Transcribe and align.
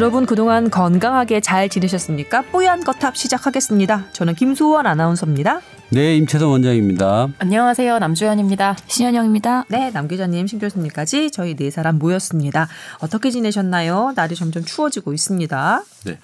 여러분 0.00 0.24
그동안 0.24 0.70
건강하게 0.70 1.40
잘 1.40 1.68
지내셨습니까? 1.68 2.40
뽀얀 2.52 2.82
거탑 2.84 3.18
시작하겠습니다. 3.18 4.06
저는 4.14 4.34
김수원 4.34 4.86
아나운서입니다. 4.86 5.60
네, 5.90 6.16
임채선 6.16 6.48
원장입니다. 6.48 7.28
안녕하세요. 7.38 7.98
남주현입니다. 7.98 8.78
신현영입니다. 8.86 9.66
네, 9.68 9.90
남 9.90 10.08
기자님, 10.08 10.46
신 10.46 10.58
교수님까지 10.58 11.30
저희 11.30 11.54
네 11.54 11.70
사람 11.70 11.98
모였습니다. 11.98 12.66
어떻게 13.00 13.30
지내셨나요? 13.30 14.14
날이 14.16 14.34
점점 14.36 14.64
추워지고 14.64 15.12
있습니다. 15.12 15.82
네. 16.06 16.18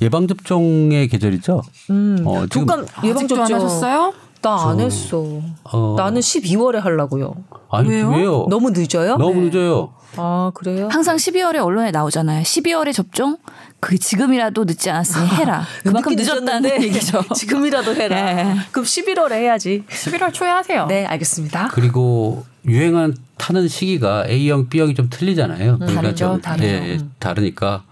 예방 0.00 0.26
접종의 0.26 1.06
계절이죠. 1.06 1.62
음, 1.90 2.24
어, 2.26 2.44
지금 2.48 2.66
독감 2.66 2.86
예방 3.04 3.28
접종 3.28 3.54
하셨어요? 3.54 4.14
나 4.42 4.68
안 4.70 4.80
했어. 4.80 5.40
어, 5.62 5.94
나는 5.96 6.20
12월에 6.20 6.80
하려고요. 6.80 7.36
아니 7.72 7.88
왜요? 7.88 8.10
왜요? 8.10 8.46
너무 8.50 8.70
늦어요? 8.70 9.16
너무 9.16 9.40
늦어요. 9.40 9.94
아, 10.16 10.50
그래요? 10.54 10.88
항상 10.92 11.16
12월에 11.16 11.64
언론에 11.64 11.90
나오잖아요. 11.90 12.42
12월에 12.42 12.92
접종? 12.92 13.38
그 13.80 13.98
지금이라도 13.98 14.64
늦지 14.64 14.90
않았으니 14.90 15.26
해라. 15.26 15.64
그만큼 15.82 16.14
늦게 16.14 16.22
늦었다는 16.22 16.82
얘기죠. 16.82 17.24
지금이라도 17.34 17.94
해라. 17.94 18.34
네. 18.34 18.56
그럼 18.70 18.84
11월에 18.84 19.32
해야지. 19.32 19.84
11월 19.88 20.32
초에 20.34 20.50
하세요. 20.50 20.86
네, 20.86 21.06
알겠습니다. 21.06 21.68
그리고 21.72 22.44
유행한 22.66 23.16
타는 23.38 23.68
시기가 23.68 24.26
A형, 24.28 24.68
B형이 24.68 24.94
좀 24.94 25.08
틀리잖아요. 25.10 25.78
그러니까 25.78 26.00
다르죠, 26.02 26.26
좀, 26.26 26.40
다르죠. 26.42 26.64
예, 26.66 26.68
예, 26.90 26.98
다르니까 27.18 27.82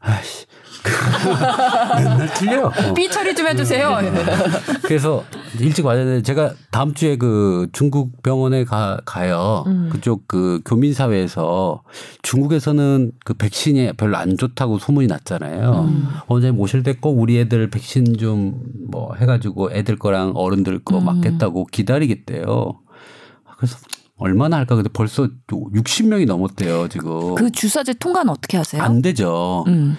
아이씨. 0.00 0.46
맨날 1.96 2.32
틀려. 2.34 2.66
어. 2.66 2.94
삐 2.94 3.08
처리 3.08 3.34
좀 3.34 3.46
해주세요. 3.46 3.98
그래서 4.82 5.24
일찍 5.58 5.86
와야 5.86 5.98
되는데 5.98 6.22
제가 6.22 6.52
다음 6.70 6.94
주에 6.94 7.16
그 7.16 7.68
중국 7.72 8.22
병원에 8.22 8.64
가, 8.64 8.98
가요. 9.04 9.64
그쪽 9.90 10.26
그 10.28 10.60
교민사회에서 10.64 11.82
중국에서는 12.22 13.12
그 13.24 13.34
백신이 13.34 13.92
별로 13.96 14.16
안 14.16 14.36
좋다고 14.36 14.78
소문이 14.78 15.06
났잖아요. 15.06 15.90
원장님 16.28 16.60
오실 16.60 16.82
때 16.82 16.94
꼭 16.94 17.18
우리 17.20 17.38
애들 17.40 17.70
백신 17.70 18.16
좀 18.18 18.54
뭐 18.90 19.14
해가지고 19.16 19.72
애들 19.72 19.96
거랑 19.98 20.32
어른들 20.36 20.78
거 20.84 21.00
맞겠다고 21.00 21.66
기다리겠대요. 21.72 22.74
그래서 23.56 23.76
얼마나 24.16 24.56
할까 24.58 24.76
근데 24.76 24.88
벌써 24.92 25.28
60명이 25.48 26.26
넘었대요 26.26 26.88
지금. 26.88 27.34
그 27.34 27.50
주사제 27.50 27.94
통과는 27.94 28.30
어떻게 28.30 28.56
하세요? 28.56 28.80
안 28.82 29.02
되죠. 29.02 29.64
음. 29.66 29.96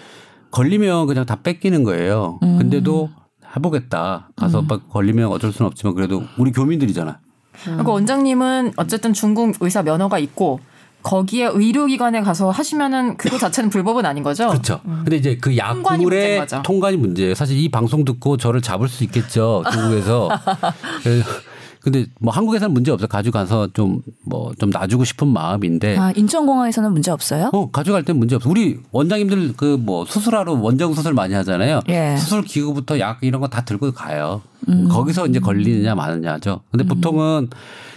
걸리면 0.56 1.08
그냥 1.08 1.25
다 1.25 1.36
뺏기는 1.44 1.84
거예요. 1.84 2.39
음. 2.42 2.58
근데도 2.58 3.09
해보겠다. 3.58 4.30
가서 4.38 4.61
막 4.61 4.89
걸리면 4.89 5.28
어쩔 5.28 5.52
수는 5.52 5.67
없지만 5.67 5.95
그래도 5.95 6.23
우리 6.38 6.53
교민들이잖아. 6.53 7.20
그리고 7.66 7.92
원장님은 7.92 8.73
어쨌든 8.78 9.11
중국 9.14 9.56
의사 9.59 9.83
면허가 9.83 10.17
있고 10.20 10.61
거기에 11.03 11.50
의료기관에 11.53 12.22
가서 12.22 12.52
하시면은 12.52 13.17
그거 13.17 13.38
자체는 13.38 13.70
불법은 13.70 14.06
아닌 14.06 14.23
거죠? 14.23 14.48
그렇죠. 14.48 14.80
근데 14.83 15.17
이제 15.17 15.38
그 15.39 15.56
약물의. 15.58 16.48
통관이 16.64 16.98
문제예요. 16.98 17.36
사실 17.36 17.58
이 17.58 17.70
방송 17.70 18.06
듣고 18.06 18.38
저를 18.38 18.61
잡을 18.61 18.88
수 18.88 19.03
있겠죠. 19.03 19.61
중국에서. 19.72 20.30
근데 21.86 22.08
뭐 22.19 22.33
한국에서는 22.33 22.73
문제 22.73 22.89
없어요. 22.91 23.08
가져가서 23.08 23.67
좀 23.73 24.02
뭐 24.25 24.53
좀 24.58 24.72
놔주고 24.72 25.05
싶은 25.05 25.28
마음인데. 25.28 25.97
아, 25.97 26.11
인천공항에서는 26.16 26.92
문제 26.92 27.11
없어요? 27.11 27.52
어, 27.53 27.69
가져갈 27.69 28.03
땐 28.03 28.17
문제 28.17 28.36
없어. 28.36 28.50
우리 28.50 28.80
원장님들 28.92 29.53
그 29.55 29.77
뭐 29.77 30.03
수술하러 30.05 30.53
원정 30.53 30.95
수술 30.95 31.14
많이 31.14 31.33
하잖아요. 31.36 31.81
예. 31.89 32.16
수술 32.17 32.42
기구부터 32.44 33.00
약 33.00 33.19
이런 33.22 33.39
거 33.39 33.47
다 33.47 33.64
들고 33.64 33.92
가요. 33.92 34.42
음. 34.67 34.88
거기서 34.89 35.27
이제 35.27 35.39
걸리느냐 35.39 35.93
마느냐죠. 35.93 36.61
근데 36.71 36.86
보통은 36.86 37.49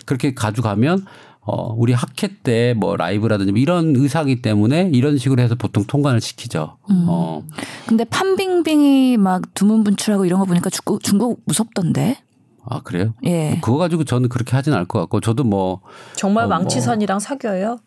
그렇게 0.04 0.34
가져가면 0.34 1.06
어, 1.40 1.72
우리 1.74 1.94
학회 1.94 2.28
때 2.42 2.74
뭐 2.76 2.94
라이브라든지 2.98 3.52
뭐 3.52 3.58
이런 3.60 3.94
의사기 3.96 4.42
때문에 4.42 4.90
이런 4.92 5.16
식으로 5.16 5.40
해서 5.42 5.54
보통 5.54 5.84
통관을 5.86 6.20
시키죠. 6.20 6.76
음. 6.90 7.06
어. 7.08 7.42
근데 7.86 8.04
판빙빙이 8.04 9.16
막 9.16 9.42
두문분출하고 9.54 10.26
이런 10.26 10.40
거 10.40 10.44
보니까 10.44 10.68
중국, 10.68 11.02
중국 11.02 11.40
무섭던데? 11.46 12.18
아, 12.70 12.80
그래요? 12.80 13.14
예. 13.24 13.58
그거 13.62 13.78
가지고 13.78 14.04
저는 14.04 14.28
그렇게 14.28 14.56
하진 14.56 14.72
않을 14.72 14.86
것 14.86 15.00
같고 15.00 15.20
저도 15.20 15.44
뭐 15.44 15.80
정말 16.14 16.44
어, 16.44 16.48
뭐. 16.48 16.56
왕치산이랑 16.56 17.18
사귀어요? 17.18 17.78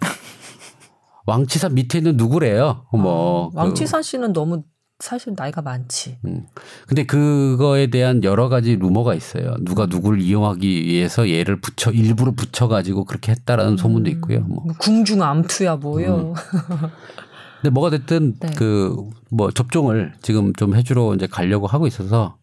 왕치산 1.26 1.74
밑에 1.74 1.98
있는 1.98 2.16
누구래요? 2.16 2.86
뭐. 2.92 3.02
어, 3.02 3.50
그 3.50 3.56
왕치산 3.56 4.02
씨는 4.02 4.32
너무 4.32 4.62
사실 5.00 5.34
나이가 5.36 5.62
많지. 5.62 6.18
음. 6.26 6.46
근데 6.86 7.04
그거에 7.04 7.88
대한 7.88 8.22
여러 8.22 8.48
가지 8.48 8.76
루머가 8.76 9.14
있어요. 9.14 9.56
누가 9.62 9.86
누구를 9.86 10.20
이용하기 10.20 10.84
위해서 10.84 11.28
얘를 11.28 11.60
붙여 11.60 11.90
일부러 11.90 12.32
붙여 12.32 12.68
가지고 12.68 13.04
그렇게 13.04 13.32
했다라는 13.32 13.76
소문도 13.76 14.10
있고요. 14.10 14.40
뭐. 14.40 14.64
궁중 14.78 15.22
암투야 15.22 15.76
뭐요. 15.76 16.34
근데 17.60 17.70
뭐가 17.70 17.90
됐든 17.90 18.36
네. 18.40 18.50
그뭐 18.56 19.50
접종을 19.54 20.14
지금 20.22 20.52
좀 20.54 20.74
해주러 20.74 21.14
이제 21.14 21.26
가려고 21.26 21.66
하고 21.66 21.86
있어서 21.86 22.36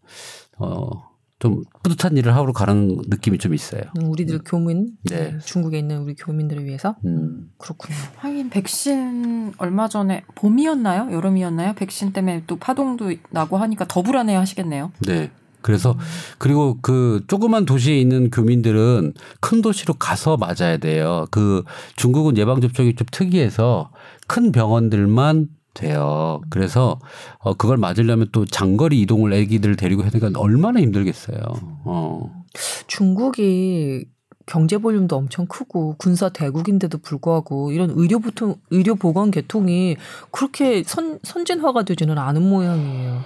어 0.57 1.06
좀 1.39 1.63
뿌듯한 1.83 2.17
일을 2.17 2.35
하러 2.35 2.51
가는 2.51 2.97
느낌이 3.07 3.37
좀 3.37 3.53
있어요. 3.53 3.81
음, 3.99 4.09
우리들 4.09 4.41
교민, 4.43 4.89
네. 5.03 5.37
중국에 5.45 5.77
있는 5.77 6.01
우리 6.01 6.15
교민들을 6.15 6.65
위해서 6.65 6.95
음. 7.05 7.51
그렇군요. 7.59 7.95
하긴 8.15 8.49
백신 8.49 9.53
얼마 9.59 9.87
전에 9.87 10.23
봄이었나요? 10.35 11.11
여름이었나요? 11.11 11.73
백신 11.73 12.11
때문에 12.11 12.43
또 12.47 12.57
파동도 12.57 13.13
나고 13.29 13.57
하니까 13.57 13.85
더 13.87 14.01
불안해 14.01 14.33
하시겠네요. 14.35 14.91
네. 15.05 15.29
그래서 15.61 15.97
그리고 16.37 16.77
그 16.81 17.23
조그만 17.27 17.65
도시에 17.65 17.99
있는 17.99 18.29
교민들은 18.29 19.13
큰 19.41 19.61
도시로 19.61 19.95
가서 19.95 20.37
맞아야 20.37 20.77
돼요. 20.77 21.25
그 21.29 21.63
중국은 21.97 22.37
예방 22.37 22.61
접종이 22.61 22.95
좀 22.95 23.05
특이해서 23.11 23.91
큰 24.27 24.51
병원들만 24.51 25.49
돼요. 25.77 26.41
그래서 26.49 26.99
어 27.39 27.53
그걸 27.53 27.77
맞으려면 27.77 28.27
또 28.31 28.45
장거리 28.45 28.99
이동을 29.01 29.33
애기들 29.33 29.75
데리고 29.75 30.01
해야 30.01 30.09
되니까 30.09 30.39
얼마나 30.39 30.81
힘들겠어요. 30.81 31.37
어. 31.85 32.43
중국이 32.87 34.05
경제 34.47 34.77
볼륨도 34.77 35.15
엄청 35.15 35.45
크고 35.45 35.95
군사 35.97 36.29
대국인데도 36.29 36.97
불구하고 36.99 37.71
이런 37.71 37.91
의료 37.95 38.19
보통 38.19 38.55
의료 38.71 38.95
보건 38.95 39.29
계통이 39.29 39.97
그렇게 40.31 40.83
선 40.83 41.19
선진화가 41.21 41.83
되지는 41.83 42.17
않은 42.17 42.41
모양이에요. 42.49 43.21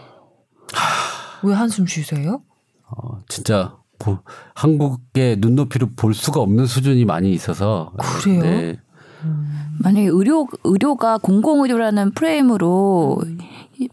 왜 1.43 1.53
한숨 1.53 1.87
쉬세요? 1.87 2.41
어 2.87 3.19
진짜 3.29 3.77
보, 3.97 4.17
한국의 4.55 5.37
눈높이로 5.37 5.91
볼 5.95 6.13
수가 6.13 6.41
없는 6.41 6.65
수준이 6.65 7.05
많이 7.05 7.31
있어서 7.31 7.93
그래요? 7.97 8.41
네. 8.41 8.79
만약에 9.79 10.07
의료, 10.07 10.47
의료가 10.63 11.17
공공의료라는 11.19 12.11
프레임으로 12.11 13.21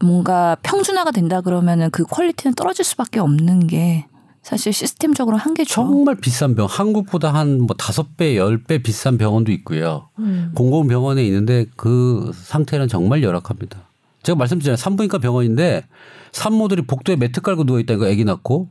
뭔가 0.01 0.55
평준화가 0.63 1.11
된다 1.11 1.41
그러면은 1.41 1.89
그 1.91 2.03
퀄리티는 2.03 2.55
떨어질 2.55 2.85
수밖에 2.85 3.19
없는 3.19 3.67
게 3.67 4.05
사실 4.41 4.71
시스템적으로 4.71 5.37
한계죠. 5.37 5.69
정말 5.73 6.15
비싼 6.15 6.55
병, 6.55 6.65
한국보다 6.69 7.33
한 7.33 7.59
뭐 7.59 7.75
다섯 7.77 8.15
배, 8.17 8.37
열 8.37 8.63
배 8.63 8.81
비싼 8.81 9.17
병원도 9.17 9.51
있고요. 9.51 10.09
음. 10.19 10.51
공공병원에 10.55 11.23
있는데 11.25 11.65
그 11.75 12.31
상태는 12.33 12.87
정말 12.87 13.21
열악합니다. 13.23 13.89
제가 14.23 14.37
말씀드렸잖아요. 14.37 14.77
산부인과 14.77 15.17
병원인데 15.19 15.85
산모들이 16.31 16.83
복도에 16.83 17.15
매트 17.15 17.41
깔고 17.41 17.63
누워 17.65 17.79
있다니까 17.79 18.07
아기 18.07 18.23
낳고 18.25 18.69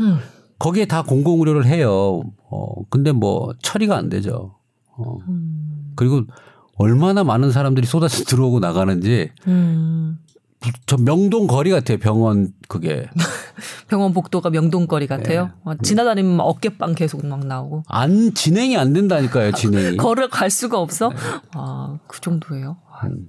음. 0.00 0.18
거기에 0.58 0.84
다 0.86 1.02
공공의료를 1.02 1.66
해요. 1.66 2.22
어 2.50 2.66
근데 2.88 3.10
뭐 3.12 3.52
처리가 3.62 3.96
안 3.96 4.08
되죠. 4.08 4.54
어 4.96 5.16
음. 5.28 5.71
그리고 6.02 6.26
얼마나 6.76 7.22
많은 7.24 7.50
사람들이 7.52 7.86
쏟아져 7.86 8.24
들어오고 8.24 8.60
나가는지 8.60 9.30
음. 9.46 10.18
저 10.86 10.96
명동 10.96 11.48
거리 11.48 11.70
같아요. 11.70 11.98
병원 11.98 12.52
그게 12.68 13.08
병원 13.88 14.12
복도가 14.12 14.50
명동 14.50 14.86
거리 14.86 15.06
같아요. 15.08 15.46
네. 15.46 15.50
어, 15.64 15.74
지나다니면 15.82 16.36
막 16.36 16.44
어깨빵 16.44 16.94
계속 16.94 17.26
막 17.26 17.44
나오고 17.44 17.82
안 17.88 18.32
진행이 18.34 18.76
안 18.76 18.92
된다니까요. 18.92 19.52
진행이. 19.52 19.96
걸어갈 19.96 20.50
수가 20.50 20.78
없어. 20.78 21.10
아, 21.54 21.98
그 22.06 22.20
정도예요. 22.20 22.76
음. 23.04 23.28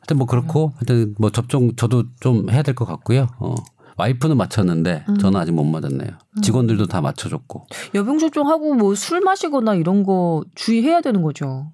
하여튼 0.00 0.16
뭐 0.16 0.26
그렇고 0.26 0.72
하여튼 0.76 1.14
뭐 1.18 1.30
접종 1.30 1.76
저도 1.76 2.04
좀 2.20 2.50
해야 2.50 2.62
될 2.62 2.74
것 2.74 2.84
같고요. 2.86 3.28
어. 3.38 3.54
와이프는 3.96 4.36
맞췄는데 4.36 5.06
저는 5.20 5.40
아직 5.40 5.50
못 5.52 5.64
맞았네요. 5.64 6.10
직원들도 6.42 6.86
다 6.86 7.00
맞춰줬고. 7.00 7.66
여병 7.96 8.18
접종하고 8.18 8.74
뭐 8.74 8.94
술 8.94 9.20
마시거나 9.20 9.74
이런 9.74 10.04
거 10.04 10.44
주의해야 10.54 11.00
되는 11.00 11.22
거죠. 11.22 11.72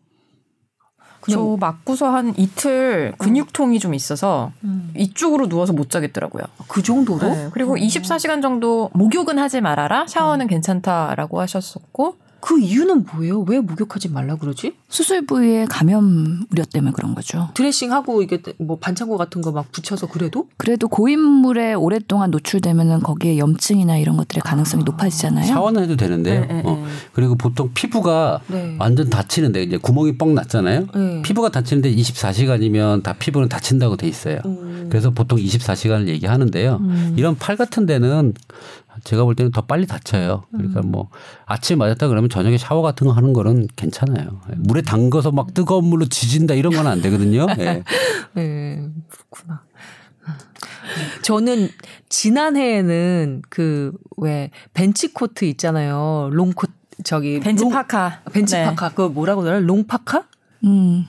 저 1.31 1.57
맞고서 1.59 2.11
한 2.11 2.35
이틀 2.37 3.15
근육통이 3.19 3.79
좀 3.79 3.95
있어서 3.95 4.53
음. 4.65 4.93
이쪽으로 4.97 5.49
누워서 5.49 5.73
못 5.73 5.91
자겠더라고요. 5.91 6.43
그 6.69 6.83
정도로? 6.83 7.29
네, 7.29 7.49
그리고 7.53 7.77
24시간 7.77 8.43
정도 8.43 8.91
목욕은 8.93 9.39
하지 9.39 9.61
말아라. 9.61 10.07
샤워는 10.07 10.47
괜찮다라고 10.47 11.41
하셨었고 11.41 12.17
그 12.47 12.61
이유는 12.61 13.07
뭐예요? 13.11 13.41
왜 13.49 13.59
목욕하지 13.61 14.11
말라 14.11 14.37
그러지? 14.37 14.75
수술 14.91 15.25
부위에 15.25 15.65
감염 15.65 16.45
우려 16.53 16.63
때문에 16.65 16.93
그런 16.93 17.15
거죠. 17.15 17.49
드레싱하고 17.55 18.21
이게 18.23 18.43
뭐 18.59 18.77
반창고 18.79 19.17
같은 19.17 19.41
거 19.41 19.51
막 19.55 19.71
붙여서 19.73 20.09
그래도? 20.09 20.49
그래도 20.59 20.89
고인물에 20.89 21.75
오랫동안 21.75 22.31
노출되면은 22.33 23.01
거기에 23.01 23.39
염증이나 23.39 23.97
이런 23.99 24.17
것들의 24.19 24.43
가능성이 24.43 24.83
높아지잖아요. 24.85 25.47
샤워는 25.47 25.85
해도 25.85 25.97
되는데요. 25.97 26.41
네, 26.41 26.47
네, 26.47 26.63
어. 26.67 26.75
네. 26.77 26.85
그리고 27.13 27.37
보통 27.37 27.71
피부가 27.73 28.41
네. 28.49 28.77
완전 28.79 29.09
다치는데 29.09 29.63
이제 29.63 29.77
구멍이 29.79 30.19
뻥 30.19 30.35
났잖아요. 30.35 30.87
네. 30.95 31.23
피부가 31.23 31.49
다치는데 31.51 31.95
24시간이면 31.95 33.03
다 33.05 33.15
피부는 33.19 33.49
다친다고 33.49 33.97
돼 33.97 34.07
있어요. 34.09 34.41
음. 34.45 34.89
그래서 34.91 35.11
보통 35.11 35.39
24시간을 35.39 36.09
얘기하는데요. 36.09 36.81
이런 37.17 37.37
팔 37.37 37.57
같은 37.57 37.87
데는 37.87 38.35
제가 39.03 39.25
볼 39.25 39.35
때는 39.35 39.51
더 39.51 39.63
빨리 39.63 39.87
다쳐요. 39.87 40.45
그러니까 40.53 40.81
음. 40.81 40.91
뭐 40.93 41.09
아침에 41.47 41.77
맞았다 41.77 42.09
그러면 42.09 42.31
저녁에 42.31 42.57
샤워 42.59 42.83
같은 42.83 43.07
거 43.07 43.13
하는 43.13 43.33
거는 43.33 43.67
괜찮아요. 43.77 44.41
물에 44.57 44.83
담가서 44.83 45.33
막 45.33 45.53
뜨거운 45.55 45.85
물로 45.87 46.07
지진다 46.07 46.55
이런 46.55 46.73
건 46.73 46.87
안 46.87 47.01
되거든요. 47.03 47.47
예. 47.59 47.83
네, 48.35 48.89
그렇구나. 49.09 49.63
저는 51.23 51.69
지난해에는 52.09 53.43
그 53.49 53.93
왜 54.17 54.51
벤치 54.75 55.13
코트 55.13 55.45
있잖아요. 55.45 56.29
롱코 56.33 56.69
저기 57.03 57.41
벤치 57.41 57.65
롱- 57.65 57.73
파카. 57.73 58.21
벤치 58.33 58.55
네. 58.55 58.65
파카 58.65 58.91
그거 58.91 59.09
뭐라고 59.09 59.43
그러나 59.43 59.59
롱파카? 59.67 60.25
음. 60.65 61.05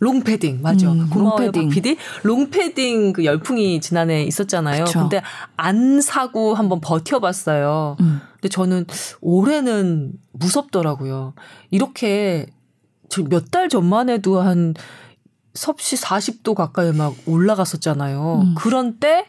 롱패딩 0.00 0.62
맞죠. 0.62 0.92
음, 0.92 1.10
고마워요 1.10 1.46
롱패딩. 1.46 1.68
박 1.68 1.74
PD. 1.74 1.96
롱패딩 2.22 3.12
그 3.14 3.24
열풍이 3.24 3.80
지난해 3.80 4.22
있었잖아요. 4.24 4.84
그쵸. 4.84 5.00
근데 5.00 5.22
안 5.56 6.00
사고 6.00 6.54
한번 6.54 6.80
버텨봤어요. 6.80 7.96
음. 8.00 8.20
근데 8.34 8.48
저는 8.48 8.86
올해는 9.20 10.12
무섭더라고요. 10.32 11.34
이렇게 11.70 12.46
몇 13.28 13.50
달 13.50 13.68
전만 13.68 14.08
해도 14.10 14.40
한 14.40 14.74
섭씨 15.54 15.96
40도 15.96 16.54
가까이 16.54 16.92
막 16.92 17.14
올라갔었잖아요. 17.26 18.42
음. 18.44 18.54
그런 18.56 18.98
때 18.98 19.26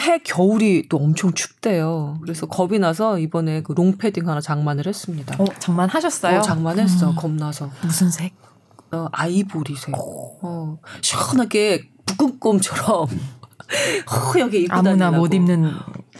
해 0.00 0.16
겨울이 0.18 0.88
또 0.88 0.96
엄청 0.96 1.34
춥대요. 1.34 2.16
그래서 2.22 2.46
겁이 2.46 2.78
나서 2.78 3.18
이번에 3.18 3.62
그 3.62 3.72
롱패딩 3.72 4.26
하나 4.26 4.40
장만을 4.40 4.86
했습니다. 4.86 5.36
어, 5.38 5.44
장만하셨어요? 5.58 6.38
어, 6.38 6.40
장만했어. 6.40 7.10
음. 7.10 7.14
겁나서. 7.16 7.70
무슨 7.82 8.10
색? 8.10 8.32
어, 8.92 9.08
아이보리색. 9.10 9.94
어, 9.96 10.78
시원하게 11.00 11.88
묵은꼼처럼 12.06 13.06
허하게 14.10 14.58
입고 14.60 14.74
아무나 14.74 15.10
못 15.10 15.32
입는 15.32 15.70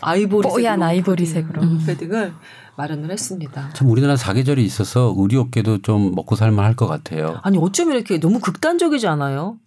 아이보리색 0.01 0.53
뽀얀 0.55 0.83
아이보리색으로. 0.83 1.61
롱패딩을 1.63 2.33
마련을 2.77 3.11
했습니다. 3.11 3.71
참 3.75 3.91
우리나라 3.91 4.17
사계절이 4.17 4.65
있어서 4.65 5.15
의료업계도 5.17 5.83
좀 5.83 6.15
먹고 6.15 6.35
살만할 6.35 6.75
것 6.75 6.87
같아요. 6.87 7.39
아니 7.43 7.59
어쩜 7.59 7.93
이렇게 7.93 8.19
너무 8.19 8.41
극단적이지 8.41 9.07
않아요? 9.07 9.59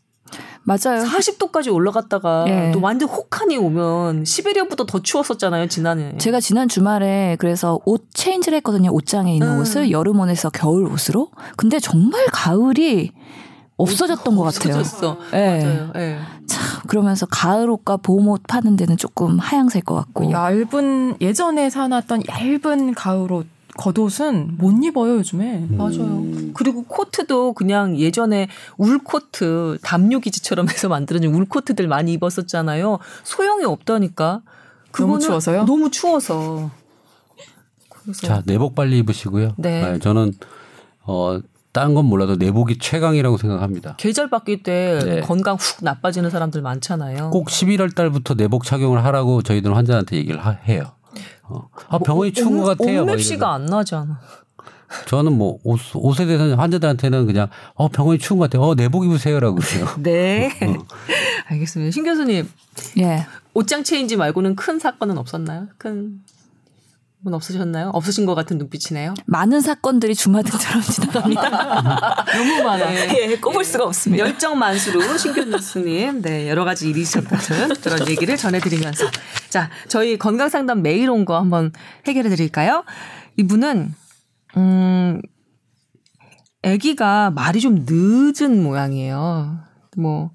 맞아요. 0.64 1.04
40도까지 1.06 1.72
올라갔다가 1.74 2.46
예. 2.48 2.72
또 2.72 2.82
완전 2.82 3.08
혹한이 3.08 3.58
오면 3.58 4.26
시베리아보다 4.26 4.86
더 4.86 5.00
추웠었잖아요 5.02 5.68
지난해. 5.68 6.18
제가 6.18 6.40
지난 6.40 6.68
주말에 6.68 7.36
그래서 7.40 7.80
옷 7.86 8.08
체인지를 8.14 8.56
했거든요. 8.58 8.92
옷장에 8.92 9.34
있는 9.34 9.48
음. 9.54 9.60
옷을 9.60 9.92
여름 9.92 10.20
옷에서 10.20 10.50
겨울 10.50 10.86
옷으로. 10.88 11.30
근데 11.56 11.80
정말 11.80 12.26
가을이 12.32 13.12
없어졌던 13.78 14.36
것 14.36 14.44
같아요. 14.44 14.78
없어졌어. 14.80 15.18
예. 15.34 15.60
맞아요. 15.64 15.92
예. 15.98 16.18
참 16.48 16.82
그러면서 16.88 17.26
가을 17.28 17.70
옷과 17.70 17.98
봄 17.98 18.28
옷 18.30 18.42
파는 18.48 18.76
데는 18.78 18.98
조금 18.98 19.38
하향세일 19.38 19.84
것 19.86 19.94
같고. 19.96 20.32
얇은 20.32 21.18
예전에 21.22 21.70
사놨던 21.70 22.24
얇은 22.28 22.94
가을 22.96 23.32
옷 23.32 23.46
겉옷은 23.78 24.56
못 24.58 24.72
입어요 24.84 25.16
요즘에. 25.18 25.68
맞아요. 25.70 26.24
그리고 26.54 26.84
코트도 26.84 27.54
그냥 27.54 27.98
예전에 27.98 28.48
울 28.78 29.00
코트 29.04 29.78
담요 29.82 30.20
기지처럼 30.20 30.70
해서 30.70 30.88
만들어진 30.90 31.34
울 31.34 31.46
코트들 31.46 31.88
많이 31.88 32.14
입었었잖아요. 32.14 33.00
소용이 33.24 33.66
없다니까. 33.66 34.42
너무 34.98 35.20
추워서요? 35.20 35.66
너무 35.66 35.92
추워서. 35.92 36.72
그래서 37.90 38.28
자 38.28 38.44
내복 38.46 38.76
빨리 38.76 39.00
입으시고요. 39.00 39.54
네. 39.58 40.00
저는 40.00 40.34
어 41.04 41.40
다른 41.74 41.94
건 41.94 42.06
몰라도 42.06 42.38
내복이 42.38 42.78
최강이라고 42.80 43.36
생각합니다. 43.38 43.96
계절 43.98 44.30
바뀔 44.30 44.64
때 44.64 45.00
네. 45.04 45.20
건강 45.22 45.58
훅 45.58 45.84
나빠지는 45.84 46.30
사람들 46.30 46.62
많잖아요. 46.62 47.32
꼭 47.32 47.48
11월 47.48 47.94
달부터 47.94 48.36
내복 48.36 48.64
착용을 48.64 49.04
하라고 49.04 49.42
저희들은 49.42 49.76
환자한테 49.76 50.16
얘기를 50.16 50.40
하- 50.40 50.52
해요. 50.66 50.92
어. 51.50 51.70
아 51.90 51.98
병원이 52.00 52.34
추운 52.34 52.58
것 52.58 52.64
같아요. 52.66 53.04
이러면서. 53.04 53.46
안 53.46 53.66
나잖아. 53.66 54.20
저는 55.08 55.34
뭐 55.34 55.58
옷, 55.64 55.80
옷에 55.96 56.26
대해서 56.26 56.56
환자들한테는 56.56 57.26
그냥 57.26 57.50
어 57.74 57.88
병원이 57.88 58.20
추운 58.20 58.40
것 58.40 58.50
같아요. 58.50 58.70
어 58.70 58.76
내복 58.76 59.06
입으세요라고 59.06 59.58
그래요. 59.58 59.88
네. 60.00 60.52
어. 60.62 60.86
알겠습니다. 61.48 61.92
신 61.92 62.04
교수님 62.04 62.50
예. 63.00 63.26
옷장 63.54 63.84
체인지 63.84 64.16
말고는 64.16 64.56
큰 64.56 64.80
사건은 64.80 65.18
없었나요? 65.18 65.68
큰 65.78 66.22
건 67.26 67.34
없으셨나요? 67.34 67.90
없으신 67.94 68.26
것 68.26 68.36
같은 68.36 68.58
눈빛이네요. 68.58 69.14
많은 69.26 69.60
사건들이 69.60 70.16
주마등처럼 70.16 70.82
지나갑니다. 70.86 72.26
너무 72.34 72.64
많아요. 72.64 72.98
예, 73.18 73.36
꼽을 73.38 73.66
수가 73.66 73.84
없습니다. 73.86 74.24
열정 74.26 74.58
만수로 74.58 75.18
신규 75.18 75.44
교수님, 75.44 76.22
네 76.22 76.48
여러 76.48 76.64
가지 76.64 76.90
일이 76.90 77.02
있었다는 77.02 77.76
그런 77.84 78.08
얘기를 78.08 78.38
전해드리면서 78.38 79.06
자 79.50 79.70
저희 79.90 80.18
건강 80.18 80.48
상담 80.50 80.82
메일 80.82 81.10
온 81.10 81.26
거 81.26 81.38
한번 81.38 81.72
해결해 82.08 82.30
드릴까요? 82.30 82.84
이분은 83.38 83.94
음 84.58 85.22
아기가 86.64 87.32
말이 87.32 87.60
좀 87.60 87.86
늦은 87.88 88.62
모양이에요. 88.64 89.60
뭐 89.98 90.32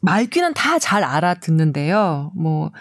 말귀는 0.00 0.54
다 0.54 0.78
잘 0.80 1.04
알아듣는데요. 1.04 2.32
뭐, 2.34 2.72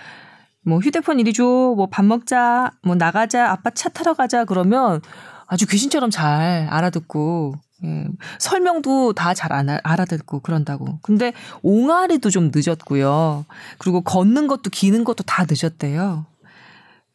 뭐 0.65 0.79
휴대폰 0.79 1.19
이리 1.19 1.33
줘, 1.33 1.43
뭐 1.43 1.87
밥 1.87 2.05
먹자, 2.05 2.71
뭐 2.83 2.95
나가자, 2.95 3.49
아빠 3.51 3.69
차 3.71 3.89
타러 3.89 4.13
가자 4.13 4.45
그러면 4.45 5.01
아주 5.47 5.67
귀신처럼 5.67 6.09
잘 6.11 6.67
알아듣고 6.69 7.53
예, 7.83 8.07
설명도 8.39 9.13
다 9.13 9.33
잘 9.33 9.51
알아듣고 9.83 10.41
그런다고. 10.41 10.99
근데 11.01 11.33
옹알이도 11.63 12.29
좀 12.29 12.51
늦었고요. 12.53 13.45
그리고 13.79 14.01
걷는 14.01 14.47
것도 14.47 14.69
기는 14.71 15.03
것도 15.03 15.23
다 15.23 15.45
늦었대요. 15.49 16.25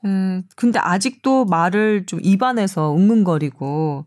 음, 0.04 0.42
근데 0.56 0.78
아직도 0.80 1.44
말을 1.46 2.06
좀 2.06 2.18
입안에서 2.22 2.90
웅웅거리고 2.90 4.06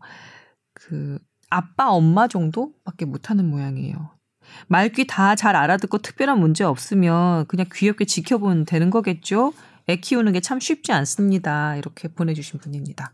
그 0.74 1.18
아빠 1.50 1.90
엄마 1.90 2.28
정도밖에 2.28 3.04
못하는 3.06 3.48
모양이에요. 3.50 4.10
말귀 4.68 5.06
다 5.06 5.34
잘 5.36 5.56
알아듣고 5.56 5.98
특별한 5.98 6.38
문제 6.38 6.64
없으면 6.64 7.46
그냥 7.46 7.66
귀엽게 7.72 8.04
지켜보면 8.04 8.64
되는 8.66 8.90
거겠죠? 8.90 9.52
애 9.88 9.96
키우는 9.96 10.32
게 10.32 10.40
참 10.40 10.60
쉽지 10.60 10.92
않습니다. 10.92 11.76
이렇게 11.76 12.08
보내주신 12.08 12.60
분입니다. 12.60 13.12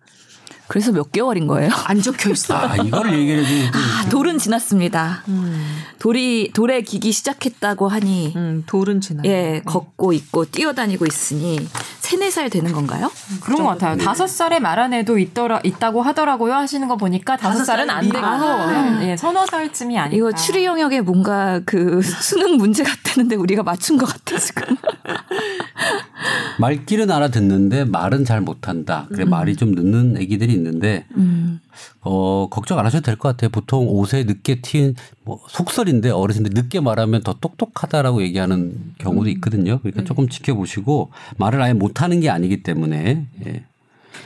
그래서 0.68 0.92
몇 0.92 1.12
개월인 1.12 1.46
거예요? 1.46 1.70
안 1.84 2.02
적혀 2.02 2.30
있어. 2.30 2.54
아 2.56 2.76
이거를 2.76 3.18
얘기를 3.18 3.44
해주지. 3.44 3.70
아, 3.72 4.08
돌은 4.08 4.38
지났습니다. 4.38 5.22
음, 5.28 5.64
돌이 5.98 6.50
돌에 6.54 6.82
기기 6.82 7.12
시작했다고 7.12 7.88
하니 7.88 8.32
음, 8.36 8.64
돌은 8.66 9.00
지나. 9.00 9.22
예, 9.26 9.62
걷고 9.64 10.12
있고 10.12 10.44
뛰어다니고 10.44 11.06
있으니 11.06 11.66
세네 12.00 12.30
살 12.30 12.50
되는 12.50 12.72
건가요? 12.72 13.10
그런 13.42 13.62
것 13.62 13.68
같아요. 13.70 13.96
다섯 13.96 14.26
살에 14.26 14.58
말한 14.60 14.92
애도 14.94 15.18
있더라 15.18 15.60
있다고 15.62 16.02
하더라고요 16.02 16.54
하시는 16.54 16.86
거 16.88 16.96
보니까 16.96 17.36
다섯 17.36 17.64
살은 17.64 17.88
안 17.90 18.08
되고 18.08 18.24
아. 18.24 19.00
예, 19.02 19.16
서너 19.16 19.46
살쯤이 19.46 19.98
아닐까. 19.98 20.16
이거 20.16 20.32
추리 20.32 20.64
영역에 20.64 21.00
뭔가 21.00 21.60
그 21.64 22.00
수능 22.22 22.56
문제 22.56 22.82
같았는데 22.82 23.36
우리가 23.36 23.62
맞춘 23.62 23.96
것 23.98 24.06
같아 24.06 24.36
지금. 24.38 24.76
말귀는 26.58 27.10
알아듣는데 27.10 27.84
말은 27.84 28.24
잘 28.24 28.40
못한다. 28.40 29.06
그래 29.12 29.24
말이 29.24 29.56
좀 29.56 29.72
늦는 29.72 30.16
애기들이 30.18 30.55
있는데 30.56 31.04
음. 31.16 31.60
어 32.00 32.48
걱정 32.50 32.78
안 32.78 32.86
하셔도 32.86 33.02
될 33.04 33.16
것 33.16 33.28
같아요. 33.28 33.50
보통 33.50 33.88
옷에 33.88 34.24
늦게 34.24 34.60
튄 34.60 34.94
뭐 35.24 35.40
속설인데 35.48 36.10
어르신들 36.10 36.52
늦게 36.54 36.80
말하면 36.80 37.22
더 37.22 37.34
똑똑하다라고 37.40 38.22
얘기하는 38.22 38.94
경우도 38.98 39.30
있거든요. 39.30 39.78
그러니까 39.80 40.04
조금 40.04 40.28
지켜보시고 40.28 41.10
말을 41.36 41.62
아예 41.62 41.72
못하는 41.72 42.20
게 42.20 42.30
아니기 42.30 42.62
때문에 42.62 43.26
예. 43.46 43.64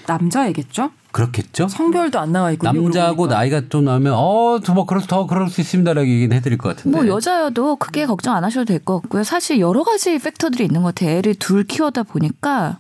남자애겠죠? 0.07 0.91
그렇겠죠. 1.13 1.67
성별도 1.69 2.21
안 2.21 2.31
나와 2.33 2.53
있고 2.53 2.65
남자고 2.71 3.27
나이가 3.27 3.63
좀 3.69 3.85
나면 3.85 4.13
어뭐 4.15 4.87
그럴 4.87 5.03
더 5.09 5.27
그럴 5.27 5.49
수 5.49 5.61
있습니다라고 5.61 6.07
얘기는 6.09 6.35
해드릴 6.37 6.57
것 6.59 6.69
같은데. 6.77 6.97
뭐 6.97 7.07
여자여도 7.09 7.77
크게 7.77 8.07
걱정 8.07 8.35
안 8.37 8.45
하셔도 8.45 8.67
될 8.67 8.81
것 8.81 9.01
같고요. 9.03 9.25
사실 9.25 9.59
여러 9.59 9.83
가지 9.83 10.19
팩터들이 10.19 10.65
있는 10.65 10.83
것 10.83 10.95
같아요. 10.95 11.17
애를 11.19 11.35
둘 11.35 11.65
키우다 11.65 12.05
보니까 12.05 12.79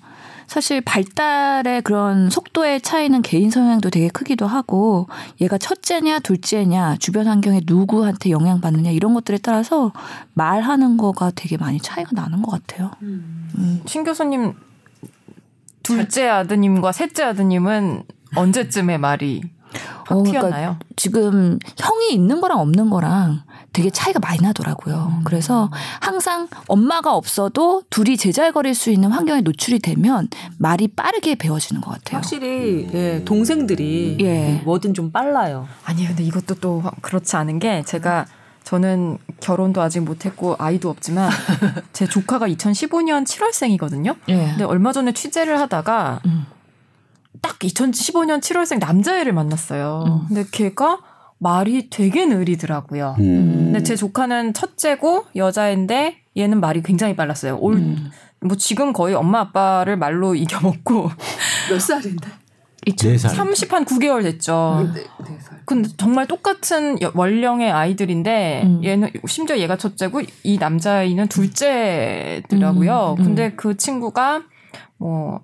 사실 0.50 0.80
발달의 0.80 1.82
그런 1.82 2.28
속도의 2.28 2.80
차이는 2.80 3.22
개인 3.22 3.50
성향도 3.50 3.88
되게 3.88 4.08
크기도 4.08 4.48
하고 4.48 5.06
얘가 5.40 5.58
첫째냐 5.58 6.18
둘째냐 6.18 6.96
주변 6.96 7.28
환경에 7.28 7.60
누구한테 7.64 8.30
영향받느냐 8.30 8.90
이런 8.90 9.14
것들에 9.14 9.38
따라서 9.38 9.92
말하는 10.34 10.96
거가 10.96 11.30
되게 11.36 11.56
많이 11.56 11.78
차이가 11.78 12.10
나는 12.14 12.42
것 12.42 12.50
같아요. 12.50 12.90
신 13.86 14.02
교수님 14.02 14.54
둘째 15.84 16.28
아드님과 16.28 16.90
셋째 16.90 17.22
아드님은 17.22 18.02
언제쯤에 18.34 18.98
말이 18.98 19.44
확 20.04 20.18
어? 20.18 20.22
그러니까 20.24 20.80
지금 20.96 21.60
형이 21.78 22.12
있는 22.12 22.40
거랑 22.40 22.58
없는 22.58 22.90
거랑 22.90 23.44
되게 23.72 23.90
차이가 23.90 24.18
많이 24.18 24.40
나더라고요. 24.40 25.12
음. 25.18 25.24
그래서 25.24 25.70
항상 26.00 26.48
엄마가 26.66 27.14
없어도 27.14 27.82
둘이 27.90 28.16
제잘거릴 28.16 28.74
수 28.74 28.90
있는 28.90 29.10
환경에 29.10 29.42
노출이 29.42 29.78
되면 29.78 30.28
말이 30.58 30.88
빠르게 30.88 31.36
배워지는 31.36 31.80
것 31.80 31.92
같아요. 31.92 32.16
확실히 32.16 32.88
예, 32.92 33.22
동생들이 33.24 34.18
예. 34.20 34.60
뭐든 34.64 34.94
좀 34.94 35.12
빨라요. 35.12 35.68
아니 35.84 36.06
근데 36.06 36.24
이것도 36.24 36.56
또 36.56 36.82
그렇지 37.00 37.36
않은 37.36 37.58
게 37.58 37.82
제가 37.84 38.26
저는 38.64 39.18
결혼도 39.40 39.80
아직 39.80 40.00
못했고 40.00 40.56
아이도 40.58 40.90
없지만 40.90 41.30
제 41.92 42.06
조카가 42.06 42.48
2015년 42.48 43.24
7월생이거든요. 43.24 44.16
예. 44.28 44.46
근데 44.50 44.64
얼마 44.64 44.92
전에 44.92 45.12
취재를 45.12 45.58
하다가 45.60 46.20
음. 46.26 46.46
딱 47.40 47.58
2015년 47.58 48.40
7월생 48.40 48.78
남자애를 48.78 49.32
만났어요. 49.32 50.04
음. 50.06 50.26
근데 50.28 50.44
걔가 50.50 50.98
말이 51.42 51.88
되게 51.90 52.26
느리더라고요. 52.26 53.16
음. 53.18 53.70
근데 53.72 53.82
제 53.82 53.96
조카는 53.96 54.52
첫째고 54.52 55.24
여자인데 55.34 56.18
얘는 56.36 56.60
말이 56.60 56.82
굉장히 56.82 57.16
빨랐어요. 57.16 57.56
올, 57.58 57.76
음. 57.76 58.10
뭐 58.42 58.56
지금 58.56 58.92
거의 58.92 59.14
엄마 59.14 59.40
아빠를 59.40 59.96
말로 59.96 60.34
이겨먹고 60.36 61.10
몇 61.70 61.80
살인데? 61.80 62.28
네 62.96 63.18
살. 63.18 63.30
30한 63.32 63.84
9개월 63.86 64.22
됐죠. 64.22 64.90
네, 64.94 65.02
네 65.28 65.38
살. 65.40 65.60
근데 65.66 65.88
정말 65.96 66.26
똑같은 66.26 67.00
여- 67.02 67.12
원령의 67.14 67.70
아이들인데 67.70 68.62
음. 68.64 68.84
얘는 68.84 69.10
심지어 69.26 69.58
얘가 69.58 69.76
첫째고 69.76 70.22
이 70.44 70.58
남자아이는 70.58 71.28
둘째더라고요. 71.28 73.16
음, 73.18 73.20
음. 73.20 73.24
근데 73.24 73.52
그 73.54 73.76
친구가 73.76 74.42
뭐 74.98 75.40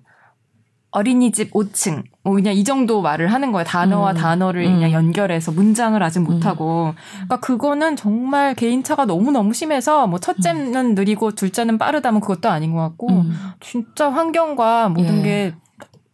어린이집 0.91 1.53
5층 1.53 2.05
뭐 2.27 2.35
그냥 2.35 2.55
이 2.55 2.65
정도 2.65 3.03
말을 3.03 3.33
하는 3.33 3.53
거예요. 3.53 3.65
단어와 3.65 4.11
음. 4.11 4.17
단어를 4.17 4.67
음. 4.67 4.75
그냥 4.75 4.91
연결해서 4.91 5.53
문장을 5.53 6.03
아직 6.03 6.19
못하고. 6.19 6.93
그러니까 7.13 7.39
그거는 7.39 7.95
정말 7.95 8.57
개인차가 8.57 9.05
너무 9.05 9.31
너무 9.31 9.55
심해서 9.55 10.09
뭐 10.09 10.19
첫째는 10.19 10.97
느리고 10.97 11.37
둘째는 11.37 11.79
빠르다면 11.79 12.21
그것도 12.21 12.49
아닌 12.49 12.73
것 12.73 12.81
같고 12.81 13.11
음. 13.11 13.33
진짜 13.61 14.11
환경과 14.11 14.89
모든 14.89 15.19
예. 15.19 15.23
게 15.23 15.55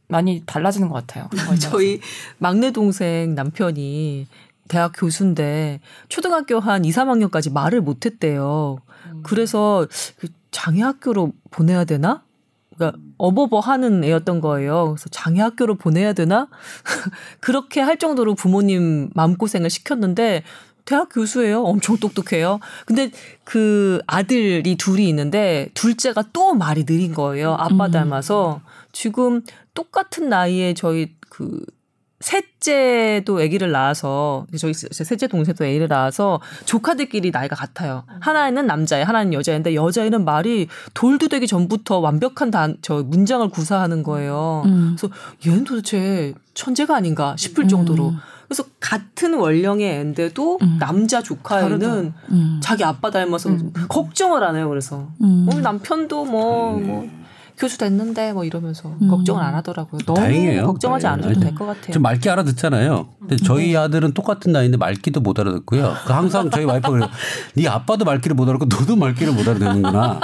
많이 0.06 0.42
달라지는 0.44 0.90
것 0.90 0.96
같아요. 0.96 1.30
저희 1.58 1.98
막내 2.36 2.72
동생 2.72 3.34
남편이 3.34 4.26
대학 4.68 4.92
교수인데 4.94 5.80
초등학교 6.10 6.60
한 6.60 6.84
2, 6.84 6.90
3학년까지 6.90 7.50
말을 7.54 7.80
못 7.80 8.04
했대요. 8.04 8.76
그래서 9.22 9.86
그 10.18 10.28
장애학교로 10.50 11.32
보내야 11.50 11.84
되나? 11.84 12.22
그러니까 12.74 12.98
어버버 13.18 13.60
하는 13.60 14.04
애였던 14.04 14.40
거예요. 14.40 14.94
그래서 14.94 15.08
장애학교로 15.10 15.76
보내야 15.76 16.12
되나? 16.12 16.48
그렇게 17.40 17.80
할 17.80 17.98
정도로 17.98 18.34
부모님 18.34 19.10
마음고생을 19.14 19.70
시켰는데 19.70 20.42
대학 20.84 21.08
교수예요. 21.10 21.62
엄청 21.62 21.96
똑똑해요. 21.96 22.58
근데 22.86 23.10
그 23.44 24.00
아들이 24.06 24.76
둘이 24.76 25.08
있는데 25.08 25.68
둘째가 25.74 26.24
또 26.32 26.54
말이 26.54 26.84
느린 26.84 27.14
거예요. 27.14 27.52
아빠 27.52 27.86
음. 27.86 27.90
닮아서 27.90 28.60
지금 28.90 29.42
똑같은 29.74 30.28
나이에 30.28 30.74
저희 30.74 31.14
그 31.28 31.64
셋째도 32.22 33.40
아기를 33.40 33.72
낳아서 33.72 34.46
저희 34.56 34.72
제 34.72 35.04
셋째 35.04 35.26
동생도 35.26 35.64
아기를 35.64 35.88
낳아서 35.88 36.40
조카들끼리 36.64 37.30
나이가 37.30 37.56
같아요. 37.56 38.04
하나는 38.20 38.66
남자애, 38.66 39.02
하나는 39.02 39.32
여자인데 39.32 39.74
여자애는 39.74 40.24
말이 40.24 40.68
돌도 40.94 41.28
되기 41.28 41.46
전부터 41.46 41.98
완벽한 41.98 42.50
단, 42.50 42.76
저 42.80 43.02
문장을 43.02 43.46
구사하는 43.50 44.02
거예요. 44.02 44.62
음. 44.66 44.96
그래서 44.96 45.14
얘는 45.46 45.64
도대체 45.64 46.34
천재가 46.54 46.96
아닌가 46.96 47.34
싶을 47.36 47.68
정도로. 47.68 48.10
음. 48.10 48.18
그래서 48.46 48.64
같은 48.80 49.32
원령의 49.34 49.90
애인데도 49.96 50.58
음. 50.60 50.76
남자 50.78 51.22
조카애는 51.22 52.12
음. 52.30 52.60
자기 52.62 52.84
아빠 52.84 53.10
닮아서 53.10 53.48
음. 53.48 53.72
걱정을 53.88 54.44
안 54.44 54.56
해요. 54.56 54.68
그래서 54.68 55.08
음. 55.22 55.48
우리 55.50 55.62
남편도 55.62 56.26
뭐, 56.26 56.78
뭐 56.78 57.08
교수 57.58 57.78
됐는데 57.78 58.32
뭐 58.32 58.44
이러면서 58.44 58.94
음. 59.00 59.08
걱정을 59.08 59.42
안 59.42 59.54
하더라고요. 59.54 60.00
너무 60.06 60.18
다행이에요. 60.18 60.66
걱정하지 60.66 61.04
네. 61.04 61.08
않으셔도 61.12 61.40
될 61.40 61.54
것 61.54 61.66
같아요. 61.66 61.92
좀 61.92 62.02
말귀 62.02 62.28
알아듣잖아요. 62.28 63.08
근데 63.20 63.36
저희 63.36 63.76
아들은 63.76 64.14
똑같은 64.14 64.52
나이인데 64.52 64.76
말귀도 64.78 65.20
못 65.20 65.38
알아듣고요. 65.38 65.94
그 66.06 66.12
항상 66.12 66.50
저희 66.50 66.64
와이프가 66.64 66.90
그래요. 66.90 67.08
네 67.54 67.68
아빠도 67.68 68.04
말귀를 68.04 68.34
못 68.34 68.48
알아듣고 68.48 68.66
너도 68.66 68.96
말귀를 68.96 69.32
못 69.32 69.46
알아듣는구나. 69.46 70.20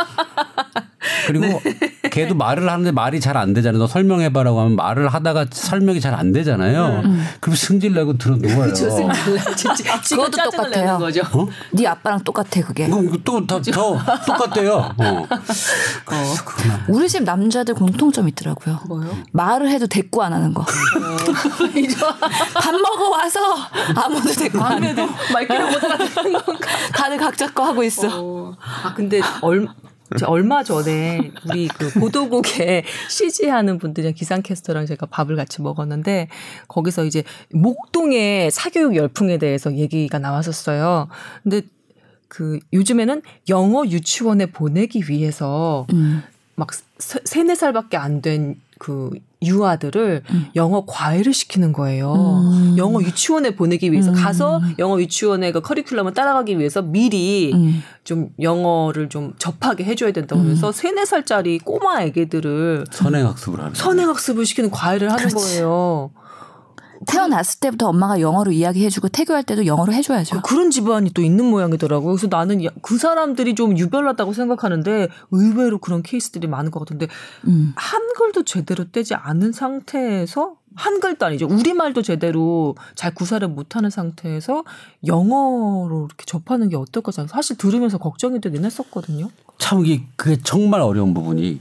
그리고 1.27 1.61
걔도 2.11 2.35
말을 2.35 2.69
하는데 2.71 2.91
말이 2.93 3.21
잘 3.21 3.37
안 3.39 3.53
되잖아요. 3.55 3.79
너 3.79 3.87
설명해봐라고 3.87 4.59
하면 4.61 4.77
말을 4.77 5.09
하다가 5.09 5.47
설명이 5.51 6.01
잘 6.01 6.15
안 6.15 6.33
되잖아요. 6.33 7.03
그럼 7.41 7.55
승질 7.57 7.95
내고 7.95 8.17
들어 8.19 8.35
누워요. 8.37 8.73
그것도 10.09 10.51
똑같아요. 10.51 10.99
거죠. 10.99 11.23
네 11.73 11.87
아빠랑 11.87 12.25
똑같아 12.25 12.61
그게. 12.67 12.89
또더 13.25 13.61
똑같대요. 14.27 14.95
어. 14.99 15.27
우리 16.89 17.09
집 17.09 17.23
남자들 17.23 17.75
공통점 17.75 18.27
있더라고요. 18.29 18.81
뭐요? 18.89 19.17
말을 19.33 19.69
해도 19.71 19.87
대꾸 19.87 20.23
안 20.23 20.33
하는 20.33 20.53
거. 20.55 20.65
밥 22.55 22.73
먹어 22.73 23.11
와서 23.11 23.39
아무도 23.95 24.33
대꾸 24.33 24.61
안 24.61 24.83
해. 24.83 24.95
말귀를 25.33 25.71
못 25.71 25.85
알아듣는 25.85 26.33
건가? 26.33 26.69
다들 26.95 27.17
각자 27.19 27.49
거 27.53 27.65
하고 27.65 27.83
있어. 27.85 28.09
어. 28.11 28.57
아 28.85 28.93
근데 28.95 29.21
얼저 29.41 29.73
얼마 30.27 30.63
전에 30.65 31.33
우리 31.49 31.69
그 31.69 31.91
보도국에 32.01 32.85
CG하는 33.11 33.79
분들이랑 33.79 34.15
기상캐스터랑 34.15 34.87
제가 34.87 35.07
밥을 35.07 35.37
같이 35.37 35.61
먹었는데 35.63 36.29
거기서 36.69 37.05
이제 37.05 37.23
목동의 37.53 38.51
사교육 38.51 38.97
열풍에 38.97 39.39
대해서 39.39 39.75
얘기가 39.75 40.19
나왔었어요. 40.19 41.09
근데 41.43 41.63
그 42.29 42.59
요즘에는 42.73 43.23
영어 43.49 43.85
유치원에 43.87 44.47
보내기 44.47 45.05
위해서 45.09 45.87
음. 45.93 46.23
막 46.57 46.69
세- 46.99 47.21
세네 47.25 47.55
살밖에 47.55 47.97
안 47.97 48.21
된 48.21 48.61
그 48.79 49.11
유아들을 49.43 50.23
영어 50.57 50.85
과외를 50.87 51.33
시키는 51.33 51.73
거예요. 51.73 52.13
음. 52.13 52.75
영어 52.77 53.01
유치원에 53.01 53.55
보내기 53.55 53.93
위해서 53.93 54.11
음. 54.11 54.15
가서 54.15 54.61
영어 54.79 54.99
유치원의 55.01 55.53
그 55.53 55.61
커리큘럼을 55.61 56.15
따라가기 56.15 56.59
위해서 56.59 56.83
미리 56.83 57.53
음. 57.55 57.83
좀 58.05 58.31
영어를 58.41 59.09
좀 59.09 59.35
접하게 59.39 59.85
해줘야 59.85 60.13
된다고 60.13 60.43
그래서 60.43 60.73
세네 60.73 61.05
살짜리 61.05 61.59
꼬마 61.59 62.03
애기들을 62.03 62.87
선행학습을 62.91 63.61
하는. 63.61 63.75
선행학습을 63.75 64.45
시키는 64.47 64.71
과외를 64.71 65.13
하는 65.13 65.29
그렇지. 65.29 65.35
거예요. 65.35 66.11
태어났을 67.09 67.61
때부터 67.61 67.89
엄마가 67.89 68.21
영어로 68.21 68.53
이야기해주고 68.53 69.09
태교할 69.09 69.43
때도 69.43 69.67
영어로 69.67 69.93
해줘야죠. 69.93 70.37
그- 70.37 70.43
그런 70.43 70.71
집안이 70.71 71.13
또 71.15 71.23
있는 71.23 71.47
모양이더라고요. 71.47 72.13
그래서 72.15 72.27
나는 72.29 72.65
야- 72.65 72.71
그 72.83 72.99
사람들이 72.99 73.55
좀 73.55 73.77
유별나다고 73.79 74.33
생각하는데 74.35 75.09
의외로 75.31 75.79
그런 75.79 76.03
케이스들이 76.03 76.47
많은 76.47 76.71
것 76.71 76.81
같은데 76.81 77.09
음. 77.47 77.73
한글도 77.77 78.45
제대로 78.45 78.85
떼지 78.91 79.15
않은 79.15 79.53
상태에서 79.53 80.55
한글도 80.77 81.27
아니죠. 81.27 81.47
우리말도 81.47 82.03
제대로 82.03 82.77
잘 82.95 83.13
구사를 83.15 83.47
못하는 83.49 83.91
상태에서 83.91 84.63
영어로 85.07 86.07
이렇게 86.09 86.25
접하는 86.27 86.69
게 86.69 86.77
어떨까 86.77 87.11
사실 87.11 87.57
들으면서 87.57 87.99
걱정이 87.99 88.41
되긴 88.41 88.65
했었거든요. 88.65 89.29
참 89.59 89.85
이게 89.85 90.05
그게 90.15 90.37
정말 90.45 90.81
어려운 90.83 91.15
부분이 91.15 91.61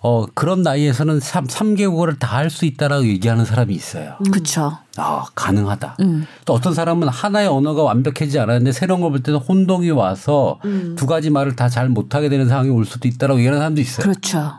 어 0.00 0.26
그런 0.34 0.62
나이에서는 0.62 1.18
3, 1.20 1.46
3개국어를 1.48 2.18
다 2.20 2.36
할 2.38 2.50
수 2.50 2.64
있다라고 2.66 3.04
얘기하는 3.06 3.44
사람이 3.44 3.74
있어요. 3.74 4.14
그쵸. 4.32 4.78
아 4.96 5.24
가능하다. 5.34 5.96
음. 6.00 6.24
또 6.44 6.52
어떤 6.54 6.72
사람은 6.72 7.08
하나의 7.08 7.48
언어가 7.48 7.82
완벽해지지 7.82 8.38
않았는데 8.38 8.70
새로운 8.72 9.00
걸 9.00 9.10
볼 9.10 9.22
때는 9.22 9.40
혼동이 9.40 9.90
와서 9.90 10.60
음. 10.64 10.94
두 10.96 11.06
가지 11.06 11.30
말을 11.30 11.56
다 11.56 11.68
잘 11.68 11.88
못하게 11.88 12.28
되는 12.28 12.46
상황이 12.48 12.70
올 12.70 12.84
수도 12.84 13.08
있다라고 13.08 13.38
얘기하는 13.40 13.58
사람도 13.58 13.80
있어요. 13.80 14.04
그렇죠. 14.04 14.52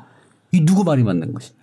이 0.52 0.66
누구 0.66 0.84
말이 0.84 1.04
맞는 1.04 1.34
것이냐? 1.34 1.59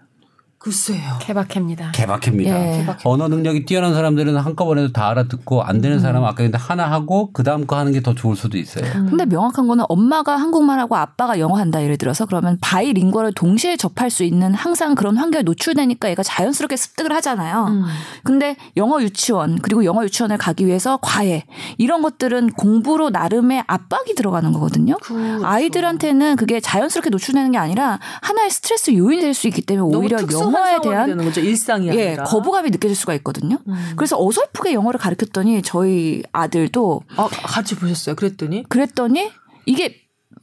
글쎄요. 0.66 1.00
케바케입니다. 1.20 1.92
개박입니다. 1.92 2.50
예. 2.50 2.86
언어 3.04 3.28
능력이 3.28 3.66
뛰어난 3.66 3.94
사람들은 3.94 4.36
한꺼번에도 4.36 4.90
다 4.90 5.08
알아듣고 5.10 5.62
안 5.62 5.80
되는 5.80 6.00
사람은 6.00 6.26
아까 6.26 6.38
근데 6.42 6.58
하나 6.58 6.90
하고 6.90 7.30
그 7.32 7.44
다음 7.44 7.68
거 7.68 7.76
하는 7.76 7.92
게 7.92 8.00
더 8.00 8.14
좋을 8.14 8.34
수도 8.36 8.58
있어요. 8.58 8.84
근데 8.92 9.24
명확한 9.26 9.66
거는 9.68 9.84
엄마가 9.88 10.36
한국말 10.36 10.78
하고 10.80 10.96
아빠가 10.96 11.38
영어 11.38 11.56
한다 11.56 11.82
예를 11.82 11.96
들어서 11.96 12.26
그러면 12.26 12.58
바이링거를 12.60 13.32
동시에 13.32 13.76
접할 13.76 14.10
수 14.10 14.24
있는 14.24 14.54
항상 14.54 14.94
그런 14.96 15.16
환경에 15.16 15.42
노출되니까 15.44 16.10
얘가 16.10 16.22
자연스럽게 16.24 16.76
습득을 16.76 17.12
하잖아요. 17.12 17.84
근데 18.24 18.56
영어 18.76 19.00
유치원 19.02 19.60
그리고 19.60 19.84
영어 19.84 20.02
유치원을 20.04 20.36
가기 20.36 20.66
위해서 20.66 20.98
과외 21.00 21.44
이런 21.78 22.02
것들은 22.02 22.50
공부로 22.54 23.10
나름의 23.10 23.62
압박이 23.68 24.14
들어가는 24.16 24.52
거거든요. 24.52 24.96
그렇죠. 25.00 25.46
아이들한테는 25.46 26.34
그게 26.36 26.58
자연스럽게 26.60 27.10
노출되는 27.10 27.52
게 27.52 27.58
아니라 27.58 27.98
하나의 28.22 28.50
스트레스 28.50 28.92
요인이 28.94 29.22
될 29.22 29.32
수 29.36 29.46
있기 29.48 29.62
때문에 29.62 29.96
오히려 29.96 30.16
특수한 30.18 30.55
영어에 30.56 30.80
대한 30.80 31.06
되는 31.08 31.24
거죠. 31.24 31.40
일상이 31.40 31.86
예, 31.88 32.08
아니라. 32.08 32.24
거부감이 32.24 32.70
느껴질 32.70 32.96
수가 32.96 33.14
있거든요. 33.14 33.58
그래서 33.96 34.16
어설프게 34.18 34.72
영어를 34.72 34.98
가르쳤더니 35.00 35.62
저희 35.62 36.22
아들도 36.32 37.02
아, 37.16 37.28
같이 37.28 37.76
보셨어요. 37.76 38.14
그랬더니 38.16 38.64
그랬더니 38.68 39.30
이게 39.66 39.96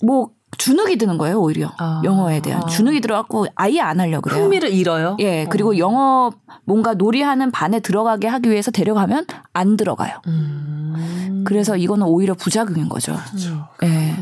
뭐 0.04 0.32
주눅이 0.58 0.98
드는 0.98 1.18
거예요 1.18 1.40
오히려 1.42 1.72
아. 1.80 2.02
영어에 2.04 2.40
대한 2.42 2.62
아. 2.64 2.66
주눅이 2.68 3.02
들어갖고 3.02 3.48
아예 3.56 3.80
안 3.80 4.00
하려 4.00 4.18
고 4.22 4.30
그래요. 4.30 4.44
흥미를 4.44 4.72
잃어요. 4.72 5.18
예 5.20 5.48
그리고 5.50 5.78
영어 5.80 6.32
뭔가 6.66 6.94
놀이하는 6.94 7.50
반에 7.52 7.80
들어가게 7.80 8.28
하기 8.28 8.52
위해서 8.52 8.70
데려가면 8.70 9.26
안 9.54 9.78
들어가요. 9.78 10.22
음. 10.28 11.44
그래서 11.46 11.76
이거는 11.76 12.06
오히려 12.08 12.34
부작용인 12.36 12.88
거죠. 12.88 13.18
그렇죠. 13.28 13.68
예. 13.84 14.16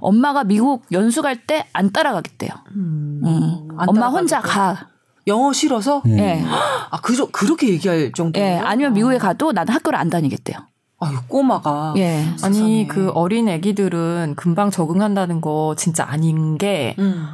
엄마가 0.00 0.44
미국 0.44 0.84
연수 0.92 1.20
갈 1.20 1.36
때 1.46 1.66
안 1.72 1.90
따라가겠대요. 1.90 2.50
음. 2.76 3.20
음. 3.24 3.68
안 3.78 3.88
엄마 3.88 4.08
혼자 4.08 4.40
따라가겠다. 4.40 4.74
가. 4.74 4.88
영어 5.26 5.52
싫어서? 5.52 6.02
음. 6.06 6.18
예. 6.18 6.42
아, 6.90 7.00
그, 7.02 7.30
그렇게 7.30 7.68
얘기할 7.68 8.12
정도예요? 8.12 8.46
예. 8.46 8.58
아니면 8.58 8.92
미국에 8.94 9.18
가도 9.18 9.52
나는 9.52 9.72
학교를 9.72 9.98
안 9.98 10.10
다니겠대요. 10.10 10.56
아유, 11.00 11.16
꼬마가. 11.28 11.94
예. 11.96 12.24
아니 12.42 12.54
세상에. 12.54 12.86
그 12.86 13.10
어린 13.10 13.48
애기들은 13.48 14.34
금방 14.36 14.70
적응한다는 14.70 15.40
거 15.40 15.74
진짜 15.76 16.04
아닌 16.08 16.58
게 16.58 16.94
음. 16.98 17.26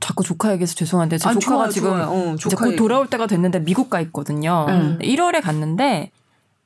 자꾸 0.00 0.22
조카 0.22 0.52
얘기해서 0.52 0.74
죄송한데 0.74 1.18
제 1.18 1.28
아니, 1.28 1.40
조카가 1.40 1.56
좋아요, 1.64 1.70
지금 1.72 1.90
좋아요. 1.90 2.08
어, 2.10 2.34
이제 2.34 2.48
조카 2.50 2.64
곧 2.64 2.70
얘기. 2.72 2.76
돌아올 2.76 3.06
때가 3.08 3.26
됐는데 3.26 3.60
미국 3.64 3.90
가 3.90 4.00
있거든요. 4.02 4.66
음. 4.68 4.98
1월에 5.02 5.42
갔는데 5.42 6.10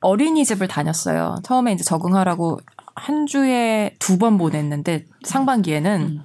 어린이집을 0.01 0.67
다녔어요. 0.67 1.37
처음에 1.43 1.71
이제 1.73 1.83
적응하라고 1.83 2.59
한 2.95 3.25
주에 3.25 3.95
두 3.99 4.17
번 4.19 4.37
보냈는데 4.37 5.05
상반기에는 5.23 6.01
음. 6.01 6.23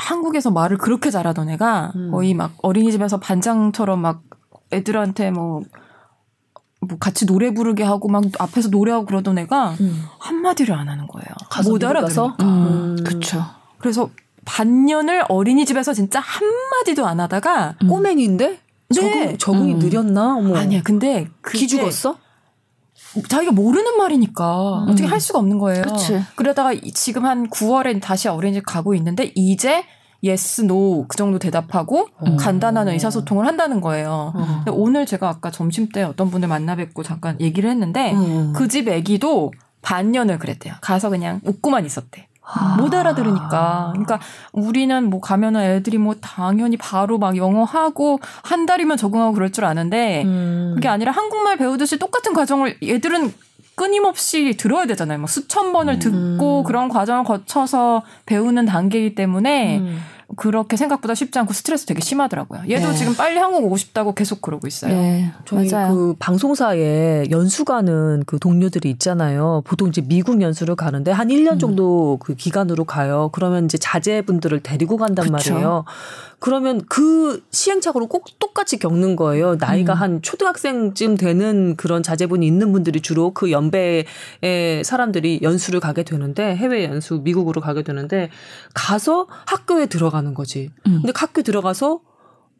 한국에서 0.00 0.50
말을 0.50 0.78
그렇게 0.78 1.10
잘하던 1.10 1.50
애가 1.50 1.92
음. 1.94 2.10
거의 2.10 2.34
막 2.34 2.52
어린이집에서 2.62 3.20
반장처럼 3.20 4.00
막 4.00 4.22
애들한테 4.72 5.30
뭐, 5.30 5.62
뭐 6.80 6.98
같이 6.98 7.26
노래 7.26 7.52
부르게 7.52 7.84
하고 7.84 8.08
막 8.08 8.24
앞에서 8.38 8.70
노래하고 8.70 9.04
그러던 9.04 9.38
애가 9.38 9.76
음. 9.80 10.04
한마디를 10.18 10.74
안 10.74 10.88
하는 10.88 11.06
거예요. 11.06 11.26
못? 11.84 11.84
알아들으니까. 11.84 12.44
음. 12.44 12.96
음. 12.98 13.04
그쵸. 13.04 13.44
그래서 13.78 14.10
반년을 14.44 15.24
어린이집에서 15.28 15.92
진짜 15.92 16.20
한마디도 16.20 17.06
안 17.06 17.20
하다가 17.20 17.76
꼬맹이인데? 17.88 18.58
적응, 18.92 19.10
네. 19.10 19.36
적응이 19.38 19.74
음. 19.74 19.78
느렸나? 19.78 20.36
어머. 20.36 20.56
아니야. 20.56 20.80
근데 20.82 21.28
그게 21.42 21.60
기 21.60 21.68
죽었어? 21.68 22.16
자기가 23.28 23.52
모르는 23.52 23.96
말이니까 23.98 24.84
어떻게 24.88 25.04
할 25.06 25.20
수가 25.20 25.38
없는 25.40 25.58
거예요. 25.58 25.82
그치. 25.82 26.20
그러다가 26.36 26.72
이- 26.72 26.92
지금 26.92 27.24
한 27.26 27.48
9월에 27.50 28.00
다시 28.00 28.28
어린이집 28.28 28.64
가고 28.64 28.94
있는데 28.94 29.32
이제 29.34 29.84
yes, 30.24 30.62
no 30.62 31.06
그 31.08 31.16
정도 31.16 31.38
대답하고 31.38 32.06
음. 32.26 32.36
간단한 32.36 32.88
의사소통을 32.88 33.46
한다는 33.46 33.80
거예요. 33.80 34.32
어. 34.34 34.62
근데 34.64 34.70
오늘 34.70 35.06
제가 35.06 35.28
아까 35.28 35.50
점심 35.50 35.88
때 35.88 36.02
어떤 36.02 36.30
분을 36.30 36.46
만나 36.48 36.76
뵙고 36.76 37.02
잠깐 37.02 37.40
얘기를 37.40 37.68
했는데 37.70 38.12
음. 38.12 38.52
그집 38.54 38.86
애기도 38.88 39.50
반년을 39.82 40.38
그랬대요. 40.38 40.74
가서 40.80 41.08
그냥 41.10 41.40
웃고만 41.44 41.86
있었대. 41.86 42.28
못 42.78 42.94
알아들으니까. 42.94 43.90
그러니까 43.92 44.20
우리는 44.52 45.08
뭐 45.08 45.20
가면은 45.20 45.60
애들이 45.60 45.98
뭐 45.98 46.14
당연히 46.20 46.76
바로 46.76 47.18
막 47.18 47.36
영어 47.36 47.64
하고 47.64 48.18
한 48.42 48.66
달이면 48.66 48.96
적응하고 48.96 49.32
그럴 49.32 49.52
줄 49.52 49.64
아는데 49.64 50.24
음. 50.24 50.72
그게 50.74 50.88
아니라 50.88 51.12
한국말 51.12 51.56
배우듯이 51.56 51.98
똑같은 51.98 52.32
과정을 52.32 52.76
얘들은 52.82 53.32
끊임없이 53.74 54.56
들어야 54.58 54.84
되잖아요. 54.86 55.18
막 55.18 55.30
수천 55.30 55.72
번을 55.72 55.98
듣고 56.00 56.64
그런 56.64 56.90
과정을 56.90 57.24
거쳐서 57.24 58.02
배우는 58.26 58.66
단계이기 58.66 59.14
때문에 59.14 59.78
음. 59.78 60.00
그렇게 60.36 60.76
생각보다 60.76 61.14
쉽지 61.14 61.38
않고 61.38 61.52
스트레스 61.52 61.86
되게 61.86 62.00
심하더라고요. 62.00 62.62
얘도 62.68 62.88
네. 62.88 62.94
지금 62.94 63.14
빨리 63.14 63.38
한국 63.38 63.64
오고 63.64 63.76
싶다고 63.76 64.14
계속 64.14 64.40
그러고 64.40 64.66
있어요. 64.66 64.92
네. 64.92 65.32
저희 65.44 65.70
맞아요. 65.70 65.94
그 65.94 66.14
방송사에 66.18 67.26
연수 67.30 67.64
가는 67.64 68.22
그 68.26 68.38
동료들이 68.38 68.90
있잖아요. 68.90 69.62
보통 69.64 69.88
이제 69.88 70.00
미국 70.00 70.40
연수를 70.40 70.76
가는데 70.76 71.10
한 71.10 71.28
1년 71.28 71.58
정도 71.60 72.18
그 72.20 72.34
기간으로 72.34 72.84
가요. 72.84 73.30
그러면 73.32 73.64
이제 73.64 73.78
자제분들을 73.78 74.60
데리고 74.60 74.96
간단 74.96 75.32
그쵸. 75.32 75.54
말이에요. 75.54 75.84
그러면 76.40 76.80
그 76.88 77.44
시행착오를 77.50 78.08
꼭 78.08 78.24
똑같이 78.38 78.78
겪는 78.78 79.14
거예요. 79.14 79.56
나이가 79.56 79.92
한 79.92 80.22
초등학생쯤 80.22 81.16
되는 81.16 81.76
그런 81.76 82.02
자제분이 82.02 82.46
있는 82.46 82.72
분들이 82.72 83.02
주로 83.02 83.32
그 83.32 83.50
연배의 83.50 84.06
사람들이 84.82 85.40
연수를 85.42 85.80
가게 85.80 86.02
되는데 86.02 86.56
해외 86.56 86.84
연수 86.84 87.20
미국으로 87.22 87.60
가게 87.60 87.82
되는데 87.82 88.30
가서 88.72 89.26
학교에 89.46 89.86
들어가는 89.86 90.32
거지. 90.32 90.70
음. 90.86 91.02
근데 91.02 91.12
학교 91.14 91.42
들어가서 91.42 92.00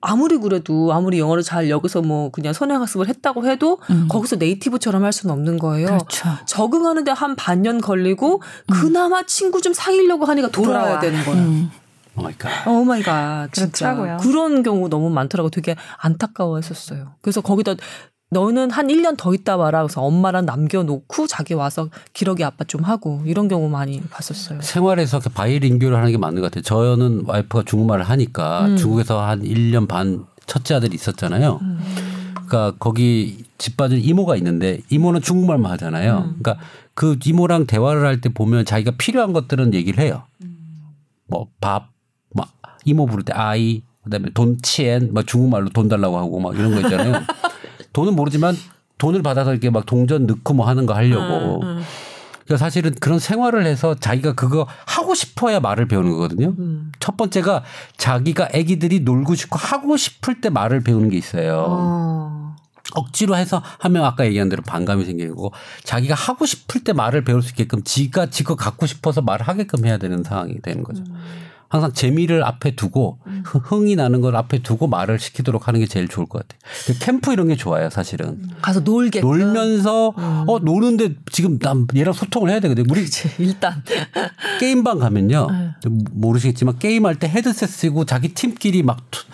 아무리 0.02 0.36
그래도 0.36 0.92
아무리 0.92 1.18
영어를 1.18 1.42
잘 1.42 1.70
여기서 1.70 2.02
뭐 2.02 2.30
그냥 2.30 2.52
선행학습을 2.52 3.08
했다고 3.08 3.46
해도 3.46 3.78
음. 3.88 4.08
거기서 4.10 4.36
native처럼 4.36 5.04
할 5.04 5.12
수는 5.12 5.32
없는 5.32 5.58
거예요. 5.58 5.86
그렇죠. 5.86 6.28
적응하는데 6.46 7.10
한 7.12 7.34
반년 7.34 7.80
걸리고 7.80 8.42
그나마 8.70 9.22
친구 9.24 9.62
좀 9.62 9.72
사귀려고 9.72 10.26
하니까 10.26 10.48
돌아와야 10.48 11.00
돌아와. 11.00 11.00
되는. 11.00 11.38
음. 11.38 11.70
Oh 12.16 12.22
my 12.22 12.34
god. 12.36 12.66
Oh 12.66 12.84
my 12.84 13.02
god. 13.02 13.48
진짜. 13.52 13.94
그렇더라고요. 13.94 14.16
그런 14.18 14.62
경우 14.62 14.88
너무 14.88 15.10
많더라고. 15.10 15.50
되게 15.50 15.76
안타까워 15.98 16.56
했었어요. 16.56 17.12
그래서 17.20 17.40
거기다 17.40 17.74
너는 18.32 18.70
한 18.70 18.86
1년 18.88 19.16
더 19.16 19.34
있다 19.34 19.56
와라. 19.56 19.82
그래서 19.82 20.02
엄마랑 20.02 20.46
남겨놓고 20.46 21.26
자기 21.26 21.54
와서 21.54 21.88
기러기 22.12 22.44
아빠 22.44 22.64
좀 22.64 22.82
하고 22.84 23.22
이런 23.26 23.48
경우 23.48 23.68
많이 23.68 24.00
봤었어요. 24.02 24.60
생활에서 24.62 25.18
이렇게 25.18 25.30
바이링교를 25.34 25.96
하는 25.96 26.12
게 26.12 26.16
맞는 26.18 26.40
것 26.40 26.50
같아요. 26.52 26.62
저는 26.62 27.24
와이프가 27.26 27.64
중국말을 27.66 28.04
하니까 28.08 28.66
음. 28.66 28.76
중국에서 28.76 29.20
한 29.20 29.42
1년 29.42 29.88
반 29.88 30.26
첫째 30.46 30.74
아들이 30.74 30.94
있었잖아요. 30.94 31.58
음. 31.62 31.80
그러니까 32.46 32.76
거기 32.78 33.44
집 33.58 33.76
빠진 33.76 33.98
이모가 34.00 34.36
있는데 34.36 34.80
이모는 34.90 35.22
중국말만 35.22 35.70
하잖아요. 35.72 36.18
음. 36.28 36.36
그러니까 36.40 36.64
그 36.94 37.16
이모랑 37.24 37.66
대화를 37.66 38.04
할 38.04 38.20
때 38.20 38.28
보면 38.28 38.64
자기가 38.64 38.92
필요한 38.96 39.32
것들은 39.32 39.74
얘기를 39.74 40.02
해요. 40.04 40.22
뭐 41.26 41.46
밥, 41.60 41.82
막 41.82 41.90
이모 42.84 43.06
부를 43.06 43.24
때 43.24 43.32
아이, 43.32 43.82
그다음에 44.04 44.30
돈 44.34 44.58
치엔, 44.62 45.12
막 45.12 45.26
중국말로 45.26 45.68
돈 45.70 45.88
달라고 45.88 46.18
하고 46.18 46.40
막 46.40 46.56
이런 46.56 46.72
거 46.72 46.80
있잖아요. 46.80 47.22
돈은 47.92 48.14
모르지만 48.14 48.56
돈을 48.98 49.22
받아서 49.22 49.52
이렇게 49.52 49.70
막 49.70 49.86
동전 49.86 50.26
넣고 50.26 50.54
뭐 50.54 50.66
하는 50.66 50.86
거 50.86 50.94
하려고. 50.94 51.62
음, 51.62 51.82
그러니까 52.44 52.56
사실은 52.56 52.94
그런 53.00 53.18
생활을 53.18 53.64
해서 53.64 53.94
자기가 53.94 54.34
그거 54.34 54.66
하고 54.86 55.14
싶어야 55.14 55.60
말을 55.60 55.86
배우는 55.86 56.10
거거든요. 56.10 56.54
음. 56.58 56.90
첫 56.98 57.16
번째가 57.16 57.62
자기가 57.96 58.48
아기들이 58.54 59.00
놀고 59.00 59.36
싶고 59.36 59.56
하고 59.56 59.96
싶을 59.96 60.40
때 60.40 60.50
말을 60.50 60.82
배우는 60.82 61.10
게 61.10 61.16
있어요. 61.16 61.64
어. 61.68 62.56
억지로 62.94 63.36
해서 63.36 63.62
하면 63.78 64.04
아까 64.04 64.26
얘기한 64.26 64.48
대로 64.48 64.62
반감이 64.62 65.04
생기고 65.04 65.52
자기가 65.84 66.16
하고 66.16 66.44
싶을 66.44 66.82
때 66.82 66.92
말을 66.92 67.22
배울 67.22 67.40
수 67.40 67.50
있게끔 67.50 67.84
지가 67.84 68.30
지거 68.30 68.56
갖고 68.56 68.86
싶어서 68.86 69.22
말을 69.22 69.46
하게끔 69.46 69.86
해야 69.86 69.96
되는 69.98 70.24
상황이 70.24 70.60
되는 70.60 70.82
거죠. 70.82 71.04
항상 71.70 71.92
재미를 71.92 72.42
앞에 72.42 72.74
두고 72.74 73.20
흥- 73.44 73.62
흥이 73.64 73.94
나는 73.94 74.20
걸 74.20 74.34
앞에 74.34 74.58
두고 74.60 74.88
말을 74.88 75.20
시키도록 75.20 75.68
하는 75.68 75.78
게 75.78 75.86
제일 75.86 76.08
좋을 76.08 76.26
것 76.26 76.40
같아요. 76.46 76.60
그 76.86 76.98
캠프 76.98 77.32
이런 77.32 77.46
게 77.46 77.54
좋아요, 77.56 77.88
사실은. 77.90 78.42
가서 78.60 78.80
놀게. 78.80 79.20
놀면서 79.20 80.12
어 80.16 80.58
노는데 80.60 81.14
지금 81.30 81.60
난 81.60 81.86
얘랑 81.94 82.12
소통을 82.12 82.50
해야 82.50 82.58
되거든요. 82.60 82.86
우리 82.90 83.06
일단. 83.38 83.82
게임방 84.58 84.98
가면요. 84.98 85.46
네. 85.50 85.70
좀 85.80 86.00
모르시겠지만 86.10 86.78
게임할 86.80 87.20
때 87.20 87.28
헤드셋 87.28 87.68
쓰고 87.68 88.04
자기 88.04 88.34
팀끼리 88.34 88.82
막, 88.82 89.08
투- 89.12 89.24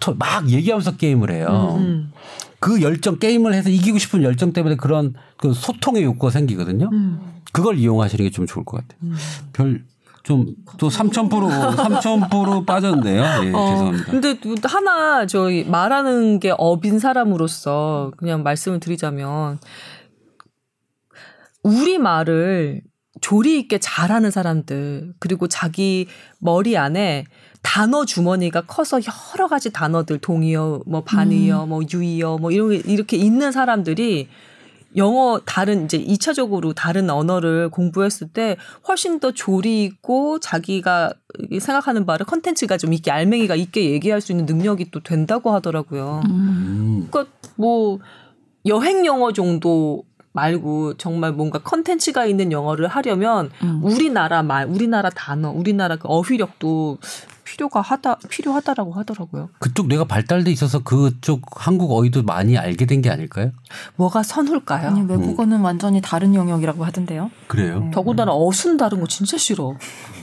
투- 0.00 0.14
막 0.18 0.48
얘기하면서 0.48 0.96
게임을 0.96 1.30
해요. 1.30 1.76
음. 1.78 2.10
그 2.58 2.80
열정 2.80 3.18
게임을 3.18 3.52
해서 3.52 3.68
이기고 3.68 3.98
싶은 3.98 4.22
열정 4.22 4.54
때문에 4.54 4.76
그런 4.76 5.12
그 5.36 5.52
소통의 5.52 6.04
욕구가 6.04 6.30
생기거든요. 6.30 6.88
음. 6.90 7.20
그걸 7.52 7.78
이용하시는 7.78 8.24
게 8.24 8.30
좀 8.30 8.46
좋을 8.46 8.64
것 8.64 8.78
같아요. 8.80 9.12
별 9.52 9.84
좀 10.22 10.54
또 10.78 10.88
3,000% 10.88 11.28
3,000% 11.76 12.64
빠졌네요. 12.66 13.22
예, 13.22 13.52
어, 13.52 13.70
죄송합니다. 13.70 14.10
근데 14.10 14.40
또 14.40 14.54
하나 14.64 15.26
저희 15.26 15.64
말하는 15.64 16.40
게 16.40 16.52
업인 16.56 16.98
사람으로서 16.98 18.12
그냥 18.16 18.42
말씀을 18.42 18.80
드리자면 18.80 19.58
우리 21.62 21.98
말을 21.98 22.82
조리 23.20 23.58
있게 23.60 23.78
잘하는 23.78 24.30
사람들 24.30 25.14
그리고 25.20 25.46
자기 25.46 26.08
머리 26.40 26.76
안에 26.76 27.24
단어 27.62 28.04
주머니가 28.04 28.62
커서 28.62 28.98
여러 29.34 29.46
가지 29.46 29.70
단어들 29.70 30.18
동의어 30.18 30.82
뭐 30.86 31.04
반의어 31.04 31.66
뭐 31.66 31.82
유의어 31.92 32.38
뭐 32.38 32.50
이런 32.50 32.70
게 32.70 32.76
이렇게 32.86 33.16
있는 33.16 33.52
사람들이 33.52 34.28
영어 34.96 35.40
다른 35.44 35.84
이제 35.84 35.96
이차적으로 35.96 36.72
다른 36.72 37.10
언어를 37.10 37.70
공부했을 37.70 38.28
때 38.28 38.56
훨씬 38.88 39.20
더 39.20 39.32
조리 39.32 39.84
있고 39.84 40.38
자기가 40.38 41.12
생각하는 41.60 42.06
바를 42.06 42.26
컨텐츠가 42.26 42.76
좀 42.76 42.92
있게 42.92 43.10
알맹이가 43.10 43.54
있게 43.54 43.90
얘기할 43.90 44.20
수 44.20 44.32
있는 44.32 44.46
능력이 44.46 44.90
또 44.90 45.00
된다고 45.00 45.50
하더라고요. 45.50 46.22
음. 46.28 47.08
그러니까 47.10 47.32
뭐 47.56 47.98
여행 48.66 49.06
영어 49.06 49.32
정도 49.32 50.04
말고 50.32 50.94
정말 50.96 51.32
뭔가 51.32 51.58
컨텐츠가 51.58 52.26
있는 52.26 52.52
영어를 52.52 52.88
하려면 52.88 53.50
음. 53.62 53.80
우리나라 53.82 54.42
말, 54.42 54.66
우리나라 54.66 55.10
단어, 55.10 55.50
우리나라 55.50 55.96
그 55.96 56.08
어휘력도 56.08 56.98
필요가 57.52 57.82
하다 57.82 58.16
필요하다라고 58.30 58.92
하더라고요. 58.94 59.50
그쪽 59.58 59.86
뇌가 59.88 60.04
발달돼 60.04 60.50
있어서 60.52 60.78
그쪽 60.82 61.42
한국 61.54 61.92
어휘도 61.92 62.22
많이 62.22 62.56
알게 62.56 62.86
된 62.86 63.02
게 63.02 63.10
아닐까요? 63.10 63.50
뭐가 63.96 64.22
선일까요? 64.22 64.88
아니 64.88 65.00
외국어는 65.02 65.60
완전히 65.60 66.00
다른 66.00 66.34
영역이라고 66.36 66.84
하던데요. 66.84 67.30
그래요. 67.48 67.90
더군다나 67.92 68.32
어순 68.32 68.76
다른 68.76 69.00
거 69.00 69.06
진짜 69.06 69.36
싫어. 69.36 69.74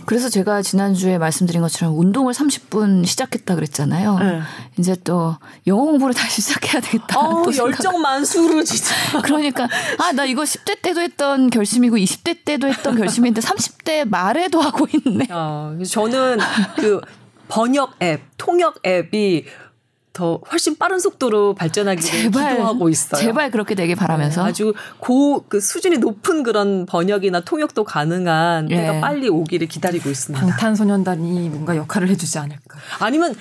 그래서 0.06 0.28
제가 0.30 0.62
지난주에 0.63 1.18
말씀드린 1.20 1.62
것처럼 1.62 2.00
운동을 2.00 2.34
30분 2.34 3.06
시작했다 3.06 3.54
그랬잖아요. 3.56 4.18
네. 4.20 4.39
이제 4.80 4.96
또 5.04 5.36
영어 5.68 5.84
공부를 5.84 6.15
다시 6.15 6.42
시작해야 6.42 6.82
되겠다. 6.82 7.20
어, 7.20 7.44
열정 7.58 8.02
만수로 8.02 8.63
진짜. 8.63 8.96
그러니까 9.24 9.65
아 10.00 10.13
나 10.13 10.26
이거 10.26 10.44
10대 10.44 10.82
때도 10.82 11.02
했던 11.02 11.50
결심이고 11.52 11.98
20대 11.98 12.44
때도 12.46 12.68
했던 12.68 12.96
결심인데 12.98 13.42
30대 13.42 14.10
말에도 14.10 14.62
하고 14.62 14.88
있네. 14.92 15.28
어, 15.32 15.74
그래서 15.76 15.92
저는 15.92 16.39
그 16.78 17.02
번역 17.50 17.96
앱, 18.02 18.22
통역 18.38 18.80
앱이 18.86 19.46
더 20.12 20.42
훨씬 20.52 20.76
빠른 20.78 21.00
속도로 21.00 21.54
발전하기를 21.56 22.04
제발 22.10 22.56
기도하고 22.56 22.90
있어요. 22.90 23.22
제발 23.22 23.52
그렇게 23.52 23.74
되길 23.76 23.96
바라면서 23.96 24.44
네, 24.44 24.50
아주 24.50 24.74
고 25.00 25.46
그 25.48 25.60
수준이 25.62 25.98
높은 26.00 26.44
그런 26.44 26.86
번역이나 26.86 27.40
통역도 27.42 27.84
가능한 27.86 28.70
예. 28.72 28.76
때가 28.76 29.00
빨리 29.00 29.30
오기를 29.30 29.68
기다리고 29.68 30.10
있습니다. 30.10 30.46
방탄소년단이 30.46 31.50
뭔가 31.50 31.76
역할을 31.76 32.10
해주지 32.10 32.38
않을까. 32.38 32.78
아니면 33.00 33.34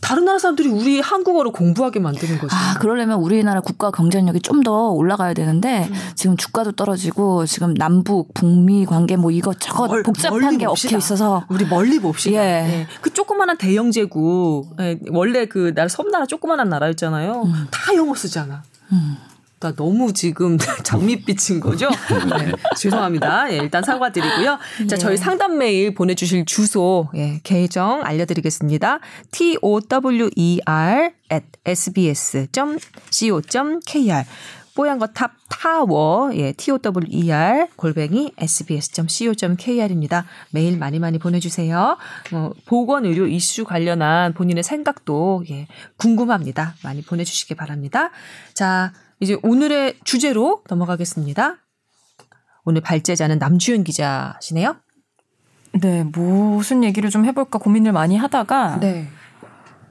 다른 0.00 0.24
나라 0.24 0.38
사람들이 0.38 0.68
우리 0.68 1.00
한국어를 1.00 1.50
공부하게 1.52 2.00
만드는 2.00 2.38
거죠. 2.38 2.54
아, 2.54 2.74
그러려면 2.78 3.18
우리나라 3.20 3.60
국가 3.60 3.90
경쟁력이 3.90 4.40
좀 4.40 4.62
더 4.62 4.88
올라가야 4.90 5.32
되는데 5.34 5.86
음. 5.88 5.94
지금 6.16 6.36
주가도 6.36 6.72
떨어지고 6.72 7.46
지금 7.46 7.72
남북 7.74 8.34
북미 8.34 8.84
관계 8.86 9.14
뭐 9.16 9.30
이것저것 9.30 9.86
멀- 9.86 10.02
복잡한 10.02 10.58
게. 10.58 10.66
얽혀 10.66 10.96
있어서 10.96 11.44
우리 11.48 11.64
멀리 11.66 11.98
봅시다. 12.00 12.34
예. 12.36 12.38
예. 12.80 12.86
그 13.00 13.12
조그마한 13.12 13.58
대영 13.58 13.90
제국 13.92 14.74
예, 14.80 14.98
원래 15.10 15.46
그 15.46 15.72
나라 15.74 15.88
섬나라 15.88 16.26
조그마한 16.26 16.68
나라였잖아요. 16.68 17.44
다 17.70 17.94
영어 17.94 18.14
쓰잖아. 18.14 18.62
음. 18.92 19.16
나 19.58 19.74
너무 19.74 20.12
지금 20.12 20.58
장밋빛인 20.84 21.60
거죠? 21.60 21.88
네, 21.88 22.52
죄송합니다. 22.76 23.50
예, 23.52 23.56
일단 23.56 23.82
사과드리고요. 23.82 24.58
자, 24.86 24.98
저희 24.98 25.16
상담 25.16 25.56
메일 25.56 25.94
보내주실 25.94 26.44
주소, 26.44 27.08
예, 27.14 27.40
계정 27.42 28.02
알려드리겠습니다. 28.04 28.98
tower 29.88 30.30
at 31.32 31.46
sbs.co.kr 31.64 32.74
뽀얀거탑 34.74 35.32
타워 35.48 36.30
예 36.34 36.52
tower 36.52 37.66
골뱅이 37.76 38.32
sbs.co.kr입니다. 38.36 40.26
메일 40.50 40.76
많이 40.76 40.98
많이 40.98 41.18
보내주세요. 41.18 41.96
어, 42.32 42.50
보건 42.66 43.06
의료 43.06 43.26
이슈 43.26 43.64
관련한 43.64 44.34
본인의 44.34 44.62
생각도 44.62 45.44
예 45.50 45.66
궁금합니다. 45.96 46.74
많이 46.84 47.00
보내주시기 47.00 47.54
바랍니다. 47.54 48.10
자 48.52 48.92
이제 49.20 49.38
오늘의 49.42 49.98
주제로 50.04 50.62
넘어가겠습니다. 50.68 51.56
오늘 52.64 52.80
발제자는 52.80 53.38
남주현 53.38 53.84
기자시네요. 53.84 54.76
네, 55.80 56.04
무슨 56.04 56.84
얘기를 56.84 57.10
좀 57.10 57.24
해볼까 57.24 57.58
고민을 57.58 57.92
많이 57.92 58.16
하다가 58.16 58.80
네. 58.80 59.08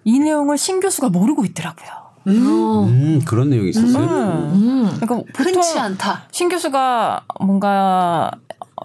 이 0.03 0.19
내용을 0.19 0.57
신 0.57 0.79
교수가 0.79 1.09
모르고 1.09 1.45
있더라고요. 1.45 2.05
음, 2.27 3.21
그런 3.25 3.49
내용이 3.49 3.69
있었어요. 3.69 4.51
음. 4.53 4.91
그러니까 4.99 5.31
보통 5.33 5.61
않다. 5.79 6.23
신 6.31 6.49
교수가 6.49 7.25
뭔가 7.39 8.31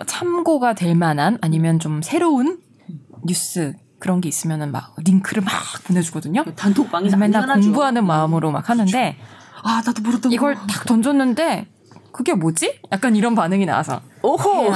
참고가 0.07 0.74
될 0.74 0.94
만한 0.94 1.38
아니면 1.40 1.79
좀 1.79 2.03
새로운 2.03 2.61
뉴스 3.24 3.74
그런 3.98 4.20
게 4.20 4.29
있으면은 4.29 4.72
막 4.72 4.94
링크를 5.05 5.42
막 5.42 5.53
보내주거든요. 5.85 6.44
단톡방이 6.55 7.05
그래서 7.05 7.16
맨날 7.16 7.46
공부하는 7.46 8.07
마음으로 8.07 8.50
막 8.50 8.68
하는데 8.68 9.16
아 9.62 9.82
나도 9.84 10.02
모르던 10.02 10.32
이걸 10.32 10.54
거. 10.54 10.66
딱 10.66 10.86
던졌는데 10.86 11.66
그게 12.12 12.34
뭐지? 12.34 12.80
약간 12.92 13.14
이런 13.14 13.34
반응이 13.34 13.66
나와서 13.66 14.00
오호. 14.22 14.72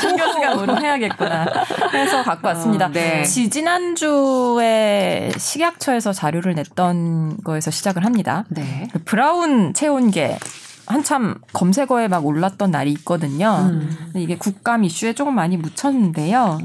신 0.00 0.16
교수가 0.16 0.54
뭐를 0.56 0.82
해야겠구나 0.82 1.46
해서 1.92 2.22
갖고 2.22 2.48
왔습니다. 2.48 2.86
어, 2.86 2.90
네. 2.90 3.24
지지난주에 3.24 5.32
식약처에서 5.36 6.12
자료를 6.12 6.54
냈던 6.54 7.38
거에서 7.44 7.70
시작을 7.70 8.04
합니다. 8.04 8.44
네. 8.48 8.88
그 8.92 9.00
브라운 9.04 9.74
체온계 9.74 10.38
한참 10.86 11.36
검색어에 11.52 12.08
막 12.08 12.26
올랐던 12.26 12.70
날이 12.70 12.92
있거든요. 12.92 13.68
음. 13.70 14.12
이게 14.16 14.36
국감 14.36 14.84
이슈에 14.84 15.14
조금 15.14 15.34
많이 15.34 15.56
묻혔는데요. 15.56 16.58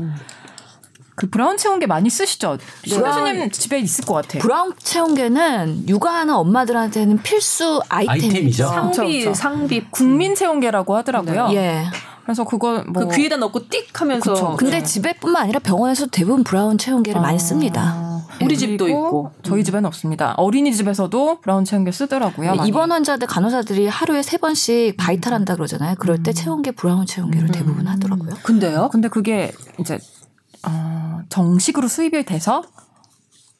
그 1.19 1.29
브라운 1.29 1.57
체온계 1.57 1.85
많이 1.85 2.09
쓰시죠? 2.09 2.57
신 2.85 2.97
브라운- 2.97 3.23
교수님 3.25 3.51
집에 3.51 3.77
있을 3.79 4.05
것 4.05 4.13
같아요. 4.13 4.41
브라운 4.41 4.73
체온계는 4.81 5.89
육아하는 5.89 6.33
엄마들한테는 6.33 7.21
필수 7.23 7.81
아이템이죠. 7.89 8.27
아이템이죠. 8.29 8.67
상비 8.67 9.19
그쵸. 9.19 9.33
상비 9.33 9.85
국민 9.91 10.33
체온계라고 10.33 10.95
하더라고요. 10.95 11.49
예. 11.55 11.83
그래서 12.23 12.45
그거 12.45 12.83
뭐 12.87 13.07
그 13.07 13.15
귀에다 13.17 13.35
넣고 13.35 13.67
띡 13.67 13.87
하면서 13.95 14.33
그쵸. 14.33 14.55
근데 14.57 14.81
집에뿐만 14.81 15.43
아니라 15.43 15.59
병원에서 15.59 16.05
대부분 16.07 16.45
브라운 16.45 16.77
체온계를 16.77 17.19
많이 17.19 17.37
씁니다. 17.37 17.81
아, 17.97 18.21
우리 18.41 18.57
집도 18.57 18.85
그리고 18.85 18.99
있고. 19.07 19.31
저희 19.43 19.63
집에는 19.65 19.85
없습니다. 19.87 20.35
어린이집에서도 20.37 21.41
브라운 21.41 21.65
체온계 21.65 21.91
쓰더라고요. 21.91 22.55
많이. 22.55 22.69
입원 22.69 22.91
환자들 22.93 23.27
간호사들이 23.27 23.87
하루에 23.87 24.21
세 24.21 24.37
번씩 24.37 24.95
vital한다 24.95 25.55
그러잖아요. 25.55 25.95
그럴 25.99 26.23
때 26.23 26.31
체온계 26.31 26.71
브라운 26.71 27.05
체온계를 27.05 27.49
대부분 27.51 27.87
하더라고요. 27.87 28.35
근데요? 28.43 28.87
근데 28.91 29.09
그게 29.09 29.51
이제 29.79 29.97
어, 30.67 31.08
정식으로 31.29 31.87
수입이 31.87 32.23
돼서 32.23 32.63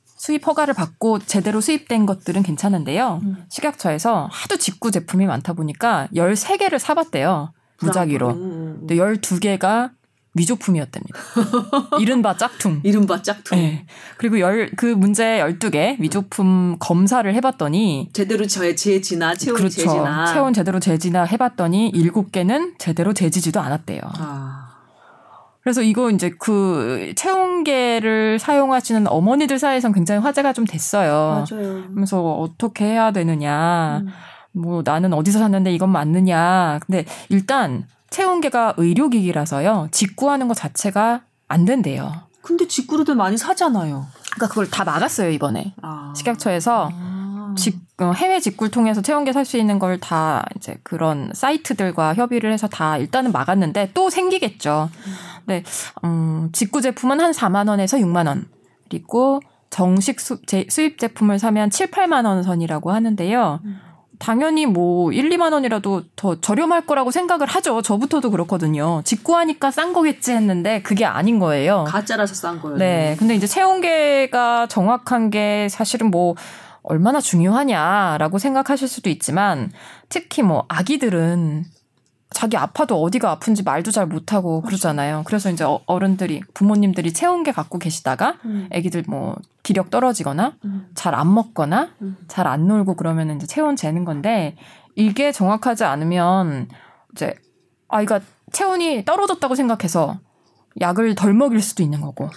수입 0.06 0.46
허가를 0.46 0.74
받고 0.74 1.20
제대로 1.20 1.62
수입된 1.62 2.06
것들은 2.06 2.44
괜찮은데요. 2.44 3.22
식약처에서 3.50 4.30
하도 4.32 4.58
직구 4.58 4.92
제품이 4.92 5.26
많다 5.26 5.54
보니까 5.54 6.08
13개를 6.14 6.78
사봤대요. 6.78 7.54
무작위로. 7.82 8.30
음. 8.30 8.76
근데 8.80 8.96
12개가 8.96 9.92
위조품이었답니다. 10.36 11.20
이른바 12.00 12.38
짝퉁. 12.38 12.82
이른바 12.84 13.22
짝퉁. 13.22 13.58
네. 13.58 13.86
그리고 14.18 14.40
열, 14.40 14.70
그 14.76 14.86
문제 14.86 15.40
12개 15.40 16.00
위조품 16.00 16.78
검사를 16.80 17.34
해봤더니 17.34 18.10
제대로 18.14 18.46
저의 18.46 18.76
재지나 18.76 19.36
체온 19.36 19.56
그렇죠. 19.58 19.76
재지나 19.76 20.34
체온 20.34 20.54
제대로 20.54 20.80
재지나 20.80 21.24
해봤더니 21.24 21.92
7개는 21.94 22.78
제대로 22.78 23.14
재지지도 23.14 23.60
않았대요. 23.60 24.02
아. 24.04 24.59
그래서 25.70 25.84
이거 25.84 26.10
이제 26.10 26.32
그 26.40 27.14
체온계를 27.16 28.40
사용하시는 28.40 29.06
어머니들 29.08 29.60
사이에선 29.60 29.94
굉장히 29.94 30.20
화제가 30.20 30.52
좀 30.52 30.66
됐어요. 30.66 31.46
맞아요. 31.48 31.84
그래서 31.94 32.24
어떻게 32.24 32.86
해야 32.86 33.12
되느냐. 33.12 34.00
음. 34.00 34.08
뭐 34.52 34.82
나는 34.84 35.14
어디서 35.14 35.38
샀는데 35.38 35.72
이건 35.72 35.92
맞느냐. 35.92 36.80
근데 36.88 37.06
일단 37.30 37.86
체온계가 38.10 38.74
의료기기라서요. 38.78 39.90
직구하는 39.92 40.48
것 40.48 40.56
자체가 40.56 41.22
안 41.48 41.66
된대요. 41.66 42.14
근데 42.42 42.68
직구로들 42.68 43.14
많이 43.14 43.38
사잖아요. 43.38 44.08
그러니까 44.32 44.48
그걸 44.50 44.70
다 44.70 44.84
막았어요 44.84 45.30
이번에 45.30 45.74
아. 45.82 46.14
식약처에서 46.16 46.90
아. 46.92 47.56
직, 47.58 47.80
어, 48.00 48.12
해외 48.14 48.40
직구를 48.40 48.70
통해서 48.72 49.02
체온계 49.02 49.34
살 49.34 49.44
수 49.44 49.58
있는 49.58 49.80
걸 49.80 49.98
다 50.00 50.46
이제 50.56 50.78
그런 50.84 51.32
사이트들과 51.34 52.14
협의를 52.14 52.54
해서 52.54 52.68
다 52.68 52.98
일단은 52.98 53.32
막았는데 53.32 53.92
또 53.94 54.10
생기겠죠. 54.10 54.90
네, 55.46 55.64
음, 56.04 56.50
직구 56.54 56.82
제품은 56.82 57.20
한 57.20 57.32
4만 57.32 57.68
원에서 57.68 57.98
6만 57.98 58.28
원 58.28 58.48
그리고 58.88 59.40
정식 59.72 60.20
수, 60.20 60.40
제, 60.46 60.66
수입 60.70 61.00
제품을 61.00 61.40
사면 61.40 61.70
7, 61.72 61.92
8만 61.92 62.26
원 62.26 62.44
선이라고 62.44 62.92
하는데요. 62.92 63.60
당연히 64.20 64.66
뭐 64.66 65.12
1, 65.14 65.30
2만 65.30 65.54
원이라도 65.54 66.04
더 66.18 66.40
저렴할 66.42 66.86
거라고 66.86 67.10
생각을 67.10 67.48
하죠. 67.48 67.82
저부터도 67.82 68.32
그렇거든요. 68.32 69.02
직구하니까 69.06 69.72
싼 69.72 69.94
거겠지 69.94 70.34
했는데 70.34 70.82
그게 70.82 71.06
아닌 71.06 71.40
거예요. 71.40 71.86
가짜라서 71.88 72.36
싼 72.36 72.62
거예요. 72.62 72.78
네. 72.78 73.16
근데 73.18 73.34
이제 73.36 73.48
체온계가 73.48 74.68
정확한 74.68 75.30
게 75.30 75.68
사실은 75.70 76.12
뭐 76.12 76.36
얼마나 76.82 77.22
중요하냐라고 77.22 78.40
생각하실 78.40 78.88
수도 78.88 79.10
있지만 79.10 79.72
특히 80.10 80.42
뭐 80.44 80.66
아기들은 80.68 81.66
자기 82.32 82.58
아파도 82.58 83.02
어디가 83.02 83.32
아픈지 83.32 83.64
말도 83.64 83.92
잘 83.92 84.06
못하고 84.06 84.62
그러잖아요. 84.62 85.24
그래서 85.26 85.50
이제 85.50 85.64
어- 85.64 85.82
어른들이 85.88 86.42
부모님들이 86.54 87.12
체온계 87.14 87.52
갖고 87.54 87.80
계시다가 87.80 88.36
음. 88.46 88.70
아기들 88.74 89.04
뭐 89.08 89.36
기력 89.70 89.92
떨어지거나 89.92 90.56
음. 90.66 90.88
잘안 90.96 91.32
먹거나 91.32 91.90
음. 92.02 92.18
잘안 92.28 92.68
놀고 92.68 92.96
그러면 92.96 93.36
이제 93.36 93.46
체온 93.46 93.76
재는 93.76 94.04
건데 94.04 94.56
이게 94.96 95.32
정확하지 95.32 95.84
않으면 95.84 96.70
이제 97.14 97.36
아이가 97.88 98.20
체온이 98.52 99.06
떨어졌다고 99.06 99.54
생각해서 99.54 100.20
약을 100.82 101.14
덜 101.14 101.36
먹일 101.36 101.62
수도 101.62 101.84
있는 101.84 102.02
거고 102.02 102.30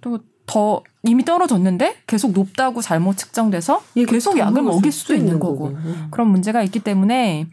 또 0.00 0.20
더 0.50 0.82
이미 1.04 1.24
떨어졌는데 1.24 1.98
계속 2.08 2.32
높다고 2.32 2.82
잘못 2.82 3.16
측정돼서 3.16 3.80
계속 4.08 4.36
약을 4.36 4.62
먹일 4.62 4.90
수도 4.90 5.14
있는 5.14 5.38
거고 5.38 5.68
음. 5.68 6.08
그런 6.10 6.26
문제가 6.26 6.64
있기 6.64 6.80
때문에 6.80 7.46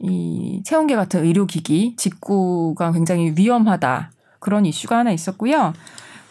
이 0.00 0.60
체온계 0.64 0.96
같은 0.96 1.24
의료기기 1.24 1.94
직구가 1.96 2.90
굉장히 2.90 3.32
위험하다 3.36 4.10
그런 4.40 4.66
이슈가 4.66 4.98
하나 4.98 5.12
있었고요. 5.12 5.72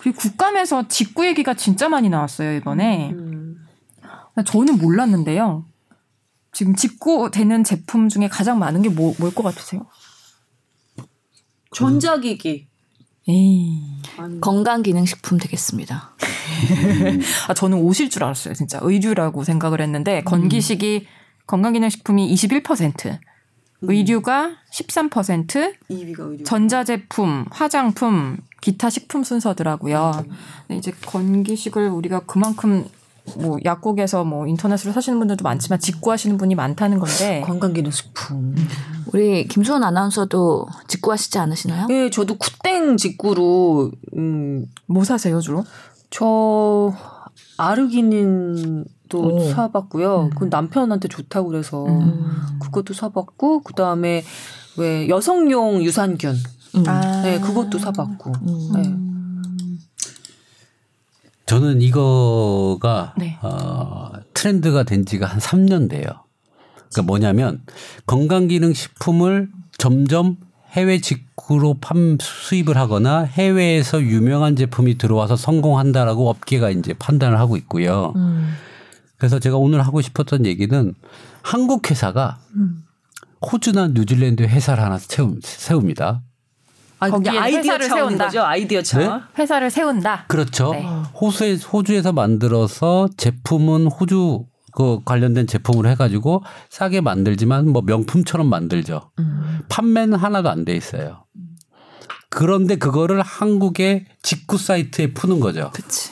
그리고 0.02 0.18
국감에서 0.18 0.88
직구 0.88 1.26
얘기가 1.28 1.54
진짜 1.54 1.88
많이 1.90 2.10
나왔어요 2.10 2.54
이번에. 2.56 3.12
음. 3.12 3.68
저는 4.46 4.78
몰랐는데요. 4.80 5.66
지금 6.54 6.76
직구 6.76 7.30
되는 7.32 7.64
제품 7.64 8.10
중에 8.10 8.28
가장 8.28 8.58
많은 8.60 8.82
게 8.82 8.90
뭐, 8.90 9.14
뭘 9.20 9.32
것 9.32 9.44
같으세요? 9.44 9.86
전자기기. 11.74 12.68
에이. 13.30 14.02
건강기능식품 14.42 15.38
되겠습니다. 15.38 16.16
아, 17.48 17.54
저는 17.54 17.78
옷일 17.78 18.10
줄 18.10 18.24
알았어요. 18.24 18.54
진짜 18.56 18.80
의류라고 18.82 19.44
생각을 19.44 19.80
했는데 19.82 20.24
건기식이 20.24 21.06
건강기능식품이 21.48 22.34
21%, 22.34 23.20
의류가 23.82 24.52
13%, 24.74 25.76
2위가 25.90 26.20
의류. 26.32 26.44
전자제품, 26.44 27.46
화장품, 27.52 28.38
기타 28.62 28.90
식품 28.90 29.24
순서더라고요. 29.24 30.12
근데 30.68 30.78
이제 30.78 30.92
건기식을 31.06 31.90
우리가 31.90 32.22
그만큼 32.22 32.86
뭐 33.38 33.58
약국에서 33.64 34.24
뭐 34.24 34.48
인터넷으로 34.48 34.94
사시는 34.94 35.20
분들도 35.20 35.44
많지만 35.44 35.80
직구하시는 35.80 36.38
분이 36.38 36.56
많다는 36.56 37.00
건데 37.00 37.42
건강기능식품. 37.46 38.56
우리 39.14 39.48
김수원 39.48 39.84
아나운서도 39.84 40.68
직구하시지 40.88 41.38
않으시나요? 41.38 41.88
예, 41.90 42.10
저도 42.10 42.38
쿠땡 42.38 42.98
직구로 42.98 43.92
음, 44.18 44.66
뭐 44.88 45.04
사세요 45.04 45.40
주로? 45.42 45.64
저 46.10 46.94
아르기닌도 47.58 48.86
오. 49.14 49.50
사봤고요. 49.52 50.32
그 50.36 50.46
남편한테 50.46 51.08
좋다고 51.08 51.50
그래서 51.50 51.86
음. 51.86 52.58
그것도 52.60 52.94
사봤고 52.94 53.62
그 53.62 53.74
다음에 53.74 54.24
왜 54.78 55.08
여성용 55.10 55.84
유산균, 55.84 56.36
음. 56.76 56.84
아. 56.88 57.22
네, 57.22 57.40
그것도 57.40 57.80
사봤고. 57.80 58.32
음. 58.32 58.72
네. 58.74 59.12
저는 61.46 61.82
이거가 61.82 63.14
네. 63.18 63.38
어, 63.42 64.12
트렌드가 64.34 64.84
된 64.84 65.06
지가 65.06 65.26
한 65.26 65.40
3년 65.40 65.90
돼요. 65.90 66.06
그러니까 66.92 67.02
뭐냐면 67.06 67.62
건강기능식품을 68.06 69.50
점점 69.78 70.38
해외 70.72 71.02
직구로 71.02 71.80
판 71.82 72.18
수입을 72.22 72.78
하거나 72.78 73.24
해외에서 73.24 74.02
유명한 74.02 74.56
제품이 74.56 74.98
들어와서 74.98 75.36
성공한다라고 75.36 76.30
업계가 76.30 76.70
이제 76.70 76.94
판단을 76.94 77.38
하고 77.38 77.58
있고요. 77.58 78.14
음. 78.16 78.54
그래서 79.18 79.38
제가 79.40 79.58
오늘 79.58 79.82
하고 79.82 80.02
싶었던 80.02 80.46
얘기는 80.46 80.94
한국 81.42 81.92
회사가 81.92 82.40
호주나 83.42 83.90
뉴질랜드 83.90 84.44
회사를 84.44 84.82
하나 84.84 84.98
세웁니다. 84.98 86.22
아, 87.02 87.10
근데 87.10 87.30
거기에 87.32 87.40
아이디어 87.42 87.60
회사를 87.60 87.88
차원인 87.90 88.08
세운다. 88.10 88.26
거죠? 88.26 88.44
아이디어 88.44 88.82
차원. 88.84 89.24
회사를 89.38 89.70
세운다. 89.72 90.26
그렇죠. 90.28 90.72
네. 90.72 90.84
호수에, 91.20 91.56
호주에서 91.58 92.14
만들어서 92.14 93.10
제품은 93.18 93.88
호주 93.88 94.46
그 94.74 95.00
관련된 95.04 95.48
제품으로 95.48 95.90
해가지고 95.90 96.44
싸게 96.70 97.02
만들지만 97.02 97.68
뭐 97.70 97.82
명품처럼 97.82 98.48
만들죠. 98.48 99.12
판매는 99.68 100.18
하나도 100.18 100.50
안 100.50 100.64
돼 100.64 100.74
있어요. 100.76 101.26
그런데 102.30 102.76
그거를 102.78 103.22
한국의 103.22 104.06
직구 104.22 104.58
사이트에 104.58 105.14
푸는 105.14 105.40
거죠. 105.42 105.72
그치. 105.74 106.12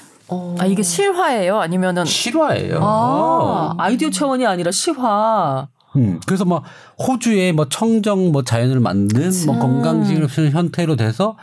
아 0.60 0.66
이게 0.66 0.84
실화예요? 0.84 1.60
아니면은 1.60 2.04
실화예요. 2.06 2.80
아, 2.84 3.74
아이디어 3.78 4.10
차원이 4.10 4.46
아니라 4.46 4.72
시화. 4.72 5.68
음, 5.96 6.20
그래서 6.26 6.46
뭐 6.46 6.64
호주에 7.08 7.52
뭐 7.52 7.68
청정 7.68 8.32
뭐 8.32 8.44
자연을 8.44 8.80
만든 8.80 9.32
뭐 9.46 9.60
건강식품 9.60 10.50
형태로 10.50 10.96
돼서 10.96 11.38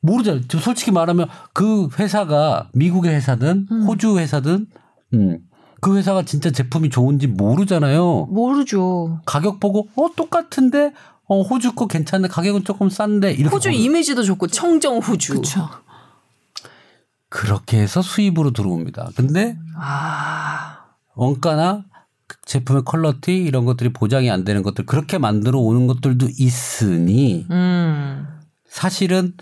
모르죠. 0.00 0.40
저 0.48 0.58
솔직히 0.58 0.90
말하면 0.90 1.28
그 1.52 1.88
회사가 1.98 2.70
미국의 2.72 3.14
회사든 3.14 3.66
호주 3.86 4.18
회사든 4.18 4.66
음, 5.14 5.38
그 5.80 5.96
회사가 5.96 6.24
진짜 6.24 6.50
제품이 6.50 6.90
좋은지 6.90 7.26
모르잖아요. 7.26 8.26
모르죠. 8.30 9.20
가격 9.26 9.60
보고 9.60 9.88
어 9.96 10.08
똑같은데 10.16 10.92
어 11.26 11.42
호주 11.42 11.74
거 11.74 11.86
괜찮은데 11.86 12.32
가격은 12.32 12.64
조금 12.64 12.88
싼데 12.88 13.32
이렇게 13.32 13.54
호주 13.54 13.68
보는 13.68 13.78
이미지도 13.78 14.22
좋고 14.22 14.46
청정 14.48 14.98
호주. 14.98 15.32
그렇죠. 15.32 15.68
그렇게 17.28 17.78
해서 17.78 18.00
수입으로 18.00 18.52
들어옵니다. 18.52 19.10
근데 19.14 19.58
아. 19.76 20.78
원가나 21.14 21.84
제품의 22.44 22.82
퀄러티 22.84 23.36
이런 23.36 23.64
것들이 23.64 23.92
보장이 23.92 24.30
안 24.30 24.44
되는 24.44 24.62
것들 24.62 24.86
그렇게 24.86 25.18
만들어 25.18 25.58
오는 25.58 25.86
것들도 25.86 26.28
있으니 26.38 27.46
음. 27.50 28.26
사실은 28.66 29.34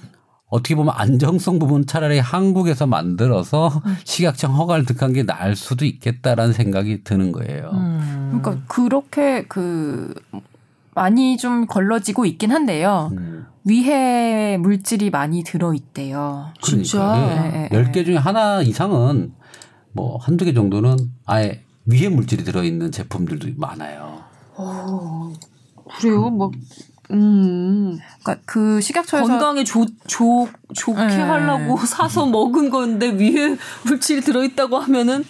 어떻게 0.49 0.75
보면 0.77 0.95
안정성 0.97 1.59
부분 1.59 1.87
차라리 1.87 2.19
한국에서 2.19 2.87
만들어서 2.87 3.83
식약청 4.05 4.55
허가를 4.55 4.85
득한 4.85 5.13
게 5.13 5.25
나을 5.25 5.57
수도 5.57 5.85
있겠다라는 5.85 6.53
생각이 6.53 7.03
드는 7.03 7.33
거예요. 7.33 7.71
음. 7.73 8.41
그러니까 8.43 8.65
그렇게 8.69 9.45
그 9.49 10.15
많이 10.95 11.37
좀 11.37 11.67
걸러지고 11.67 12.25
있긴 12.25 12.53
한데요. 12.53 13.11
음. 13.13 13.47
위해 13.65 14.57
물질이 14.57 15.11
많이 15.11 15.43
들어 15.43 15.75
있대요. 15.75 16.53
진짜? 16.63 16.99
그러니까 16.99 17.59
예, 17.59 17.69
예, 17.73 17.77
열개 17.77 18.05
중에 18.05 18.17
하나 18.17 18.63
이상은 18.63 19.35
뭐 19.93 20.19
한두 20.19 20.45
개 20.45 20.55
정도는 20.55 20.97
아예 21.27 21.66
위해 21.87 22.09
물질이 22.09 22.45
들어있는 22.45 22.93
제품들도 22.93 23.49
많아요. 23.57 24.25
그래요? 25.99 26.31
막 26.31 26.51
음. 27.13 27.99
그러니까 28.23 28.43
그 28.45 28.81
식약처에서 28.81 29.27
건강에 29.27 29.63
좋, 29.65 29.87
좋, 30.09 30.49
좋게 30.75 31.07
네. 31.07 31.21
하려고 31.21 31.77
사서 31.87 32.27
먹은 32.27 32.71
건데 32.71 33.11
위에 33.11 33.57
물질이 33.85 34.23
들어 34.23 34.43
있다고 34.43 34.79
하면은 34.79 35.25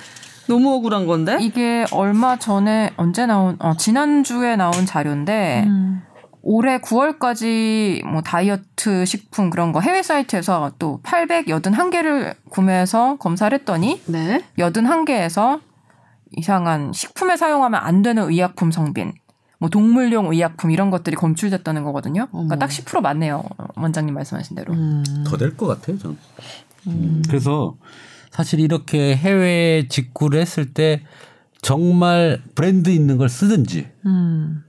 너무 0.49 0.75
억울한 0.75 1.07
건데? 1.07 1.37
이게 1.41 1.85
얼마 1.91 2.39
전에 2.39 2.93
언제 2.97 3.27
나온 3.27 3.57
어, 3.59 3.77
지난주에 3.77 4.57
나온 4.57 4.87
자료인데 4.87 5.65
음. 5.67 6.03
올해 6.43 6.79
9월까지 6.79 8.07
뭐 8.07 8.23
다이어트 8.23 9.05
식품 9.05 9.51
그런 9.51 9.73
거 9.73 9.81
해외 9.81 10.03
사이트에서 10.03 10.71
또 10.79 11.01
881개를 11.03 12.37
구매해서 12.49 13.17
검사를 13.17 13.53
했더니 13.59 14.01
네. 14.07 14.45
81개에서 14.57 15.61
이상한 16.37 16.93
식품에 16.93 17.37
사용하면 17.37 17.81
안 17.83 18.03
되는 18.03 18.23
의약품 18.29 18.71
성빈, 18.71 19.13
뭐 19.59 19.69
동물용 19.69 20.33
의약품 20.33 20.71
이런 20.71 20.91
것들이 20.91 21.17
검출됐다는 21.17 21.83
거거든요. 21.85 22.29
그러니까. 22.31 22.57
딱 22.57 22.71
10% 22.71 23.01
맞네요. 23.01 23.43
원장님 23.77 24.15
말씀하신 24.15 24.57
대로. 24.57 24.75
음. 24.75 25.03
더될 25.27 25.57
것 25.57 25.67
같아요, 25.67 25.99
저는. 25.99 26.17
음. 26.89 27.23
그래서 27.27 27.77
사실 28.31 28.61
이렇게 28.61 29.17
해외 29.17 29.87
직구를 29.89 30.41
했을 30.41 30.73
때 30.73 31.03
정말 31.63 32.43
브랜드 32.55 32.91
있는 32.91 33.17
걸 33.17 33.29
쓰든지 33.29 33.89
음. 34.05 34.63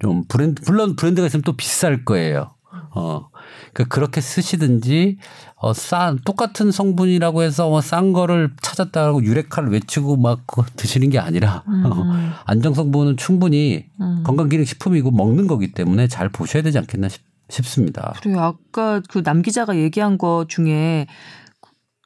좀 0.00 0.24
브랜드 0.28 0.60
물론 0.66 0.96
브랜드가 0.96 1.26
있으면 1.26 1.42
또 1.42 1.56
비쌀 1.56 2.04
거예요. 2.04 2.54
어. 2.94 3.28
그러니까 3.72 3.94
그렇게 3.94 4.20
쓰시든지 4.20 5.18
어, 5.56 5.72
싼 5.72 6.18
똑같은 6.24 6.70
성분이라고 6.70 7.42
해서 7.42 7.70
어, 7.70 7.80
싼 7.80 8.12
거를 8.12 8.52
찾았다고 8.60 9.24
유레카를 9.24 9.70
외치고 9.70 10.16
막 10.16 10.46
드시는 10.76 11.10
게 11.10 11.18
아니라 11.18 11.62
어, 11.66 12.04
안정 12.44 12.74
성분은 12.74 13.16
충분히 13.16 13.86
건강기능식품이고 14.24 15.10
먹는 15.10 15.46
거기 15.46 15.72
때문에 15.72 16.08
잘 16.08 16.28
보셔야 16.28 16.62
되지 16.62 16.78
않겠나 16.78 17.08
싶, 17.08 17.22
싶습니다. 17.48 18.14
그리고 18.22 18.40
아까 18.40 19.00
그 19.08 19.22
남 19.22 19.42
기자가 19.42 19.76
얘기한 19.76 20.18
것 20.18 20.46
중에 20.48 21.06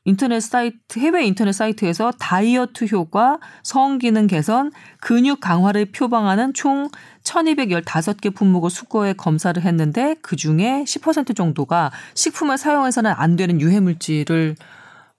인터넷 0.06 0.40
사이트 0.40 0.98
해외 0.98 1.24
인터넷 1.26 1.52
사이트에서 1.52 2.10
다이어트 2.18 2.86
효과, 2.90 3.38
성기능 3.62 4.28
개선, 4.28 4.72
근육 5.00 5.40
강화를 5.40 5.92
표방하는 5.92 6.54
총 6.54 6.88
1215개 7.24 8.35
품목을 8.35 8.70
수거해 8.70 9.12
검사를 9.12 9.61
했는데 9.62 10.14
그중에 10.22 10.85
10% 10.85 11.37
정도가 11.37 11.90
식품을 12.14 12.59
사용해서는 12.59 13.12
안 13.12 13.37
되는 13.37 13.61
유해 13.61 13.80
물질을 13.80 14.56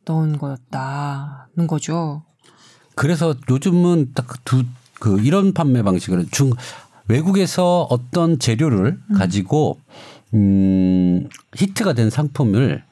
넣은 0.06 0.38
거였다는 0.38 1.68
거죠. 1.68 2.24
그래서 2.96 3.36
요즘은 3.50 4.14
딱 4.14 4.44
두 4.46 4.64
그 5.02 5.20
이런 5.20 5.52
판매 5.52 5.82
방식을 5.82 6.28
중 6.30 6.52
외국에서 7.08 7.88
어떤 7.90 8.38
재료를 8.38 9.00
가지고 9.18 9.80
음 10.36 11.28
히트가 11.56 11.94
된 11.94 12.12
상품을 12.12 12.84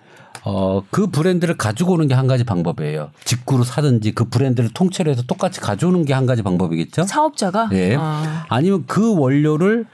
어 0.45 0.81
그 0.91 1.07
브랜드를 1.07 1.57
가지고 1.57 1.93
오는 1.93 2.07
게 2.07 2.13
한 2.13 2.27
가지 2.27 2.43
방법이에요. 2.43 3.11
직구로 3.25 3.63
사든지 3.63 4.11
그 4.13 4.25
브랜드를 4.25 4.69
통째로 4.73 5.11
해서 5.11 5.21
똑같이 5.23 5.59
가져오는 5.59 6.05
게 6.05 6.13
한 6.13 6.25
가지 6.25 6.41
방법이겠죠. 6.41 7.03
사업자가 7.03 7.69
예. 7.73 7.95
아. 7.99 8.45
아니면 8.49 8.83
그 8.87 9.15
원료를 9.17 9.85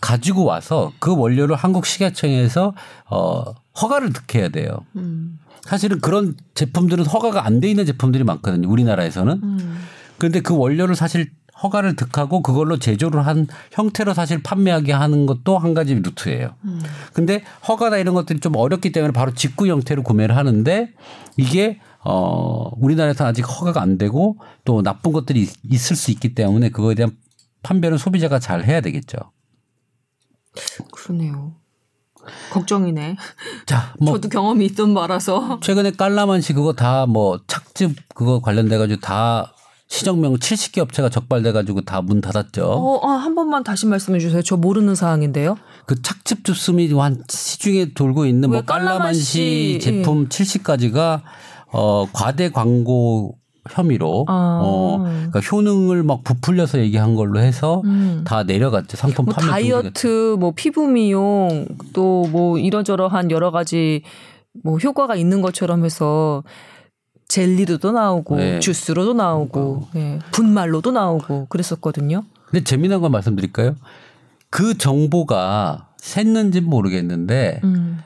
가지고 0.00 0.44
와서 0.44 0.92
그 0.98 1.16
원료를 1.16 1.56
한국 1.56 1.86
식약청에서 1.86 2.74
어 3.10 3.44
허가를 3.80 4.12
득해야 4.12 4.48
돼요. 4.50 4.78
음. 4.96 5.38
사실은 5.62 5.98
그런 6.00 6.36
제품들은 6.54 7.06
허가가 7.06 7.46
안 7.46 7.60
돼 7.60 7.70
있는 7.70 7.86
제품들이 7.86 8.22
많거든요. 8.24 8.68
우리나라에서는. 8.68 9.40
음. 9.42 9.78
그런데 10.18 10.40
그 10.40 10.54
원료를 10.56 10.94
사실 10.94 11.30
허가를 11.62 11.96
득하고 11.96 12.42
그걸로 12.42 12.78
제조를 12.78 13.26
한 13.26 13.46
형태로 13.72 14.12
사실 14.14 14.42
판매하게 14.42 14.92
하는 14.92 15.24
것도 15.26 15.58
한 15.58 15.72
가지 15.74 15.94
루트예요. 15.94 16.54
근데 17.12 17.42
허가나 17.68 17.96
이런 17.98 18.14
것들이 18.14 18.40
좀 18.40 18.56
어렵기 18.56 18.92
때문에 18.92 19.12
바로 19.12 19.32
직구 19.34 19.66
형태로 19.68 20.02
구매를 20.02 20.36
하는데 20.36 20.92
이게 21.36 21.80
어 22.04 22.70
우리나라에서 22.78 23.24
아직 23.26 23.42
허가가 23.42 23.80
안 23.80 23.96
되고 23.98 24.36
또 24.64 24.82
나쁜 24.82 25.12
것들이 25.12 25.42
있- 25.42 25.54
있을 25.70 25.96
수 25.96 26.10
있기 26.10 26.34
때문에 26.34 26.68
그거에 26.70 26.94
대한 26.94 27.16
판별은 27.62 27.96
소비자가 27.98 28.38
잘 28.38 28.64
해야 28.64 28.80
되겠죠. 28.82 29.16
그러네요. 30.92 31.54
걱정이네. 32.50 33.16
자, 33.66 33.94
뭐 34.00 34.14
저도 34.14 34.28
경험이 34.28 34.64
있던 34.66 34.92
말아서 34.94 35.60
최근에 35.60 35.92
깔라만시 35.92 36.52
그거 36.54 36.72
다 36.72 37.06
뭐 37.06 37.38
착즙 37.46 37.96
그거 38.14 38.40
관련돼 38.40 38.78
가지고 38.78 39.00
다 39.00 39.53
시정명 39.98 40.34
70개 40.34 40.78
업체가 40.80 41.08
적발돼 41.08 41.52
가지고 41.52 41.80
다 41.82 42.02
문 42.02 42.20
닫았죠. 42.20 42.64
어, 42.66 43.08
아, 43.08 43.12
한 43.12 43.34
번만 43.34 43.62
다시 43.64 43.86
말씀해 43.86 44.18
주세요. 44.18 44.42
저 44.42 44.56
모르는 44.56 44.94
사항인데요. 44.94 45.56
그 45.86 46.02
착즙 46.02 46.44
주스미 46.44 46.92
한 46.94 47.22
시중에 47.28 47.92
돌고 47.94 48.26
있는 48.26 48.48
뭐왜 48.50 48.62
깔라만시, 48.66 49.78
깔라만시 49.78 49.78
제품 49.80 50.28
70가지가 50.28 51.22
어 51.72 52.06
과대 52.12 52.50
광고 52.50 53.36
혐의로 53.70 54.26
아. 54.28 54.60
어 54.62 54.98
그러니까 55.30 55.40
효능을 55.40 56.02
막 56.02 56.22
부풀려서 56.24 56.78
얘기한 56.80 57.14
걸로 57.14 57.40
해서 57.40 57.82
다 58.24 58.42
내려갔죠. 58.42 58.96
상품 58.96 59.26
뭐 59.26 59.34
판매 59.34 59.50
다이어트, 59.50 60.36
뭐 60.38 60.52
피부 60.54 60.86
미용, 60.88 61.66
또 61.92 62.24
뭐 62.30 62.58
이러저러한 62.58 63.30
여러 63.30 63.50
가지 63.50 64.02
뭐 64.64 64.76
효과가 64.78 65.14
있는 65.16 65.40
것처럼 65.40 65.84
해서 65.84 66.42
젤리로도 67.28 67.92
나오고 67.92 68.36
네. 68.36 68.60
주스로도 68.60 69.14
나오고 69.14 69.88
예, 69.96 70.18
분말로도 70.32 70.92
나오고 70.92 71.46
그랬었거든요. 71.48 72.24
근데 72.46 72.62
재미난 72.64 73.00
건 73.00 73.10
말씀드릴까요? 73.12 73.76
그 74.50 74.76
정보가 74.78 75.88
샜는지 76.00 76.60
는 76.60 76.64
모르겠는데 76.70 77.60
음. 77.64 77.98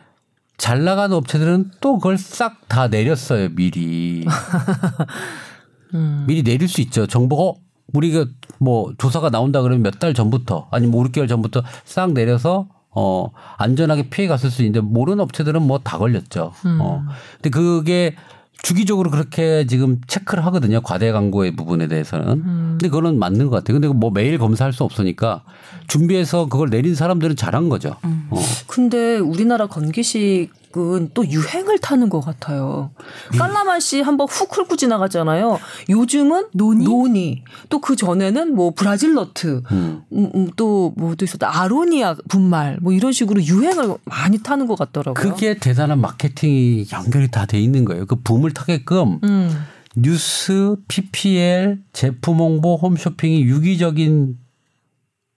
잘 0.57 0.85
나가는 0.85 1.15
업체들은 1.15 1.73
또 1.81 1.99
그걸 1.99 2.17
싹 2.19 2.69
다 2.69 2.89
내렸어요 2.89 3.51
미리 3.51 4.25
음. 5.95 6.25
미리 6.27 6.43
내릴 6.43 6.69
수 6.69 6.81
있죠 6.81 7.07
정보가 7.07 7.43
어, 7.43 7.57
우리가 7.93 8.27
뭐 8.59 8.93
조사가 8.99 9.31
나온다 9.31 9.63
그러면 9.63 9.83
몇 9.83 9.99
달 9.99 10.15
전부터 10.15 10.69
아니면 10.71 10.93
뭐 10.93 11.03
5, 11.03 11.05
6개월 11.07 11.29
전부터 11.29 11.63
싹 11.85 12.13
내려서 12.13 12.69
어 12.91 13.31
안전하게 13.59 14.09
피해 14.11 14.29
갔을 14.29 14.51
수 14.51 14.63
있는데 14.63 14.81
모르는 14.81 15.21
업체들은 15.21 15.63
뭐 15.63 15.79
다 15.79 15.99
걸렸죠 15.99 16.53
음. 16.67 16.79
어 16.81 17.03
근데 17.35 17.51
그게 17.51 18.15
주기적으로 18.63 19.11
그렇게 19.11 19.67
지금 19.67 20.01
체크를 20.07 20.45
하거든요. 20.47 20.81
과대 20.81 21.13
광고의 21.13 21.55
부분에 21.57 21.87
대해서는. 21.89 22.29
음. 22.29 22.69
근데 22.79 22.89
그거는 22.89 23.19
맞는 23.19 23.47
것 23.49 23.57
같아요. 23.57 23.81
근데 23.81 23.89
뭐 23.89 24.11
매일 24.11 24.39
검사할 24.39 24.73
수 24.73 24.85
없으니까 24.85 25.43
준비해서 25.87 26.47
그걸 26.49 26.69
내린 26.71 26.95
사람들은 26.95 27.37
잘한 27.37 27.69
거죠. 27.69 27.97
어. 28.03 28.37
근데 28.67 29.19
우리나라 29.19 29.67
건기식 29.67 30.51
은 30.77 31.11
또 31.15 31.27
유행을 31.27 31.79
타는 31.79 32.09
것 32.11 32.21
같아요. 32.21 32.91
깔라만시 33.39 34.01
한번 34.03 34.27
훅 34.29 34.57
훑고 34.57 34.77
지나갔잖아요. 34.77 35.59
요즘은 35.89 36.49
노니, 36.53 36.85
노니. 36.85 37.45
또 37.71 37.81
그 37.81 37.97
전에는 37.97 38.55
뭐 38.55 38.73
브라질 38.75 39.15
너트, 39.15 39.63
음. 39.73 40.03
음, 40.13 40.31
음, 40.35 40.51
또 40.57 40.93
뭐도 40.97 41.25
있었다. 41.25 41.49
아로니아 41.63 42.17
분말, 42.29 42.79
뭐 42.83 42.93
이런 42.93 43.13
식으로 43.13 43.43
유행을 43.43 43.97
많이 44.05 44.39
타는 44.43 44.67
것 44.67 44.79
같더라고요. 44.79 45.15
그게 45.15 45.57
대단한 45.59 46.01
마케팅이 46.01 46.87
연결이 46.93 47.31
다 47.31 47.47
돼 47.47 47.59
있는 47.61 47.85
거예요. 47.87 48.05
그 48.07 48.17
붐을 48.17 48.53
타게끔 48.53 49.21
음. 49.25 49.51
뉴스, 49.97 50.77
PPL, 50.89 51.81
제품 51.93 52.39
홍보, 52.39 52.77
홈쇼핑이 52.77 53.43
유기적인 53.45 54.37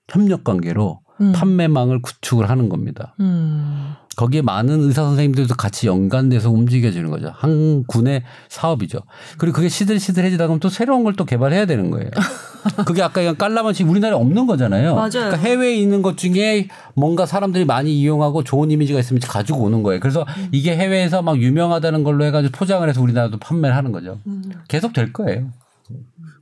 협력 0.09 0.43
관계로 0.43 0.99
음. 1.21 1.31
판매망을 1.33 2.01
구축을 2.01 2.49
하는 2.49 2.67
겁니다. 2.67 3.15
음. 3.19 3.93
거기에 4.17 4.41
많은 4.41 4.81
의사 4.81 5.03
선생님들도 5.03 5.55
같이 5.55 5.87
연관돼서 5.87 6.51
움직여지는 6.51 7.09
거죠. 7.11 7.31
한 7.33 7.83
군의 7.85 8.23
사업이죠. 8.49 8.99
그리고 9.37 9.55
그게 9.55 9.69
시들시들해지다 9.69 10.47
보면 10.47 10.59
또 10.59 10.69
새로운 10.69 11.03
걸 11.03 11.13
또 11.15 11.25
개발해야 11.25 11.65
되는 11.65 11.91
거예요. 11.91 12.09
그게 12.85 13.01
아까 13.01 13.15
그냥 13.15 13.35
깔라만치 13.35 13.83
우리나라에 13.83 14.19
없는 14.19 14.45
거잖아요. 14.47 14.95
맞아요. 14.95 15.09
그러니까 15.09 15.37
해외에 15.37 15.75
있는 15.75 16.01
것 16.01 16.17
중에 16.17 16.67
뭔가 16.95 17.25
사람들이 17.25 17.65
많이 17.65 17.99
이용하고 17.99 18.43
좋은 18.43 18.69
이미지가 18.71 18.99
있으면 18.99 19.19
가지고 19.21 19.59
오는 19.63 19.81
거예요. 19.83 19.99
그래서 19.99 20.25
이게 20.51 20.75
해외에서 20.75 21.21
막 21.21 21.37
유명하다는 21.41 22.03
걸로 22.03 22.23
해가지고 22.25 22.51
포장을 22.57 22.87
해서 22.87 23.01
우리나라도 23.01 23.37
판매를 23.39 23.75
하는 23.75 23.91
거죠. 23.91 24.19
계속 24.67 24.93
될 24.93 25.11
거예요. 25.11 25.49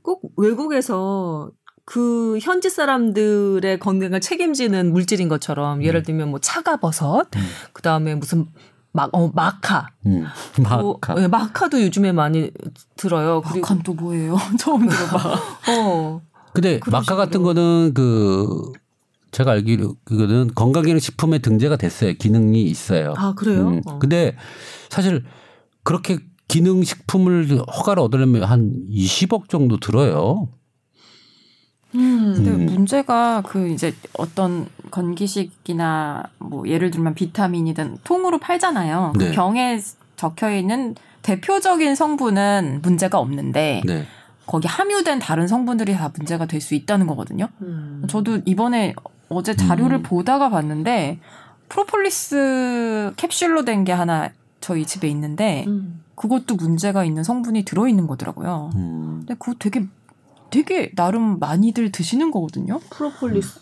꼭 0.02 0.22
외국에서 0.36 1.50
그 1.84 2.38
현지 2.40 2.70
사람들의 2.70 3.78
건강을 3.78 4.20
책임지는 4.20 4.92
물질인 4.92 5.28
것처럼 5.28 5.82
예를 5.82 6.02
들면 6.02 6.30
뭐 6.30 6.38
차가버섯, 6.38 7.28
그 7.72 7.82
다음에 7.82 8.14
무슨 8.14 8.46
막, 8.92 9.10
어, 9.12 9.30
마카. 9.34 9.88
음. 10.06 10.24
뭐, 10.60 10.98
마카. 11.00 11.22
예, 11.22 11.28
마카도 11.28 11.80
요즘에 11.82 12.12
많이 12.12 12.50
들어요. 12.96 13.40
박한 13.40 13.82
또 13.82 13.94
뭐예요? 13.94 14.36
처음 14.58 14.88
들어봐. 14.88 15.34
어. 15.68 16.22
근데 16.52 16.80
마카 16.90 17.14
같은 17.14 17.32
식으로. 17.32 17.44
거는 17.44 17.92
그 17.94 18.72
제가 19.30 19.52
알기로 19.52 19.94
그거는 20.04 20.50
건강기능식품에 20.54 21.38
등재가 21.38 21.76
됐어요. 21.76 22.14
기능이 22.14 22.62
있어요. 22.64 23.14
아, 23.16 23.34
그래요? 23.34 23.68
음. 23.68 23.80
어. 23.86 23.98
근데 24.00 24.36
사실 24.88 25.24
그렇게 25.84 26.18
기능식품을 26.48 27.60
허가를 27.60 28.02
얻으려면 28.02 28.42
한 28.42 28.74
20억 28.90 29.48
정도 29.48 29.78
들어요. 29.78 30.48
근데 31.92 32.50
음. 32.50 32.66
문제가 32.66 33.42
그 33.42 33.68
이제 33.68 33.94
어떤 34.16 34.66
건기식이나 34.90 36.24
뭐 36.38 36.68
예를 36.68 36.90
들면 36.90 37.14
비타민이든 37.14 37.98
통으로 38.04 38.38
팔잖아요. 38.38 39.12
네. 39.18 39.26
그 39.28 39.32
병에 39.34 39.80
적혀 40.16 40.54
있는 40.54 40.94
대표적인 41.22 41.94
성분은 41.94 42.80
문제가 42.82 43.18
없는데 43.18 43.82
네. 43.84 44.06
거기 44.46 44.66
함유된 44.68 45.18
다른 45.20 45.46
성분들이 45.48 45.94
다 45.94 46.10
문제가 46.16 46.46
될 46.46 46.60
수 46.60 46.74
있다는 46.74 47.06
거거든요. 47.06 47.48
음. 47.62 48.04
저도 48.08 48.40
이번에 48.44 48.94
어제 49.28 49.54
자료를 49.54 49.98
음. 49.98 50.02
보다가 50.02 50.48
봤는데 50.50 51.18
프로폴리스 51.68 53.12
캡슐로 53.16 53.64
된 53.64 53.84
게 53.84 53.92
하나 53.92 54.30
저희 54.60 54.84
집에 54.84 55.08
있는데 55.08 55.64
음. 55.68 56.02
그것도 56.14 56.56
문제가 56.56 57.04
있는 57.04 57.24
성분이 57.24 57.64
들어 57.64 57.88
있는 57.88 58.06
거더라고요. 58.06 58.70
음. 58.74 59.16
근데 59.20 59.34
그거 59.38 59.54
되게 59.58 59.86
되게 60.50 60.90
나름 60.94 61.38
많이들 61.38 61.92
드시는 61.92 62.30
거거든요. 62.30 62.80
프로폴리스 62.90 63.60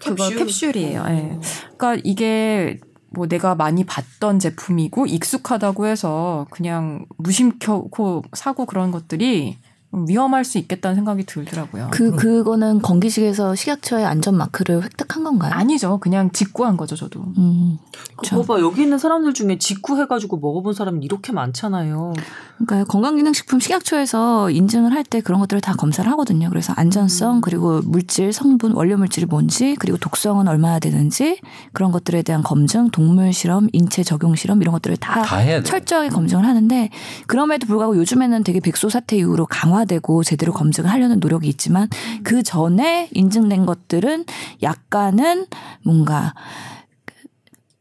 그거 0.00 0.28
캡슐이에요. 0.28 1.04
예. 1.08 1.38
그러니까 1.76 2.00
이게 2.04 2.78
뭐 3.10 3.26
내가 3.26 3.54
많이 3.54 3.84
봤던 3.84 4.38
제품이고 4.38 5.06
익숙하다고 5.06 5.86
해서 5.86 6.46
그냥 6.50 7.06
무심코 7.16 8.22
사고 8.34 8.66
그런 8.66 8.90
것들이 8.90 9.58
위험할 10.06 10.44
수 10.44 10.58
있겠다는 10.58 10.94
생각이 10.96 11.24
들더라고요. 11.24 11.88
그 11.90 12.14
그거는 12.14 12.82
건기식에서 12.82 13.54
식약처의 13.54 14.04
안전 14.04 14.36
마크를 14.36 14.82
획득한 14.82 15.24
건가요? 15.24 15.52
아니죠. 15.54 15.98
그냥 15.98 16.30
직구한 16.32 16.76
거죠, 16.76 16.96
저도. 16.96 17.20
음. 17.38 17.78
그거 18.16 18.42
봐 18.42 18.60
여기 18.60 18.82
있는 18.82 18.98
사람들 18.98 19.32
중에 19.34 19.58
직구해가지고 19.58 20.36
먹어본 20.38 20.74
사람이 20.74 21.04
이렇게 21.04 21.32
많잖아요. 21.32 22.12
그러니까 22.58 22.84
건강기능식품 22.90 23.60
식약처에서 23.60 24.50
인증을 24.50 24.92
할 24.92 25.06
때 25.06 25.20
그런 25.20 25.38
것들을 25.38 25.60
다 25.60 25.72
검사를 25.74 26.10
하거든요. 26.12 26.48
그래서 26.48 26.72
안전성 26.76 27.40
그리고 27.40 27.80
물질 27.84 28.32
성분 28.32 28.72
원료 28.72 28.96
물질이 28.96 29.26
뭔지 29.26 29.76
그리고 29.78 29.98
독성은 29.98 30.48
얼마나 30.48 30.80
되는지 30.80 31.38
그런 31.72 31.92
것들에 31.92 32.22
대한 32.22 32.42
검증, 32.42 32.90
동물 32.90 33.32
실험, 33.32 33.68
인체 33.72 34.02
적용 34.02 34.34
실험 34.34 34.60
이런 34.62 34.72
것들을 34.72 34.96
다, 34.96 35.22
다. 35.22 35.62
철저하게 35.62 36.08
검증을 36.08 36.44
하는데 36.44 36.90
그럼에도 37.28 37.68
불구하고 37.68 37.96
요즘에는 37.98 38.42
되게 38.42 38.58
백소 38.58 38.88
사태 38.88 39.16
이후로 39.16 39.46
강화 39.46 39.84
되고 39.86 40.22
제대로 40.22 40.52
검증을 40.52 40.90
하려는 40.90 41.20
노력이 41.20 41.48
있지만 41.48 41.88
그 42.22 42.42
전에 42.42 43.08
인증된 43.12 43.66
것들은 43.66 44.24
약간은 44.62 45.46
뭔가 45.84 46.34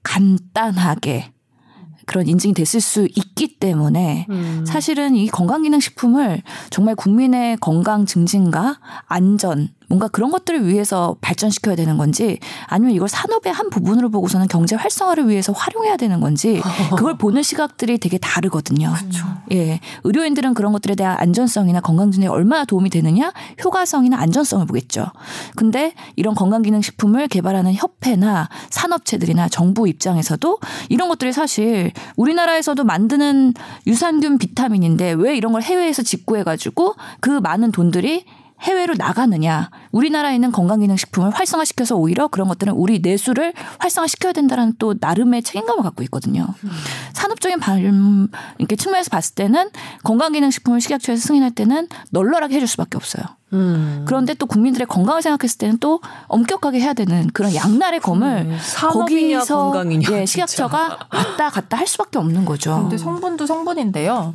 간단하게 0.03 1.31
그런 2.05 2.27
인증이 2.27 2.53
됐을 2.53 2.79
수 2.81 3.07
있기 3.15 3.57
때문에 3.59 4.27
음. 4.29 4.63
사실은 4.65 5.15
이 5.15 5.27
건강기능식품을 5.27 6.43
정말 6.69 6.95
국민의 6.95 7.57
건강 7.57 8.05
증진과 8.05 8.79
안전 9.07 9.69
뭔가 9.87 10.07
그런 10.07 10.31
것들을 10.31 10.67
위해서 10.67 11.15
발전시켜야 11.21 11.75
되는 11.75 11.97
건지 11.97 12.39
아니면 12.67 12.93
이걸 12.95 13.07
산업의 13.07 13.53
한 13.53 13.69
부분으로 13.69 14.09
보고서는 14.09 14.47
경제 14.47 14.75
활성화를 14.75 15.29
위해서 15.29 15.51
활용해야 15.53 15.97
되는 15.97 16.19
건지 16.19 16.61
그걸 16.95 17.17
보는 17.17 17.43
시각들이 17.43 17.97
되게 17.97 18.17
다르거든요. 18.17 18.93
예. 19.51 19.79
의료인들은 20.03 20.53
그런 20.53 20.71
것들에 20.71 20.95
대한 20.95 21.17
안전성이나 21.19 21.81
건강 21.81 22.11
증진에 22.11 22.27
얼마나 22.27 22.65
도움이 22.65 22.89
되느냐, 22.89 23.31
효과성이나 23.63 24.17
안전성을 24.17 24.65
보겠죠. 24.65 25.05
근데 25.55 25.93
이런 26.15 26.35
건강기능식품을 26.35 27.27
개발하는 27.27 27.73
협회나 27.73 28.49
산업체들이나 28.69 29.49
정부 29.49 29.87
입장에서도 29.87 30.59
이런 30.89 31.09
것들이 31.09 31.33
사실 31.33 31.91
우리나라에서도 32.15 32.83
만드는 32.83 33.53
유산균 33.87 34.37
비타민인데 34.37 35.13
왜 35.13 35.35
이런 35.35 35.51
걸 35.51 35.61
해외에서 35.61 36.03
직구해가지고 36.03 36.95
그 37.19 37.29
많은 37.29 37.71
돈들이 37.71 38.25
해외로 38.65 38.95
나가느냐. 38.97 39.69
우리나라에 39.91 40.35
있는 40.35 40.51
건강기능식품을 40.51 41.29
활성화시켜서 41.29 41.95
오히려 41.95 42.27
그런 42.27 42.47
것들은 42.47 42.73
우리 42.73 42.99
내수를 42.99 43.53
활성화시켜야 43.79 44.33
된다는 44.33 44.73
또 44.79 44.95
나름의 44.99 45.43
책임감을 45.43 45.83
갖고 45.83 46.03
있거든요. 46.03 46.47
산업적인 47.13 47.59
발, 47.59 47.81
이렇게 48.57 48.75
측면에서 48.75 49.09
봤을 49.11 49.35
때는 49.35 49.69
건강기능식품을 50.03 50.81
식약처에서 50.81 51.21
승인할 51.27 51.51
때는 51.51 51.87
널널하게 52.09 52.55
해줄 52.55 52.67
수밖에 52.67 52.97
없어요. 52.97 53.23
음. 53.53 54.03
그런데 54.07 54.33
또 54.33 54.47
국민들의 54.47 54.87
건강을 54.87 55.21
생각했을 55.21 55.59
때는 55.59 55.77
또 55.77 56.01
엄격하게 56.27 56.79
해야 56.79 56.93
되는 56.93 57.29
그런 57.33 57.53
양날의 57.53 57.99
검을 57.99 58.47
음. 58.47 58.57
거기서 58.91 59.71
건강이냐, 59.71 60.11
예, 60.11 60.25
식약처가 60.25 61.07
왔다 61.13 61.49
갔다 61.51 61.77
할 61.77 61.85
수밖에 61.85 62.17
없는 62.17 62.43
거죠. 62.45 62.79
근데 62.81 62.97
성분도 62.97 63.45
성분인데요. 63.45 64.33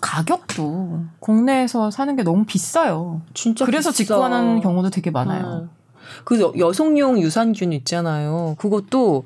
가격도 0.00 1.04
국내에서 1.20 1.90
사는 1.90 2.14
게 2.16 2.22
너무 2.22 2.44
비싸요. 2.44 3.22
진짜 3.34 3.64
그래서 3.64 3.90
비싸. 3.90 4.04
직구하는 4.04 4.60
경우도 4.60 4.90
되게 4.90 5.10
많아요. 5.10 5.68
음. 5.70 5.70
그 6.24 6.52
여성용 6.58 7.20
유산균 7.20 7.72
있잖아요. 7.72 8.56
그것도 8.58 9.24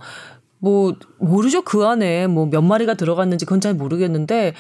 뭐 0.59 0.95
모르죠 1.19 1.63
그 1.63 1.87
안에 1.87 2.27
뭐 2.27 2.47
몇 2.47 2.63
마리가 2.63 2.95
들어갔는지 2.95 3.45
그건 3.47 3.61
잘 3.61 3.75
모르겠는데 3.75 4.55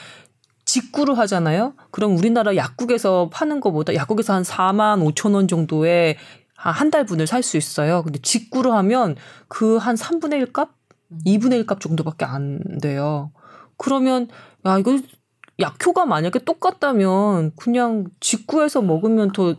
직구를 0.65 1.19
하잖아요. 1.19 1.75
그럼 1.91 2.17
우리나라 2.17 2.57
약국에서 2.57 3.29
파는 3.33 3.61
것보다 3.61 3.95
약국에서 3.95 4.33
한 4.35 4.43
4만 4.43 5.05
5천 5.15 5.35
원 5.35 5.49
정도에 5.49 6.17
한 6.57 6.91
달 6.91 7.05
분을 7.05 7.27
살 7.27 7.43
수 7.43 7.57
있어요. 7.59 8.03
근데 8.03 8.19
직구를 8.21 8.73
하면 8.73 9.17
그 9.49 9.77
한 9.79 9.97
3분의 9.97 10.35
1 10.41 10.53
값? 10.53 10.71
2분의 11.27 11.53
1 11.59 11.67
값 11.67 11.81
정도밖에 11.81 12.25
안 12.25 12.59
돼요. 12.81 13.31
그러면 13.77 14.29
야 14.67 14.79
이거 14.79 14.99
약효가 15.61 16.07
만약에 16.07 16.41
똑같다면 16.41 17.53
그냥 17.57 18.07
직구해서 18.21 18.83
먹으면 18.83 19.33
더 19.33 19.55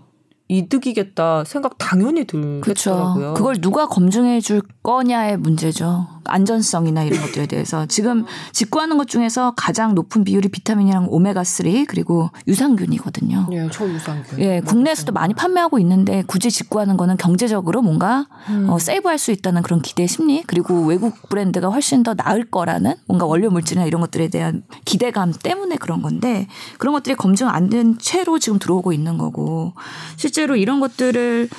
이득이겠다 0.48 1.44
생각 1.44 1.78
당연히 1.78 2.26
들겠더라고요. 2.26 2.62
그렇죠. 2.62 3.34
그걸 3.36 3.56
누가 3.60 3.88
검증해 3.88 4.42
줄 4.42 4.62
거냐의 4.84 5.38
문제죠. 5.38 6.15
안전성이나 6.26 7.04
이런 7.04 7.22
것들에 7.22 7.46
대해서 7.48 7.86
지금 7.86 8.26
직구하는 8.54 8.98
것 8.98 9.08
중에서 9.08 9.54
가장 9.56 9.94
높은 9.94 10.24
비율이 10.24 10.50
비타민이랑 10.50 11.08
오메가 11.10 11.44
3 11.44 11.86
그리고 11.88 12.30
유산균이거든요. 12.48 13.48
예, 13.52 13.70
초유산균. 13.70 14.40
예, 14.40 14.62
국내에서도 14.62 15.12
많이 15.12 15.34
판매하고 15.34 15.78
있는데 15.80 16.24
굳이 16.28 16.50
직구하는 16.50 16.96
거는 16.98 17.18
경제적으로 17.18 17.82
뭔가 17.82 18.28
음. 18.50 18.70
어, 18.70 18.80
세이브할 18.80 19.18
수 19.18 19.32
있다는 19.32 19.62
그런 19.62 19.82
기대 19.82 20.08
심리 20.08 20.44
그리고 20.44 20.86
외국 20.86 21.30
브랜드가 21.30 21.68
훨씬 21.70 22.04
더 22.04 22.14
나을 22.14 22.46
거라는 22.46 22.96
뭔가 23.08 23.26
원료 23.26 23.50
물질이나 23.50 23.86
이런 23.86 24.00
것들에 24.02 24.30
대한 24.30 24.64
기대감 24.86 25.34
때문에 25.34 25.76
그런 25.76 26.02
건데 26.02 26.48
그런 26.78 26.94
것들이 26.94 27.16
검증 27.16 27.50
안 27.50 27.66
된 27.66 27.98
채로 27.98 28.38
지금 28.38 28.60
들어오고 28.60 28.94
있는 28.94 29.18
거고 29.18 29.74
실제로 30.18 30.56
이런 30.56 30.80
것들을 30.80 31.50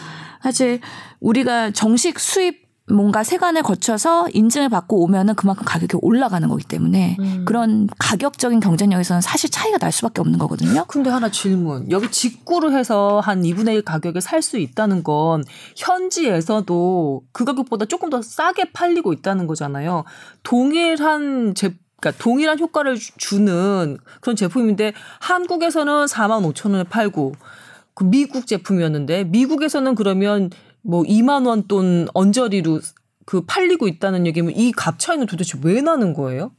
사실 0.40 0.78
우리가 1.18 1.72
정식 1.72 2.20
수입 2.20 2.65
뭔가 2.88 3.24
세관을 3.24 3.62
거쳐서 3.62 4.28
인증을 4.32 4.68
받고 4.68 5.02
오면은 5.02 5.34
그만큼 5.34 5.64
가격이 5.64 5.98
올라가는 6.02 6.48
거기 6.48 6.64
때문에 6.64 7.16
음. 7.18 7.44
그런 7.44 7.88
가격적인 7.98 8.60
경쟁력에서는 8.60 9.20
사실 9.20 9.50
차이가 9.50 9.78
날 9.78 9.90
수밖에 9.90 10.20
없는 10.20 10.38
거거든요. 10.38 10.84
근데 10.86 11.10
하나 11.10 11.28
질문. 11.30 11.90
여기 11.90 12.10
직구를 12.10 12.72
해서 12.72 13.20
한 13.20 13.42
2분의 13.42 13.74
1 13.74 13.82
가격에 13.82 14.20
살 14.20 14.36
수 14.46 14.58
있다는 14.58 15.02
건 15.02 15.42
현지에서도 15.76 17.22
그 17.32 17.44
가격보다 17.44 17.86
조금 17.86 18.10
더 18.10 18.22
싸게 18.22 18.70
팔리고 18.72 19.12
있다는 19.12 19.48
거잖아요. 19.48 20.04
동일한 20.44 21.54
제 21.56 21.74
그러니까 21.98 22.22
동일한 22.22 22.58
효과를 22.60 22.96
주는 23.16 23.98
그런 24.20 24.36
제품인데 24.36 24.92
한국에서는 25.20 26.04
4만 26.04 26.52
5천 26.52 26.72
원에 26.72 26.84
팔고 26.84 27.34
그 27.94 28.04
미국 28.04 28.46
제품이었는데 28.46 29.24
미국에서는 29.24 29.94
그러면 29.94 30.50
뭐 30.86 31.02
2만 31.02 31.46
원 31.46 31.66
돈 31.68 32.06
언저리로 32.14 32.80
그 33.26 33.42
팔리고 33.44 33.88
있다는 33.88 34.26
얘기면 34.26 34.54
이 34.56 34.72
값 34.72 34.98
차이는 34.98 35.26
도대체 35.26 35.58
왜 35.62 35.80
나는 35.80 36.14
거예요? 36.14 36.52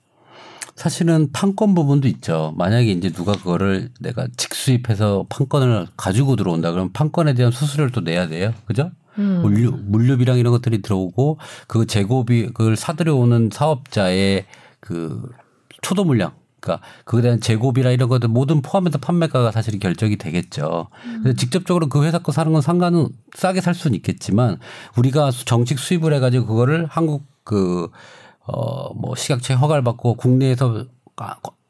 사실은 0.75 1.31
판권 1.31 1.73
부분도 1.73 2.07
있죠. 2.09 2.53
만약에 2.57 2.91
이제 2.91 3.09
누가 3.09 3.31
그거를 3.31 3.89
내가 3.99 4.27
직수입해서 4.37 5.25
판권을 5.29 5.87
가지고 5.97 6.35
들어온다 6.35 6.71
그러면 6.71 6.91
판권에 6.93 7.33
대한 7.33 7.51
수수료를 7.51 7.91
또 7.91 8.01
내야 8.01 8.27
돼요. 8.27 8.53
그죠? 8.65 8.91
음. 9.17 9.39
물류 9.41 9.71
물류비랑 9.71 10.37
이런 10.37 10.51
것들이 10.51 10.83
들어오고 10.83 11.39
그 11.67 11.87
재고비 11.87 12.47
그걸 12.47 12.75
사들여오는 12.75 13.49
사업자의 13.51 14.45
그 14.79 15.27
초도 15.81 16.03
물량 16.03 16.33
그러니까 16.67 16.85
그에 17.05 17.21
대한 17.21 17.39
재고비나 17.39 17.91
이런 17.91 18.09
것들 18.09 18.29
모든 18.29 18.61
포함해서 18.61 18.97
판매가가 18.97 19.51
사실 19.51 19.79
결정이 19.79 20.17
되겠죠. 20.17 20.87
그래서 21.23 21.35
직접적으로 21.37 21.87
그 21.87 22.03
회사 22.03 22.19
거 22.19 22.31
사는 22.31 22.51
건 22.51 22.61
상관은 22.61 23.09
싸게 23.35 23.61
살 23.61 23.73
수는 23.73 23.95
있겠지만 23.95 24.59
우리가 24.97 25.31
정식 25.31 25.79
수입을 25.79 26.13
해가지고 26.13 26.45
그거를 26.45 26.87
한국 26.89 27.23
그 27.43 27.89
어 28.47 28.93
뭐 28.95 29.15
식약처 29.15 29.55
허가를 29.55 29.83
받고 29.83 30.15
국내에서 30.15 30.85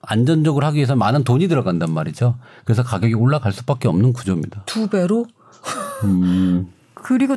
안전적으로 0.01 0.65
하기 0.67 0.77
위해서 0.77 0.95
많은 0.95 1.23
돈이 1.23 1.47
들어간단 1.47 1.91
말이죠. 1.91 2.37
그래서 2.63 2.83
가격이 2.83 3.13
올라갈 3.15 3.51
수밖에 3.51 3.87
없는 3.87 4.13
구조입니다. 4.13 4.63
두 4.65 4.87
배로? 4.87 5.25
음. 6.03 6.71
그리고 6.93 7.35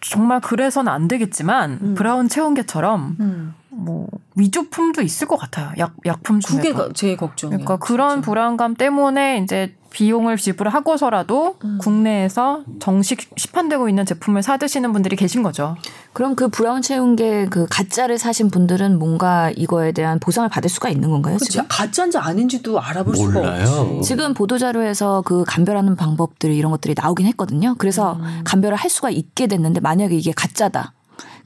정말 0.00 0.40
그래서는 0.40 0.92
안 0.92 1.08
되겠지만 1.08 1.78
음. 1.82 1.94
브라운 1.94 2.28
채용계처럼 2.28 3.16
음. 3.20 3.54
뭐 3.78 4.08
위조품도 4.34 5.02
있을 5.02 5.28
것 5.28 5.36
같아요. 5.36 5.70
약 5.78 5.94
약품 6.04 6.40
중에 6.40 6.60
그게 6.72 6.92
제 6.94 7.16
걱정이에요. 7.16 7.64
그러니까 7.64 7.76
그런 7.76 8.16
진짜. 8.16 8.24
불안감 8.26 8.74
때문에 8.74 9.38
이제 9.38 9.74
비용을 9.90 10.36
지불하고서라도 10.36 11.56
음. 11.64 11.78
국내에서 11.80 12.62
정식 12.78 13.30
시판되고 13.36 13.88
있는 13.88 14.04
제품을 14.04 14.42
사 14.42 14.56
드시는 14.58 14.92
분들이 14.92 15.16
계신 15.16 15.42
거죠. 15.42 15.76
그럼 16.12 16.34
그 16.34 16.48
브라운 16.48 16.82
채운게 16.82 17.46
그 17.46 17.66
가짜를 17.70 18.18
사신 18.18 18.50
분들은 18.50 18.98
뭔가 18.98 19.50
이거에 19.56 19.92
대한 19.92 20.18
보상을 20.18 20.48
받을 20.50 20.68
수가 20.68 20.90
있는 20.90 21.10
건가요? 21.10 21.36
그치, 21.38 21.52
지금 21.52 21.66
가짜인지 21.68 22.18
아닌지도 22.18 22.80
알아볼 22.80 23.14
몰라요. 23.16 23.64
수가 23.64 23.80
없지. 23.80 24.08
지금 24.08 24.34
보도 24.34 24.58
자료에서 24.58 25.22
그 25.22 25.44
감별하는 25.46 25.96
방법들 25.96 26.52
이런 26.52 26.70
것들이 26.70 26.94
나오긴 26.96 27.26
했거든요. 27.28 27.74
그래서 27.78 28.14
음. 28.20 28.42
감별을 28.44 28.76
할 28.76 28.90
수가 28.90 29.10
있게 29.10 29.46
됐는데 29.46 29.80
만약에 29.80 30.14
이게 30.16 30.32
가짜다. 30.32 30.92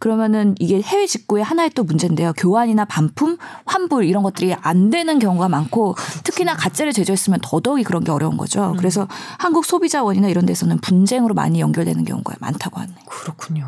그러면은 0.02 0.56
이게 0.58 0.82
해외 0.82 1.06
직구의 1.06 1.44
하나의 1.44 1.70
또 1.76 1.84
문제인데요. 1.84 2.32
교환이나 2.32 2.84
반품, 2.84 3.36
환불 3.64 4.04
이런 4.04 4.24
것들이 4.24 4.52
안 4.52 4.90
되는 4.90 5.20
경우가 5.20 5.48
많고 5.48 5.94
특히나 6.24 6.56
가짜를 6.56 6.92
제조했으면 6.92 7.38
더더욱이 7.40 7.84
그런 7.84 8.02
게 8.02 8.10
어려운 8.10 8.36
거죠. 8.36 8.72
음. 8.72 8.76
그래서 8.76 9.06
한국 9.38 9.64
소비자원이나 9.64 10.26
이런 10.26 10.44
데서는 10.44 10.78
분쟁으로 10.78 11.34
많이 11.34 11.60
연결되는 11.60 12.04
경우가 12.04 12.34
많다고 12.40 12.80
하네요. 12.80 12.96
그렇군요. 13.06 13.64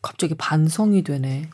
갑자기 0.00 0.34
반성이 0.38 1.04
되네. 1.04 1.50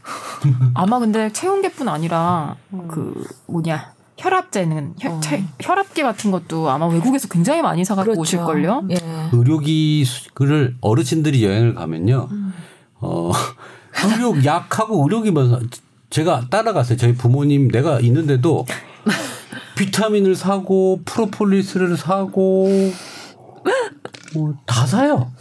아마 0.75 1.01
근데 1.01 1.33
채용계뿐 1.33 1.89
아니라 1.89 2.55
음. 2.73 2.87
그 2.87 3.27
뭐냐 3.49 3.94
혈압제는 4.17 4.95
혈, 5.01 5.11
어. 5.13 5.21
혈압계 5.61 6.03
같은 6.03 6.31
것도 6.31 6.71
아마 6.71 6.87
외국에서 6.87 7.29
굉장히 7.29 7.63
많이 7.63 7.85
사갖고 7.85 8.13
그렇죠. 8.13 8.21
오실걸요. 8.21 8.89
예. 8.91 8.97
의료기를 9.33 10.77
어르신들이 10.81 11.45
여행을 11.45 11.75
가면요. 11.75 12.29
음. 12.31 12.53
어, 13.01 13.33
의료 14.05 14.45
약하고 14.45 15.03
의료기만 15.03 15.69
제가 16.11 16.47
따라갔어요. 16.51 16.97
저희 16.97 17.15
부모님 17.15 17.69
내가 17.69 18.01
있는데도 18.01 18.65
비타민을 19.77 20.37
사고 20.37 21.01
프로폴리스를 21.05 21.97
사고 21.97 22.69
뭐 24.35 24.55
다 24.67 24.87
사요. 24.87 25.33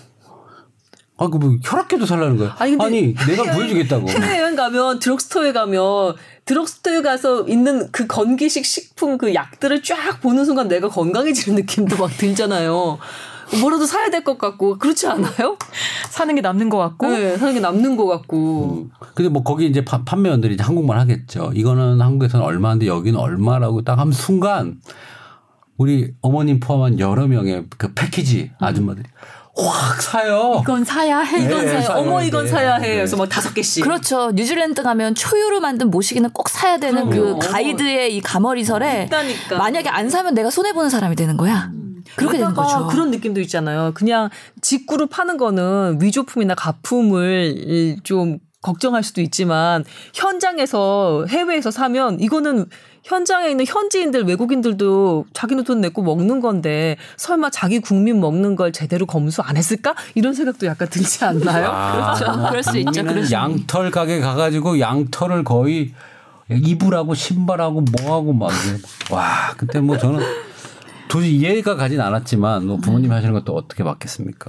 아, 1.18 1.28
그 1.28 1.38
뭐 1.38 1.56
혈압계도 1.64 2.06
살라는 2.08 2.38
거야. 2.38 2.56
아니, 2.58 2.76
아니 2.80 3.14
내가 3.28 3.54
보여주겠다고. 3.54 4.10
해외 4.10 4.40
여행 4.42 4.56
가면 4.56 5.00
드럭스토어에 5.00 5.54
가면 5.54 6.16
드럭스토어에 6.46 7.02
가서 7.02 7.48
있는 7.48 7.90
그 7.92 8.06
건기식 8.08 8.66
식품 8.66 9.18
그 9.18 9.34
약들을 9.34 9.82
쫙 9.84 10.20
보는 10.22 10.46
순간 10.46 10.68
내가 10.68 10.90
건강해지는 10.90 11.56
느낌도 11.62 11.98
막 11.98 12.10
들잖아요. 12.18 12.98
뭐라도 13.62 13.86
사야 13.86 14.10
될 14.10 14.24
것 14.24 14.38
같고 14.38 14.78
그렇지 14.80 15.06
않아요? 15.08 15.58
사는 16.10 16.34
게 16.34 16.42
남는 16.42 16.70
것 16.70 16.78
같고. 16.78 17.08
네, 17.10 17.38
사는 17.38 17.54
게 17.54 17.60
남는 17.60 17.96
것 17.98 18.08
같고. 18.08 18.90
음. 18.90 18.92
근데 19.14 19.30
뭐 19.30 19.44
거기 19.44 19.68
이제 19.68 19.86
파, 19.86 20.04
판매원들이 20.04 20.56
이제 20.56 20.64
한국말 20.64 20.98
하겠죠. 21.00 21.52
이거는 21.54 22.02
한국에서는 22.02 22.46
얼마인데 22.46 22.88
여기는 22.88 23.20
얼마라고 23.20 23.84
딱 23.84 24.00
하면 24.00 24.12
순간 24.12 24.80
우리 25.78 26.14
어머님 26.22 26.60
포함한 26.60 27.00
여러 27.00 27.28
명의 27.28 27.66
그 27.78 27.94
패키지 27.94 28.52
아줌마들이 28.60 29.06
음. 29.08 29.43
확 29.56 30.02
사요. 30.02 30.60
이건 30.64 30.84
사야 30.84 31.20
해. 31.20 31.38
네, 31.38 31.46
이건 31.46 31.66
네, 31.66 31.82
사야. 31.82 31.98
어머 31.98 32.24
이건 32.24 32.46
네. 32.46 32.52
사야 32.52 32.76
해. 32.76 32.96
그래서 32.96 33.16
막 33.18 33.30
다섯 33.30 33.54
개씩. 33.54 33.84
그렇죠. 33.84 34.32
뉴질랜드 34.32 34.82
가면 34.82 35.14
초유로 35.16 35.60
만든 35.60 35.92
모시기는 35.92 36.30
꼭 36.32 36.50
사야 36.50 36.78
되는 36.78 37.10
그럼요. 37.10 37.40
그 37.40 37.48
가이드의 37.50 38.16
이 38.16 38.22
가머리설에 38.22 39.04
있다니까. 39.04 39.58
만약에 39.58 39.90
안 39.90 40.10
사면 40.10 40.34
내가 40.34 40.50
손해 40.50 40.74
보는 40.74 40.90
사람이 40.90 41.16
되는 41.16 41.38
거야. 41.38 41.70
음. 41.72 42.04
그렇게 42.16 42.38
되는 42.40 42.54
거죠. 42.54 42.88
그런 42.88 43.12
느낌도 43.12 43.42
있잖아요. 43.42 43.92
그냥 43.94 44.30
직구로 44.62 45.08
파는 45.08 45.38
거는 45.38 46.00
위조품이나 46.02 46.56
가품을 46.56 47.98
좀 48.04 48.40
걱정할 48.62 49.04
수도 49.04 49.22
있지만 49.22 49.84
현장에서 50.14 51.26
해외에서 51.30 51.70
사면 51.70 52.20
이거는 52.20 52.66
현장에 53.04 53.50
있는 53.52 53.66
현지인들 53.68 54.24
외국인들도 54.24 55.26
자기는 55.34 55.64
돈 55.66 55.82
내고 55.82 56.02
먹는 56.02 56.40
건데 56.40 56.96
설마 57.18 57.50
자기 57.50 57.80
국민 57.80 58.20
먹는 58.22 58.56
걸 58.56 58.72
제대로 58.72 59.06
검수 59.06 59.42
안 59.42 59.58
했을까 59.58 59.94
이런 60.16 60.34
생각도 60.34 60.66
약간 60.68 60.88
들지 60.90 61.24
않나요? 61.26 61.68
아, 61.70 62.14
그렇죠. 62.16 62.48
그럴 62.50 62.64
수 62.64 62.78
있죠. 62.78 63.04
그럴 63.04 63.26
수 63.26 63.34
양털 63.34 63.92
가게 63.92 64.20
가가지고 64.20 64.80
양털을 64.80 65.44
거의 65.44 65.92
이불하고 66.50 67.14
신발하고 67.14 67.82
뭐하고 67.82 68.34
막 68.34 68.52
와 69.12 69.54
그때 69.58 69.80
뭐 69.80 69.98
저는 69.98 70.20
도저히 71.14 71.36
이해가 71.36 71.76
가진 71.76 72.02
않았지만 72.02 72.66
뭐 72.66 72.78
부모님이 72.78 73.14
하시는 73.14 73.36
것도 73.36 73.54
어떻게 73.54 73.84
맞겠습니까? 73.84 74.48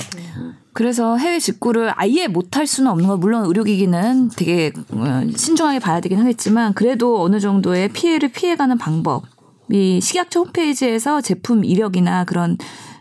그래서 0.73 1.19
해외 1.19 1.39
직구를 1.39 1.93
아예 1.95 2.27
못할 2.27 2.67
수는 2.67 2.91
없는 2.91 3.07
거 3.07 3.19
물론 3.19 3.45
의료기기는 3.45 4.31
되게 4.31 4.73
어, 4.93 5.23
신중하게 5.37 5.79
봐야 5.79 6.01
되긴 6.01 6.19
하겠지만 6.21 6.73
그래도 6.73 7.23
어느 7.23 7.39
정도의 7.39 7.91
피해를 7.91 8.31
피해가는 8.31 8.79
방법 8.79 9.25
이 9.71 10.01
식약처 10.01 10.41
홈페이지에서 10.41 11.21
제품 11.21 11.65
이력이나 11.65 12.25
그런 12.25 12.57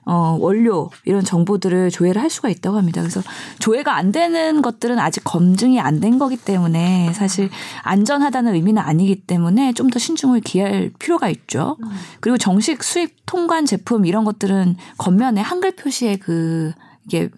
어, 0.06 0.36
원료 0.38 0.90
이런 1.06 1.24
정보들을 1.24 1.90
조회를 1.90 2.22
할 2.22 2.30
수가 2.30 2.50
있다고 2.50 2.76
합니다. 2.78 3.02
그래서 3.02 3.22
조회가 3.60 3.96
안 3.96 4.12
되는 4.12 4.62
것들은 4.62 5.00
아직 5.00 5.24
검증이 5.24 5.80
안 5.80 6.02
된 6.02 6.20
거기 6.20 6.36
때문에 6.36 7.14
사실 7.14 7.50
안전하다는 7.84 8.54
의미는 8.56 8.82
아니기 8.82 9.22
때문에 9.22 9.72
좀 9.74 9.90
더 9.90 10.00
신중을 10.00 10.42
기할 10.42 10.92
필요가 11.00 11.30
있죠. 11.30 11.78
그리고 12.20 12.38
정식 12.38 12.84
수입 12.84 13.16
통관 13.26 13.66
제품 13.66 14.06
이런 14.06 14.26
것들은 14.26 14.76
겉면에 14.98 15.40
한글 15.40 15.72
표시에 15.76 16.18
그 16.18 16.74
이게 17.06 17.30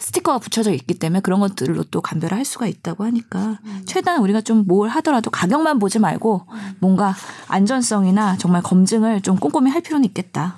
스티커가 0.00 0.38
붙여져 0.38 0.72
있기 0.72 0.94
때문에 0.94 1.20
그런 1.20 1.38
것들로 1.40 1.84
또 1.84 2.00
감별을 2.00 2.36
할 2.36 2.44
수가 2.44 2.66
있다고 2.66 3.04
하니까 3.04 3.58
최대한 3.86 4.20
우리가 4.22 4.40
좀 4.40 4.64
뭘 4.66 4.88
하더라도 4.90 5.30
가격만 5.30 5.78
보지 5.78 5.98
말고 5.98 6.46
뭔가 6.80 7.14
안전성이나 7.48 8.36
정말 8.38 8.62
검증을 8.62 9.20
좀 9.22 9.36
꼼꼼히 9.36 9.70
할 9.70 9.80
필요는 9.82 10.04
있겠다. 10.06 10.56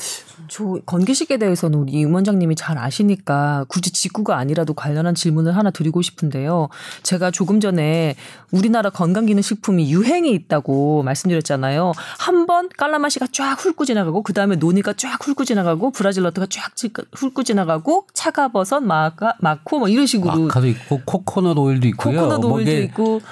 저 0.52 0.76
건기식에 0.84 1.38
대해서는 1.38 1.78
우리 1.78 1.92
임 1.92 2.14
원장님이 2.14 2.56
잘 2.56 2.76
아시니까 2.76 3.64
굳이 3.68 3.90
직구가 3.90 4.36
아니라도 4.36 4.74
관련한 4.74 5.14
질문을 5.14 5.56
하나 5.56 5.70
드리고 5.70 6.02
싶은데요. 6.02 6.68
제가 7.02 7.30
조금 7.30 7.58
전에 7.58 8.16
우리나라 8.50 8.90
건강기능식품이 8.90 9.90
유행이 9.90 10.30
있다고 10.30 11.04
말씀드렸잖아요. 11.04 11.92
한 12.18 12.42
번 12.44 12.68
깔라마시가 12.76 13.28
쫙 13.32 13.54
훑고 13.54 13.86
지나가고 13.86 14.22
그 14.22 14.34
다음에 14.34 14.56
노니가 14.56 14.92
쫙 14.98 15.16
훑고 15.26 15.44
지나가고 15.46 15.90
브라질 15.92 16.22
너트가 16.24 16.48
쫙 16.50 16.72
훑고 17.12 17.44
지나가고 17.44 18.08
차가버섯, 18.12 18.82
마카, 18.82 19.34
마코 19.40 19.78
뭐 19.78 19.88
이런 19.88 20.04
식으로 20.04 20.38
마카도 20.38 20.66
있고 20.66 21.00
코코넛 21.06 21.56
오일도 21.56 21.86
있고요. 21.88 22.14
코코넛 22.14 22.44
오일도 22.44 22.48
뭐게 22.48 22.82
있고 22.82 23.22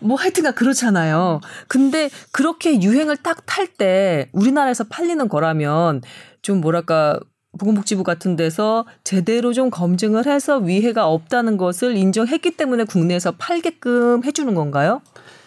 뭐 0.00 0.16
하여튼가 0.16 0.52
그렇잖아요. 0.52 1.40
근데 1.66 2.08
그렇게 2.30 2.80
유행을 2.80 3.16
딱 3.16 3.38
탈 3.46 3.66
때 3.66 4.28
우리나라에서 4.32 4.84
팔리는 4.84 5.28
거라면 5.28 6.02
좀 6.42 6.60
뭐랄까 6.60 7.18
보건복지부 7.58 8.04
같은 8.04 8.36
데서 8.36 8.84
제대로 9.04 9.52
좀 9.52 9.70
검증을 9.70 10.26
해서 10.26 10.58
위해가 10.58 11.08
없다는 11.08 11.56
것을 11.56 11.96
인정했기 11.96 12.56
때문에 12.56 12.84
국내에서 12.84 13.32
팔게끔 13.32 14.24
해주는 14.24 14.54
건가요? 14.54 15.00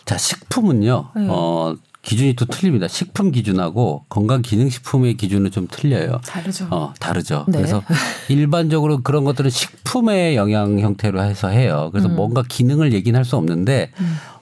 자 0.05 0.17
식품은요. 0.17 1.09
네. 1.15 1.27
어 1.29 1.75
기준이 2.01 2.33
또 2.35 2.45
틀립니다. 2.45 2.87
식품 2.87 3.29
기준하고 3.31 4.05
건강기능식품의 4.09 5.17
기준은 5.17 5.51
좀 5.51 5.67
틀려요. 5.69 6.19
다르죠. 6.25 6.67
어, 6.71 6.93
다르죠. 6.99 7.45
네. 7.47 7.59
그래서 7.59 7.83
일반적으로 8.27 9.01
그런 9.03 9.23
것들은 9.23 9.51
식품의 9.51 10.35
영양 10.35 10.79
형태로 10.79 11.21
해서 11.21 11.49
해요. 11.49 11.89
그래서 11.91 12.09
음. 12.09 12.15
뭔가 12.15 12.43
기능을 12.47 12.93
얘기는 12.93 13.15
할 13.17 13.23
수 13.23 13.37
없는데 13.37 13.91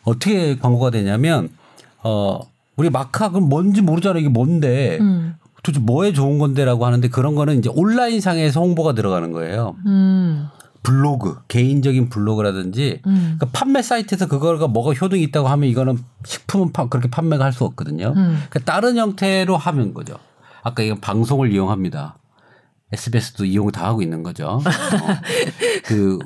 어떻게 0.04 0.58
광고가 0.58 0.90
되냐면 0.92 1.50
어 2.02 2.40
우리 2.78 2.90
마카 2.90 3.30
그럼 3.30 3.50
뭔지 3.50 3.82
모르잖아요. 3.82 4.22
이게 4.22 4.30
뭔데 4.30 4.98
음. 5.02 5.36
도대체 5.64 5.84
뭐에 5.84 6.14
좋은 6.14 6.38
건데라고 6.40 6.86
하는데 6.86 7.08
그런 7.10 7.36
거는 7.36 7.60
이제 7.60 7.70
온라인 7.74 8.22
상에서 8.22 8.62
홍보가 8.62 8.94
들어가는 8.94 9.32
거예요. 9.32 9.76
음. 9.86 10.48
블로그 10.82 11.40
개인적인 11.50 12.08
블로그라든지 12.10 13.02
음. 13.06 13.36
그러니까 13.38 13.48
판매 13.52 13.82
사이트에서 13.82 14.28
그거가 14.28 14.68
뭐가 14.68 14.94
효능이 14.94 15.22
있다고 15.24 15.48
하면 15.50 15.68
이거는 15.70 15.98
식품은 16.26 16.72
파- 16.72 16.88
그렇게 16.88 17.10
판매가 17.10 17.44
할 17.44 17.52
수 17.52 17.66
없거든요. 17.66 18.14
음. 18.16 18.40
그러니까 18.50 18.60
다른 18.72 18.96
형태로 18.98 19.58
하면 19.58 19.94
거죠. 19.94 20.16
아까 20.64 20.82
이건 20.84 21.02
방송을 21.02 21.52
이용합니다. 21.52 22.18
SBS도 22.94 23.46
이용 23.46 23.72
다 23.72 23.86
하고 23.88 24.02
있는 24.02 24.24
거죠. 24.24 24.48
어. 24.48 24.60
그 25.86 26.20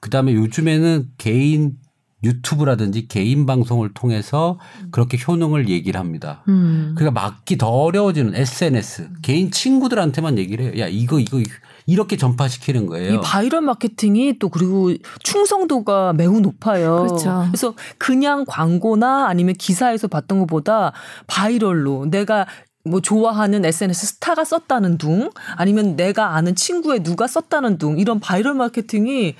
그 0.00 0.08
다음에 0.10 0.32
요즘에는 0.34 1.08
개인 1.18 1.74
유튜브라든지 2.22 3.08
개인 3.08 3.46
방송을 3.46 3.94
통해서 3.94 4.58
그렇게 4.90 5.16
효능을 5.16 5.68
얘기를 5.68 5.98
합니다. 5.98 6.42
음. 6.48 6.94
그러니까 6.96 7.20
막기 7.20 7.56
더 7.56 7.68
어려워지는 7.68 8.34
SNS 8.34 9.08
개인 9.22 9.50
친구들한테만 9.50 10.38
얘기를 10.38 10.66
해요. 10.66 10.82
야 10.82 10.88
이거 10.88 11.18
이거 11.18 11.40
이렇게 11.86 12.16
전파시키는 12.16 12.86
거예요. 12.86 13.14
이 13.14 13.20
바이럴 13.22 13.62
마케팅이 13.62 14.38
또 14.38 14.48
그리고 14.48 14.92
충성도가 15.22 16.12
매우 16.12 16.40
높아요. 16.40 17.06
그렇죠. 17.06 17.44
그래서 17.48 17.74
그냥 17.98 18.44
광고나 18.46 19.26
아니면 19.26 19.54
기사에서 19.54 20.06
봤던 20.06 20.40
것보다 20.40 20.92
viral로 21.26 22.06
내가 22.10 22.46
뭐 22.84 23.00
좋아하는 23.00 23.64
SNS 23.64 24.06
스타가 24.06 24.44
썼다는 24.44 24.98
둥 24.98 25.30
아니면 25.56 25.96
내가 25.96 26.34
아는 26.34 26.54
친구의 26.54 27.02
누가 27.02 27.26
썼다는 27.26 27.78
둥 27.78 27.98
이런 27.98 28.20
바이럴 28.20 28.54
마케팅이 28.54 29.34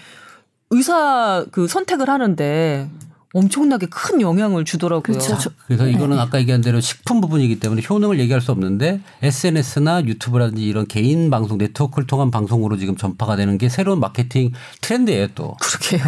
의사 0.71 1.45
그 1.51 1.67
선택을 1.69 2.09
하는데 2.09 2.89
엄청나게 3.33 3.87
큰 3.87 4.21
영향을 4.21 4.65
주더라고요. 4.65 5.03
그렇죠. 5.19 5.39
저- 5.39 5.51
그래서 5.67 5.87
이거는 5.87 6.19
아까 6.19 6.39
얘기한 6.41 6.61
대로 6.63 6.81
식품 6.81 7.21
부분이기 7.21 7.61
때문에 7.61 7.81
효능을 7.89 8.19
얘기할 8.19 8.41
수 8.41 8.51
없는데 8.51 9.01
SNS나 9.23 10.05
유튜브라든지 10.05 10.65
이런 10.65 10.87
개인 10.89 11.31
방송 11.31 11.59
네트워크를 11.59 12.09
통한 12.09 12.33
방송으로 12.33 12.77
지금 12.77 12.97
전파가 12.97 13.37
되는 13.37 13.57
게 13.57 13.69
새로운 13.69 14.01
마케팅 14.01 14.53
트렌드예요 14.81 15.29
또. 15.37 15.57
그러게요. 15.61 16.03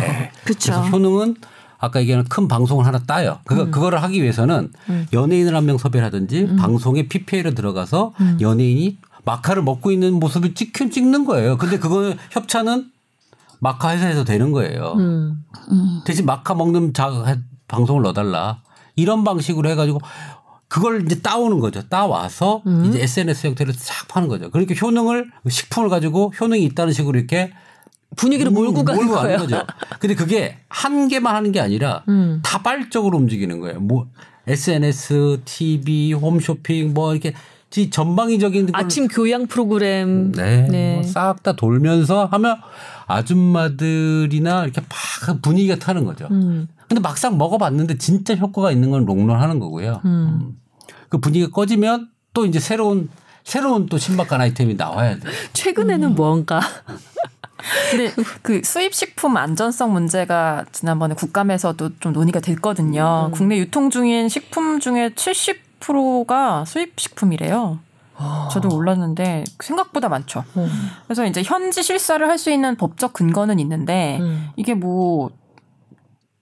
그렇죠. 0.45 0.73
그래서 0.73 0.81
효능은 0.89 1.37
아까 1.79 2.01
얘기하는 2.01 2.25
큰 2.29 2.47
방송을 2.49 2.87
하나 2.87 2.99
따요. 3.01 3.39
그거 3.45 3.71
그거를 3.71 4.03
하기 4.05 4.21
위해서는 4.23 4.71
연예인을 5.13 5.55
한 5.57 5.65
명 5.65 5.79
섭외를 5.79 6.05
하든지 6.07 6.57
방송에 6.59 7.09
PPL에 7.09 7.55
들어가서 7.55 8.15
연예인이 8.41 8.99
마카를 9.25 9.63
먹고 9.63 9.93
있는 9.93 10.15
모습을 10.15 10.55
찍, 10.55 10.73
찍는 10.75 11.25
거예요. 11.25 11.57
근데 11.59 11.79
그거는 11.79 12.17
협찬은 12.31 12.91
마카 13.63 13.93
회사에서 13.93 14.25
되는 14.25 14.51
거예요. 14.51 14.95
음. 14.99 15.45
대신 16.05 16.27
마카 16.27 16.53
먹는 16.55 16.93
자, 16.95 17.37
방송을 17.69 18.03
넣어달라. 18.03 18.61
이런 18.97 19.23
방식으로 19.23 19.71
해가지고 19.71 20.01
그걸 20.67 21.05
이제 21.05 21.21
따오는 21.21 21.61
거죠. 21.61 21.83
따와서 21.89 22.61
이제 22.89 23.03
SNS 23.03 23.47
형태로 23.47 23.73
싹 23.73 24.09
파는 24.09 24.27
거죠. 24.27 24.51
그러니까 24.51 24.75
효능을 24.75 25.31
식품을 25.49 25.89
가지고 25.91 26.33
효능이 26.41 26.65
있다는 26.65 26.93
식으로 26.93 27.17
이렇게 27.19 27.53
분위기를 28.17 28.51
몰고 28.51 28.85
가는 28.85 28.99
몰고 29.01 29.15
거예요. 29.21 29.39
거죠. 29.39 29.63
근데 30.01 30.17
그게 30.17 30.59
한 30.69 31.07
개만 31.07 31.37
하는 31.37 31.53
게 31.53 31.61
아니라 31.61 32.03
음. 32.09 32.41
다발적으로 32.45 33.17
움직이는 33.17 33.61
거예요. 33.61 33.79
뭐 33.81 34.07
SNS, 34.49 35.43
TV, 35.45 36.15
홈쇼핑 36.15 36.95
뭐 36.95 37.13
이렇게 37.13 37.33
지- 37.71 37.91
전방위적인 37.91 38.67
걸 38.73 38.81
아침 38.85 39.07
교양 39.09 39.47
프로그램 39.47 40.33
네. 40.33 40.67
네. 40.69 40.95
뭐 40.95 41.03
싹다 41.05 41.53
돌면서 41.53 42.27
하면 42.27 42.57
아줌마들이나 43.13 44.65
이렇게 44.65 44.81
막 44.81 45.43
분위기가 45.43 45.77
타는 45.77 46.05
거죠. 46.05 46.29
음. 46.31 46.69
근데 46.89 47.01
막상 47.01 47.39
먹어봤는데 47.39 47.99
진짜 47.99 48.35
효과가 48.35 48.71
있는 48.71 48.91
건 48.91 49.05
롱런 49.05 49.41
하는 49.41 49.59
거고요. 49.59 50.01
음. 50.05 50.11
음. 50.11 50.57
그 51.09 51.19
분위기가 51.19 51.51
꺼지면 51.51 52.09
또 52.33 52.47
이제 52.47 52.59
새로운 52.59 53.09
새로운 53.45 53.87
또 53.87 53.99
신박한 53.99 54.41
아이템이 54.41 54.75
나와야 54.75 55.19
돼요. 55.19 55.33
최근에는 55.53 56.15
뭔가 56.15 56.61
근데 57.91 58.13
그 58.43 58.61
수입 58.65 58.95
식품 58.95 59.37
안전성 59.37 59.93
문제가 59.93 60.65
지난번에 60.73 61.15
국감에서도 61.15 61.91
좀 62.01 62.13
논의가 62.13 62.41
됐거든요. 62.41 63.31
국내 63.33 63.59
유통 63.59 63.91
중인 63.91 64.29
식품 64.29 64.81
중에 64.81 65.11
70%가 65.11 66.65
수입 66.65 66.99
식품이래요. 66.99 67.79
저도 68.51 68.69
몰랐는데 68.69 69.45
생각보다 69.61 70.09
많죠. 70.09 70.45
음. 70.57 70.69
그래서 71.07 71.27
이제 71.27 71.43
현지 71.43 71.83
실사를 71.83 72.27
할 72.29 72.39
수 72.39 72.51
있는 72.51 72.77
법적 72.77 73.13
근거는 73.13 73.59
있는데 73.61 74.19
음. 74.21 74.49
이게 74.57 74.75
뭐 74.75 75.31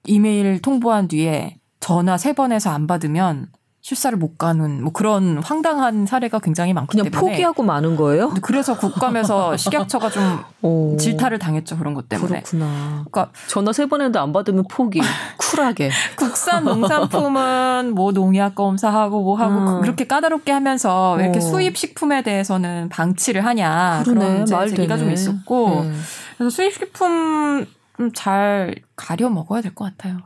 이메일 0.05 0.61
통보한 0.63 1.09
뒤에 1.09 1.57
전화 1.81 2.17
세 2.17 2.33
번에서 2.33 2.71
안 2.71 2.87
받으면 2.87 3.49
실사를 3.83 4.17
못 4.19 4.37
가는 4.37 4.83
뭐 4.83 4.93
그런 4.93 5.39
황당한 5.39 6.05
사례가 6.05 6.39
굉장히 6.41 6.75
많기 6.75 6.93
그냥 6.99 7.11
때문에 7.11 7.33
포기하고 7.33 7.63
마는 7.63 7.97
거예요? 7.97 8.31
그래서 8.43 8.77
국감에서 8.77 9.57
식약처가 9.59 10.11
좀 10.11 10.39
오. 10.61 10.97
질타를 10.99 11.39
당했죠 11.39 11.79
그런 11.79 11.95
것 11.95 12.09
때문에. 12.09 12.43
그렇구나. 12.43 13.05
그러니까 13.11 13.33
전화 13.49 13.73
세번 13.73 14.03
했는데 14.03 14.19
안 14.19 14.33
받으면 14.33 14.65
포기. 14.71 15.01
쿨하게. 15.39 15.91
국산 16.17 16.65
농산품은 16.65 17.95
뭐 17.95 18.13
농약 18.13 18.55
검사하고 18.55 19.23
뭐 19.23 19.37
하고 19.37 19.55
음. 19.55 19.81
그렇게 19.81 20.07
까다롭게 20.07 20.53
하면서 20.53 21.15
왜 21.15 21.25
이렇게 21.25 21.39
어. 21.39 21.43
수입 21.43 21.77
식품에 21.77 22.23
대해서는 22.23 22.91
방치를 22.91 23.45
하냐 23.47 24.03
그러네. 24.05 24.45
그런 24.45 24.45
되네. 24.47 24.99
좀 24.99 25.11
있었고 25.11 25.83
네. 25.85 25.93
그래서 26.37 26.51
수입 26.51 26.75
식품 26.75 27.67
좀잘 28.01 28.77
가려 28.97 29.29
먹어야 29.29 29.61
될 29.61 29.75
것 29.75 29.85
같아요. 29.85 30.19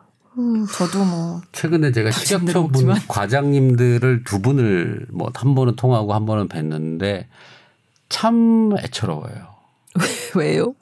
저도 0.72 1.05
뭐 1.05 1.41
최근에 1.53 1.93
제가 1.93 2.11
식약처 2.11 2.66
분 2.68 2.89
과장님들을 3.09 4.24
두 4.24 4.41
분을 4.43 5.07
뭐 5.11 5.30
한 5.35 5.55
번은 5.55 5.76
통하고 5.76 6.12
한 6.14 6.26
번은 6.26 6.49
뵀는데 6.49 7.26
참 8.09 8.72
애처로워요. 8.78 9.55
왜요? 10.37 10.74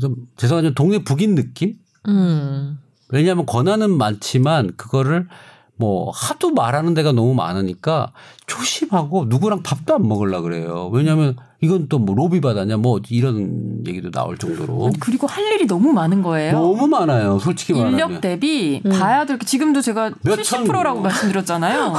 좀 0.00 0.16
죄송하지만 0.36 0.74
동네 0.74 0.98
북인 0.98 1.34
느낌? 1.34 1.78
음. 2.08 2.78
왜냐하면 3.08 3.46
권한은 3.46 3.96
많지만 3.96 4.72
그거를 4.76 5.28
뭐 5.76 6.10
하도 6.14 6.50
말하는 6.50 6.94
데가 6.94 7.10
너무 7.12 7.34
많으니까 7.34 8.12
조심하고 8.46 9.24
누구랑 9.24 9.62
밥도 9.62 9.94
안 9.96 10.06
먹으려 10.06 10.40
그래요. 10.40 10.88
왜냐하면 10.92 11.36
이건 11.60 11.88
또 11.88 11.98
뭐 11.98 12.14
로비 12.14 12.40
받았냐 12.40 12.76
뭐 12.76 13.00
이런 13.08 13.82
얘기도 13.86 14.10
나올 14.10 14.36
정도로 14.38 14.86
아니, 14.86 15.00
그리고 15.00 15.26
할 15.26 15.44
일이 15.52 15.66
너무 15.66 15.92
많은 15.92 16.22
거예요. 16.22 16.52
너무 16.52 16.86
많아요. 16.86 17.38
솔직히 17.40 17.72
말하면 17.72 17.92
인력 17.94 18.20
대비 18.20 18.82
봐야 18.82 19.24
될 19.26 19.38
게 19.38 19.46
지금도 19.46 19.80
제가 19.80 20.12
몇 20.22 20.38
70%라고 20.38 20.98
천. 20.98 21.02
말씀드렸잖아요. 21.02 21.92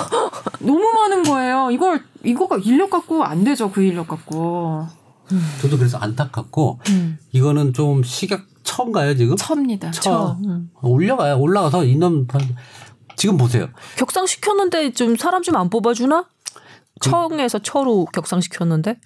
너무 0.59 0.79
많은 0.93 1.23
거예요. 1.23 1.69
이걸 1.71 2.01
이거가 2.23 2.57
인력 2.57 2.91
갖고 2.91 3.23
안 3.23 3.43
되죠. 3.43 3.71
그 3.71 3.81
인력 3.81 4.07
갖고 4.07 4.85
저도 5.61 5.77
그래서 5.77 5.97
안타깝고 5.97 6.79
이거는 7.33 7.73
좀 7.73 8.03
시각 8.03 8.43
처음가요 8.63 9.15
지금? 9.15 9.35
첩니다. 9.35 9.91
처. 9.91 10.37
올려가요. 10.81 11.37
올라가서 11.39 11.83
인원 11.85 12.27
지금 13.15 13.37
보세요. 13.37 13.69
격상시켰는데 13.97 14.91
좀 14.93 15.15
사람 15.15 15.41
좀 15.43 15.55
안 15.55 15.69
뽑아주나? 15.69 16.25
청에서 17.01 17.59
처로 17.59 18.05
격상시켰는데 18.05 18.97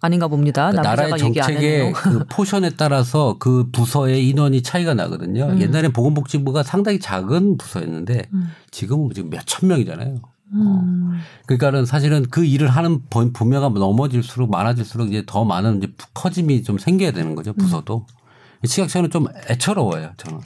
아닌가 0.00 0.26
봅니다. 0.28 0.72
남 0.72 0.82
나라의 0.82 1.16
정책의. 1.18 1.92
그 1.92 2.24
포션에 2.28 2.70
따라서 2.76 3.36
그 3.38 3.68
부서의 3.72 4.28
인원이 4.28 4.62
차이가 4.62 4.94
나거든요. 4.94 5.44
음. 5.46 5.60
옛날엔 5.60 5.92
보건복지부가 5.92 6.62
상당히 6.62 6.98
작은 7.00 7.56
부서였는데 7.56 8.28
지금은 8.70 9.10
지금 9.14 9.30
몇 9.30 9.42
천 9.46 9.68
명이잖아요. 9.68 10.16
음. 10.54 11.18
그러니까는 11.46 11.86
사실은 11.86 12.26
그 12.30 12.44
일을 12.44 12.68
하는 12.68 13.00
번- 13.08 13.32
분야가 13.32 13.68
넘어질수록 13.70 14.50
많아질수록 14.50 15.08
이제 15.08 15.22
더 15.26 15.44
많은 15.44 15.78
이제 15.78 15.88
커짐이 16.14 16.62
좀 16.64 16.76
생겨야 16.78 17.12
되는 17.12 17.34
거죠 17.34 17.52
부서도. 17.54 18.06
식약처는 18.64 19.10
좀 19.10 19.26
애처로워요 19.48 20.10
저는. 20.18 20.40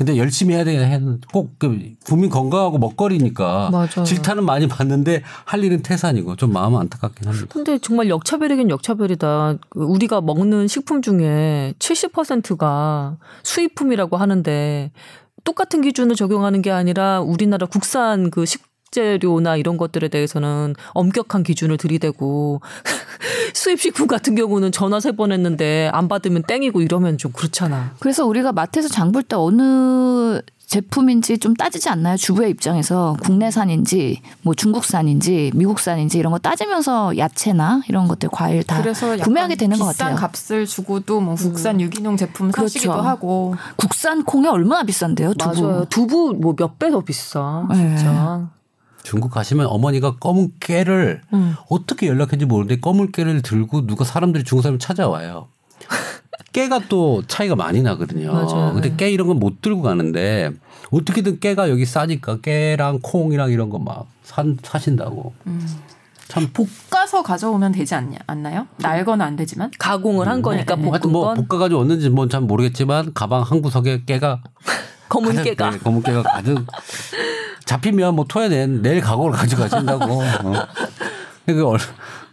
근데 0.00 0.16
열심히 0.16 0.54
해야 0.54 0.64
되는 0.64 1.20
꼭그 1.30 1.96
국민 2.06 2.30
건강하고 2.30 2.78
먹거리니까 2.78 3.68
맞아요. 3.70 4.02
질타는 4.06 4.46
많이 4.46 4.66
받는데 4.66 5.22
할 5.44 5.62
일은 5.62 5.82
태산이고 5.82 6.36
좀 6.36 6.54
마음은 6.54 6.80
안타깝긴 6.80 7.28
합니다. 7.28 7.46
근데 7.50 7.76
정말 7.76 8.08
역차별이긴 8.08 8.70
역차별이다. 8.70 9.58
그 9.68 9.80
우리가 9.80 10.22
먹는 10.22 10.68
식품 10.68 11.02
중에 11.02 11.74
70%가 11.78 13.18
수입품이라고 13.42 14.16
하는데 14.16 14.90
똑같은 15.44 15.82
기준을 15.82 16.16
적용하는 16.16 16.62
게 16.62 16.70
아니라 16.70 17.20
우리나라 17.20 17.66
국산 17.66 18.30
그 18.30 18.46
식 18.46 18.69
재료나 18.90 19.56
이런 19.56 19.76
것들에 19.76 20.08
대해서는 20.08 20.74
엄격한 20.94 21.42
기준을 21.44 21.76
들이대고 21.76 22.60
수입 23.54 23.80
식품 23.80 24.06
같은 24.06 24.34
경우는 24.34 24.72
전화 24.72 24.98
세 25.00 25.10
번 25.12 25.32
했는데 25.32 25.90
안 25.92 26.08
받으면 26.08 26.44
땡이고 26.44 26.80
이러면 26.82 27.18
좀 27.18 27.32
그렇잖아. 27.32 27.92
그래서 27.98 28.24
우리가 28.26 28.52
마트에서 28.52 28.88
장 28.88 29.10
볼 29.12 29.22
때 29.24 29.34
어느 29.36 30.40
제품인지 30.66 31.38
좀 31.38 31.54
따지지 31.54 31.88
않나요? 31.88 32.16
주부의 32.16 32.50
입장에서 32.50 33.16
국내산인지 33.24 34.22
뭐 34.42 34.54
중국산인지 34.54 35.50
미국산인지 35.56 36.16
이런 36.16 36.30
거 36.32 36.38
따지면서 36.38 37.18
야채나 37.18 37.82
이런 37.88 38.06
것들 38.06 38.28
과일 38.30 38.62
다 38.62 38.80
그래서 38.80 39.08
약간 39.14 39.24
구매하게 39.24 39.56
되는 39.56 39.76
것 39.76 39.88
비싼 39.90 40.14
같아요. 40.14 40.28
값을 40.28 40.66
주고도 40.66 41.20
뭐 41.20 41.34
국산 41.34 41.80
유기농 41.80 42.16
제품 42.16 42.52
그렇죠. 42.52 42.68
사시기도 42.68 42.92
하고 42.92 43.56
국산 43.76 44.22
콩이 44.24 44.46
얼마나 44.46 44.84
비싼데요? 44.84 45.34
두부. 45.34 45.62
맞아요. 45.62 45.84
두부 45.86 46.34
뭐 46.40 46.54
몇 46.54 46.78
배 46.78 46.90
더 46.92 47.00
비싸. 47.00 47.66
네. 47.68 47.96
진짜. 47.96 48.48
중국 49.02 49.30
가시면 49.30 49.66
어머니가 49.66 50.16
검은 50.16 50.52
깨를 50.60 51.22
음. 51.32 51.54
어떻게 51.68 52.06
연락했는지 52.06 52.46
모르는데 52.46 52.80
검은 52.80 53.12
깨를 53.12 53.42
들고 53.42 53.86
누가 53.86 54.04
사람들이 54.04 54.44
중국 54.44 54.62
사람이 54.62 54.78
찾아와요. 54.78 55.48
깨가 56.52 56.80
또 56.88 57.22
차이가 57.26 57.54
많이 57.56 57.80
나거든요. 57.82 58.32
맞아요. 58.32 58.72
근데 58.74 58.90
네. 58.90 58.96
깨 58.96 59.10
이런 59.10 59.26
건 59.28 59.38
못 59.38 59.62
들고 59.62 59.82
가는데 59.82 60.50
어떻게든 60.90 61.38
깨가 61.40 61.70
여기 61.70 61.84
싸니까 61.86 62.40
깨랑 62.40 62.98
콩이랑 63.02 63.50
이런 63.52 63.70
거 63.70 63.78
막 63.78 64.06
사신다고. 64.24 65.32
참 66.28 66.48
볶아서 66.52 67.22
가져오면 67.24 67.72
되지 67.72 67.94
않냐 67.96 68.18
않나요? 68.28 68.66
날거나 68.76 69.24
안 69.24 69.34
되지만 69.36 69.70
가공을 69.78 70.28
한 70.28 70.42
거니까 70.42 70.76
네. 70.76 70.82
볶은 70.82 70.92
하여튼 70.92 71.10
뭐건 71.12 71.46
볶아가지고 71.48 71.80
얻는지 71.80 72.08
뭔 72.10 72.28
잘 72.28 72.40
모르겠지만 72.42 73.12
가방 73.14 73.42
한 73.42 73.60
구석에 73.62 74.04
깨가 74.04 74.40
검은 75.08 75.30
가득, 75.34 75.42
깨가 75.44 75.70
네, 75.70 75.78
검은 75.78 76.02
깨가 76.04 76.22
가득 76.22 76.64
잡히면 77.64 78.14
뭐 78.14 78.24
토해낸 78.28 78.82
내일 78.82 79.00
가공을 79.00 79.32
가져가신다고. 79.32 80.04
어. 80.44 80.52
그 81.46 81.66
얼, 81.66 81.78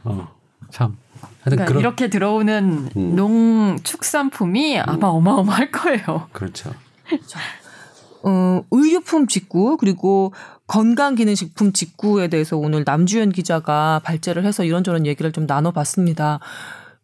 어, 0.04 0.28
참. 0.70 0.98
하여튼 1.42 1.42
그러니까 1.44 1.66
그런 1.66 1.80
이렇게 1.80 2.10
들어오는 2.10 2.90
음. 2.96 3.16
농축산품이 3.16 4.80
아마 4.80 5.08
어마어마할 5.08 5.72
거예요. 5.72 6.28
그렇죠. 6.34 6.72
어, 8.24 8.62
의료품 8.72 9.28
직구 9.28 9.78
그리고 9.78 10.34
건강기능식품 10.68 11.72
직구에 11.72 12.28
대해서 12.28 12.58
오늘 12.58 12.84
남주현 12.86 13.32
기자가 13.32 14.02
발제를 14.04 14.46
해서 14.46 14.66
이런저런 14.66 15.06
얘기를 15.06 15.32
좀 15.32 15.46
나눠봤습니다. 15.46 16.40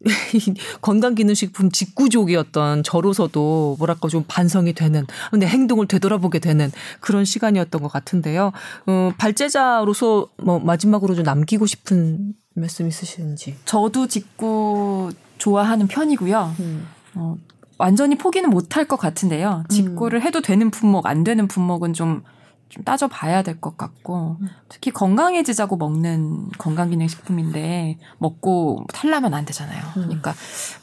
건강기능식품 0.82 1.70
직구족이었던 1.70 2.82
저로서도 2.82 3.76
뭐랄까 3.78 4.08
좀 4.08 4.24
반성이 4.26 4.72
되는 4.72 5.06
근데 5.30 5.46
행동을 5.46 5.86
되돌아보게 5.86 6.38
되는 6.38 6.70
그런 7.00 7.24
시간이었던 7.24 7.82
것 7.82 7.90
같은데요. 7.90 8.52
어, 8.86 9.12
발제자로서 9.18 10.28
뭐 10.42 10.58
마지막으로 10.58 11.14
좀 11.14 11.24
남기고 11.24 11.66
싶은 11.66 12.34
말씀 12.54 12.86
있으신지. 12.86 13.56
저도 13.64 14.06
직구 14.06 15.10
좋아하는 15.38 15.88
편이고요. 15.88 16.54
어, 17.16 17.36
완전히 17.78 18.16
포기는 18.16 18.48
못할 18.48 18.86
것 18.86 18.96
같은데요. 18.96 19.64
직구를 19.68 20.22
해도 20.22 20.40
되는 20.40 20.70
품목, 20.70 21.06
안 21.06 21.24
되는 21.24 21.48
품목은 21.48 21.92
좀, 21.92 22.22
좀 22.74 22.82
따져봐야 22.84 23.42
될 23.42 23.60
것 23.60 23.76
같고, 23.76 24.36
특히 24.68 24.90
건강해지자고 24.90 25.76
먹는 25.76 26.50
건강기능식품인데, 26.58 27.98
먹고 28.18 28.84
탈나면 28.92 29.32
안 29.32 29.44
되잖아요. 29.44 29.80
그러니까, 29.94 30.34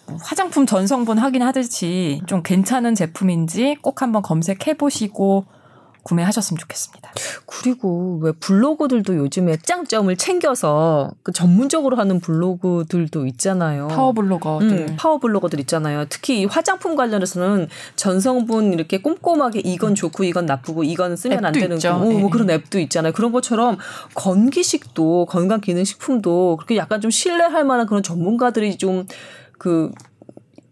뭐 0.08 0.18
화장품 0.22 0.66
전성분 0.66 1.18
확인하듯이 1.18 2.22
좀 2.28 2.44
괜찮은 2.44 2.96
제품인지 2.96 3.78
꼭 3.82 4.02
한번 4.02 4.22
검색해 4.22 4.78
보시고, 4.78 5.46
구매하셨으면 6.04 6.58
좋겠습니다. 6.58 7.12
그리고 7.45 8.20
왜 8.22 8.32
블로거들도 8.32 9.16
요즘에 9.18 9.58
짱점을 9.58 10.16
챙겨서 10.18 11.12
그 11.24 11.32
전문적으로 11.32 11.97
하는 11.97 12.20
블로그들도 12.20 13.28
있잖아요. 13.28 13.88
파워 13.88 14.12
블로거들. 14.14 14.72
음, 14.72 14.95
파워 14.97 15.20
블로거들 15.20 15.60
있잖아요. 15.62 16.06
특히 16.10 16.41
이 16.41 16.45
화장품 16.45 16.95
관련해서는 16.95 17.68
전성분 17.95 18.74
이렇게 18.74 19.02
꼼꼼하게 19.02 19.60
이건 19.60 19.95
좋고 19.95 20.24
이건 20.24 20.45
나쁘고 20.45 20.84
이건 20.84 21.16
쓰면 21.16 21.45
안 21.45 21.56
앱도 21.56 21.60
되는 21.60 21.78
있죠. 21.78 21.89
거, 21.89 21.95
어, 21.95 21.99
뭐 21.99 22.14
네. 22.14 22.30
그런 22.30 22.49
앱도 22.49 22.80
있잖아요. 22.80 23.14
그런 23.14 23.32
것처럼 23.32 23.78
건기식도 24.16 25.28
건강 25.30 25.62
기능 25.62 25.84
식품도 25.84 26.58
그렇게 26.58 26.78
약간 26.78 27.02
좀 27.02 27.12
신뢰할 27.12 27.64
만한 27.64 27.86
그런 27.86 28.02
전문가들이 28.02 28.78
좀그 28.78 29.91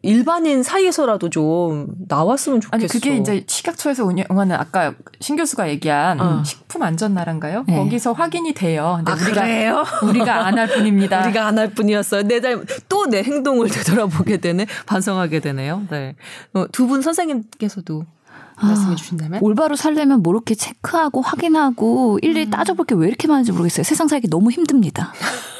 일반인 0.01 0.63
사이에서라도 0.63 1.29
좀 1.29 1.87
나왔으면 2.07 2.61
좋겠어. 2.61 2.75
아니 2.75 2.87
그게 2.87 3.17
이제 3.17 3.43
식약처에서 3.47 4.05
운영하는 4.05 4.55
아까 4.55 4.93
신 5.19 5.35
교수가 5.35 5.67
얘기한 5.69 6.21
어. 6.21 6.43
식품 6.45 6.83
안전 6.83 7.13
나라인가요? 7.13 7.65
네. 7.67 7.75
거기서 7.75 8.13
확인이 8.13 8.53
돼요. 8.53 8.93
근데 8.97 9.11
아, 9.11 9.15
우리가 9.15 9.41
그래요? 9.41 9.83
우리가 10.03 10.45
안 10.47 10.57
할 10.57 10.67
뿐입니다. 10.67 11.23
우리가 11.27 11.47
안 11.47 11.57
할 11.57 11.73
뿐이었어요. 11.73 12.23
내또 12.23 13.07
내 13.09 13.23
행동을 13.23 13.67
되돌아보게 13.71 14.37
되네, 14.37 14.67
반성하게 14.85 15.41
되네요. 15.41 15.83
네. 15.89 16.15
어, 16.53 16.65
두분 16.71 17.01
선생님께서도 17.01 18.05
말씀해 18.61 18.95
주신다면? 18.95 19.39
올바로 19.43 19.75
살려면 19.75 20.21
뭐 20.23 20.33
이렇게 20.33 20.55
체크하고 20.55 21.21
확인하고 21.21 22.19
일일이 22.21 22.49
따져볼 22.49 22.85
게 22.85 22.95
왜 22.95 23.07
이렇게 23.07 23.27
많은지 23.27 23.51
모르겠어요. 23.51 23.83
세상 23.83 24.07
살기 24.07 24.29
너무 24.29 24.49
힘듭니다. 24.51 25.13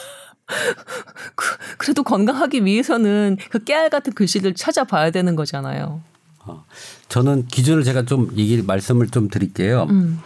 그, 1.36 1.46
그래도 1.78 2.04
건강하기 2.04 2.66
위해서는 2.66 3.38
그 3.50 3.64
깨알 3.64 3.90
같은 3.90 4.14
글씨들 4.14 4.56
찾아봐야 4.56 5.12
되는 5.12 5.36
거잖아요. 5.36 6.02
저는 7.10 7.46
기준을 7.48 7.84
제가 7.84 8.06
좀 8.06 8.32
얘기 8.36 8.62
말씀을 8.62 9.08
좀 9.10 9.30
드릴게요. 9.30 9.88
음. 9.90 10.20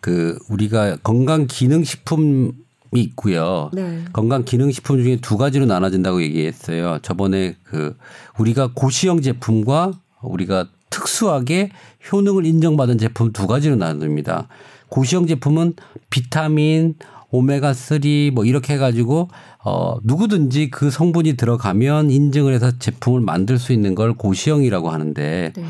그 0.00 0.38
우리가 0.48 0.96
건강 1.02 1.46
기능 1.48 1.82
식품이 1.82 2.52
있고요. 2.92 3.70
네. 3.72 4.04
건강 4.12 4.44
기능 4.44 4.70
식품 4.70 5.02
중에 5.02 5.16
두 5.16 5.36
가지로 5.36 5.66
나눠진다고 5.66 6.22
얘기했어요. 6.22 6.98
저번에 7.02 7.56
그 7.64 7.96
우리가 8.38 8.70
고시형 8.74 9.22
제품과 9.22 9.92
우리가 10.20 10.66
특수하게 10.90 11.70
효능을 12.12 12.46
인정받은 12.46 12.98
제품 12.98 13.32
두 13.32 13.46
가지로 13.46 13.76
나눕니다. 13.76 14.48
고시형 14.88 15.26
제품은 15.26 15.74
비타민, 16.10 16.94
오메가 17.34 17.72
3 17.72 18.00
뭐 18.32 18.44
이렇게 18.44 18.74
해 18.74 18.78
가지고 18.78 19.28
어 19.64 19.96
누구든지 20.04 20.70
그 20.70 20.90
성분이 20.90 21.34
들어가면 21.34 22.10
인증을 22.10 22.52
해서 22.52 22.78
제품을 22.78 23.20
만들 23.20 23.58
수 23.58 23.72
있는 23.72 23.94
걸 23.94 24.14
고시형이라고 24.14 24.90
하는데 24.90 25.52
네. 25.54 25.64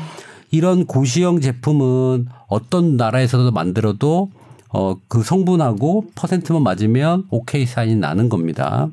이런 0.51 0.85
고시형 0.85 1.41
제품은 1.41 2.27
어떤 2.47 2.97
나라에서도 2.97 3.51
만들어도 3.51 4.29
어 4.69 4.95
그 5.07 5.23
성분하고 5.23 6.07
퍼센트만 6.15 6.61
맞으면 6.63 7.25
오케이 7.29 7.65
사인이 7.65 7.95
나는 7.95 8.27
겁니다. 8.29 8.89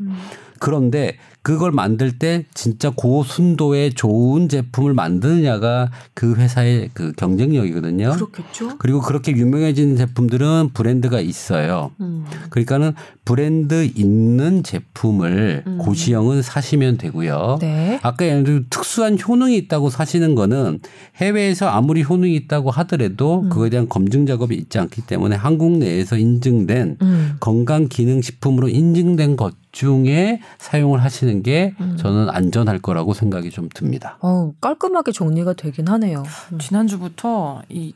그런데 0.60 1.16
그걸 1.42 1.72
만들 1.72 2.18
때 2.18 2.44
진짜 2.54 2.90
고순도의 2.90 3.94
좋은 3.94 4.48
제품을 4.48 4.94
만드느냐가 4.94 5.90
그 6.14 6.36
회사의 6.36 6.90
그 6.94 7.12
경쟁력이거든요. 7.12 8.12
그렇겠죠. 8.12 8.78
그리고 8.78 9.00
그렇게 9.00 9.32
유명해진 9.32 9.96
제품들은 9.96 10.70
브랜드가 10.72 11.20
있어요. 11.20 11.90
음. 12.00 12.24
그러니까는 12.50 12.92
브랜드 13.24 13.84
있는 13.84 14.62
제품을 14.62 15.64
음. 15.66 15.78
고시형은 15.78 16.42
사시면 16.42 16.98
되고요. 16.98 17.58
네. 17.60 17.98
아까 18.02 18.24
예를 18.24 18.44
들어 18.44 18.60
특수한 18.70 19.18
효능이 19.18 19.56
있다고 19.56 19.90
사시는 19.90 20.36
거는 20.36 20.78
해외에서 21.16 21.68
아무리 21.68 22.02
효능이 22.02 22.36
있다고 22.36 22.70
하더라도 22.70 23.40
음. 23.40 23.48
그거에 23.48 23.70
대한 23.70 23.88
검증 23.88 24.26
작업이 24.26 24.54
있지 24.54 24.78
않기 24.78 25.02
때문에 25.02 25.34
한국 25.34 25.78
내에서 25.78 26.16
인증된 26.16 26.98
음. 27.02 27.36
건강 27.40 27.88
기능 27.88 28.22
식품으로 28.22 28.68
인증된 28.68 29.36
것 29.36 29.61
중에 29.72 30.40
사용을 30.58 31.02
하시는 31.02 31.42
게 31.42 31.74
음. 31.80 31.96
저는 31.96 32.28
안전할 32.30 32.78
거라고 32.80 33.14
생각이 33.14 33.50
좀 33.50 33.68
듭니다. 33.74 34.18
어, 34.20 34.52
깔끔하게 34.60 35.12
정리가 35.12 35.54
되긴 35.54 35.88
하네요. 35.88 36.22
지난주부터 36.60 37.62
이 37.68 37.94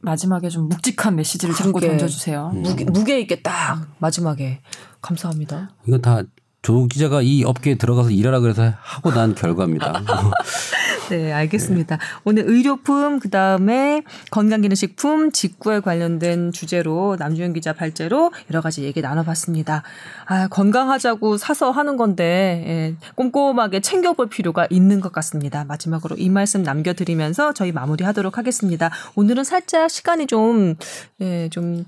마지막에 0.00 0.48
좀 0.48 0.68
묵직한 0.68 1.14
메시지를 1.14 1.54
자꾸 1.54 1.72
그러게. 1.72 1.88
던져주세요. 1.90 2.50
음. 2.54 2.62
무게, 2.62 2.84
무게 2.84 3.20
있게 3.20 3.40
딱 3.42 3.86
마지막에 3.98 4.60
감사합니다. 5.00 5.70
이건 5.86 6.00
다 6.02 6.22
조 6.62 6.86
기자가 6.86 7.22
이 7.22 7.42
업계에 7.42 7.74
들어가서 7.74 8.10
일하라 8.10 8.38
그래서 8.38 8.72
하고 8.80 9.10
난 9.10 9.34
결과입니다. 9.34 10.00
네, 11.10 11.32
알겠습니다. 11.32 11.98
오늘 12.22 12.44
의료품 12.46 13.18
그 13.18 13.28
다음에 13.28 14.02
건강기능식품 14.30 15.32
직구에 15.32 15.80
관련된 15.80 16.52
주제로 16.52 17.16
남주현 17.18 17.52
기자 17.52 17.72
발제로 17.72 18.32
여러 18.48 18.60
가지 18.60 18.84
얘기 18.84 19.02
나눠봤습니다. 19.02 19.82
아, 20.26 20.46
건강하자고 20.48 21.36
사서 21.36 21.72
하는 21.72 21.96
건데 21.96 22.64
예, 22.66 22.96
꼼꼼하게 23.16 23.80
챙겨볼 23.80 24.28
필요가 24.28 24.68
있는 24.70 25.00
것 25.00 25.10
같습니다. 25.12 25.64
마지막으로 25.64 26.16
이 26.16 26.30
말씀 26.30 26.62
남겨드리면서 26.62 27.54
저희 27.54 27.72
마무리 27.72 28.04
하도록 28.04 28.38
하겠습니다. 28.38 28.90
오늘은 29.16 29.42
살짝 29.42 29.90
시간이 29.90 30.28
좀 30.28 30.76
예, 31.20 31.48
좀 31.48 31.84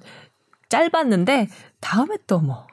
짧았는데 0.69 1.49
다음에 1.85 2.17
또 2.27 2.39
뭐. 2.39 2.67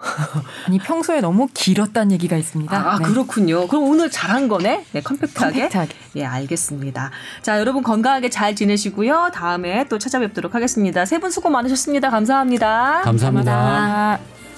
아니 0.66 0.80
평소에 0.80 1.20
너무 1.20 1.48
길었다는 1.54 2.14
얘기가 2.14 2.38
있습니다. 2.38 2.76
아, 2.76 2.98
네. 2.98 3.04
그렇군요. 3.06 3.68
그럼 3.68 3.84
오늘 3.84 4.10
잘한 4.10 4.48
거네? 4.48 4.86
네, 4.94 5.02
컴팩트하게. 5.02 5.54
컴팩트하게. 5.70 5.96
예, 6.16 6.26
알겠습니다. 6.26 7.12
자, 7.42 7.60
여러분 7.60 7.84
건강하게 7.84 8.30
잘 8.30 8.56
지내시고요. 8.56 9.32
다음에 9.34 9.86
또 9.90 10.00
찾아뵙도록 10.00 10.56
하겠습니다. 10.56 11.06
세 11.06 11.20
분 11.20 11.30
수고 11.30 11.50
많으셨습니다. 11.50 12.10
감사합니다. 12.10 13.02
감사합니다. 13.04 13.52
감사합니다. 13.54 14.51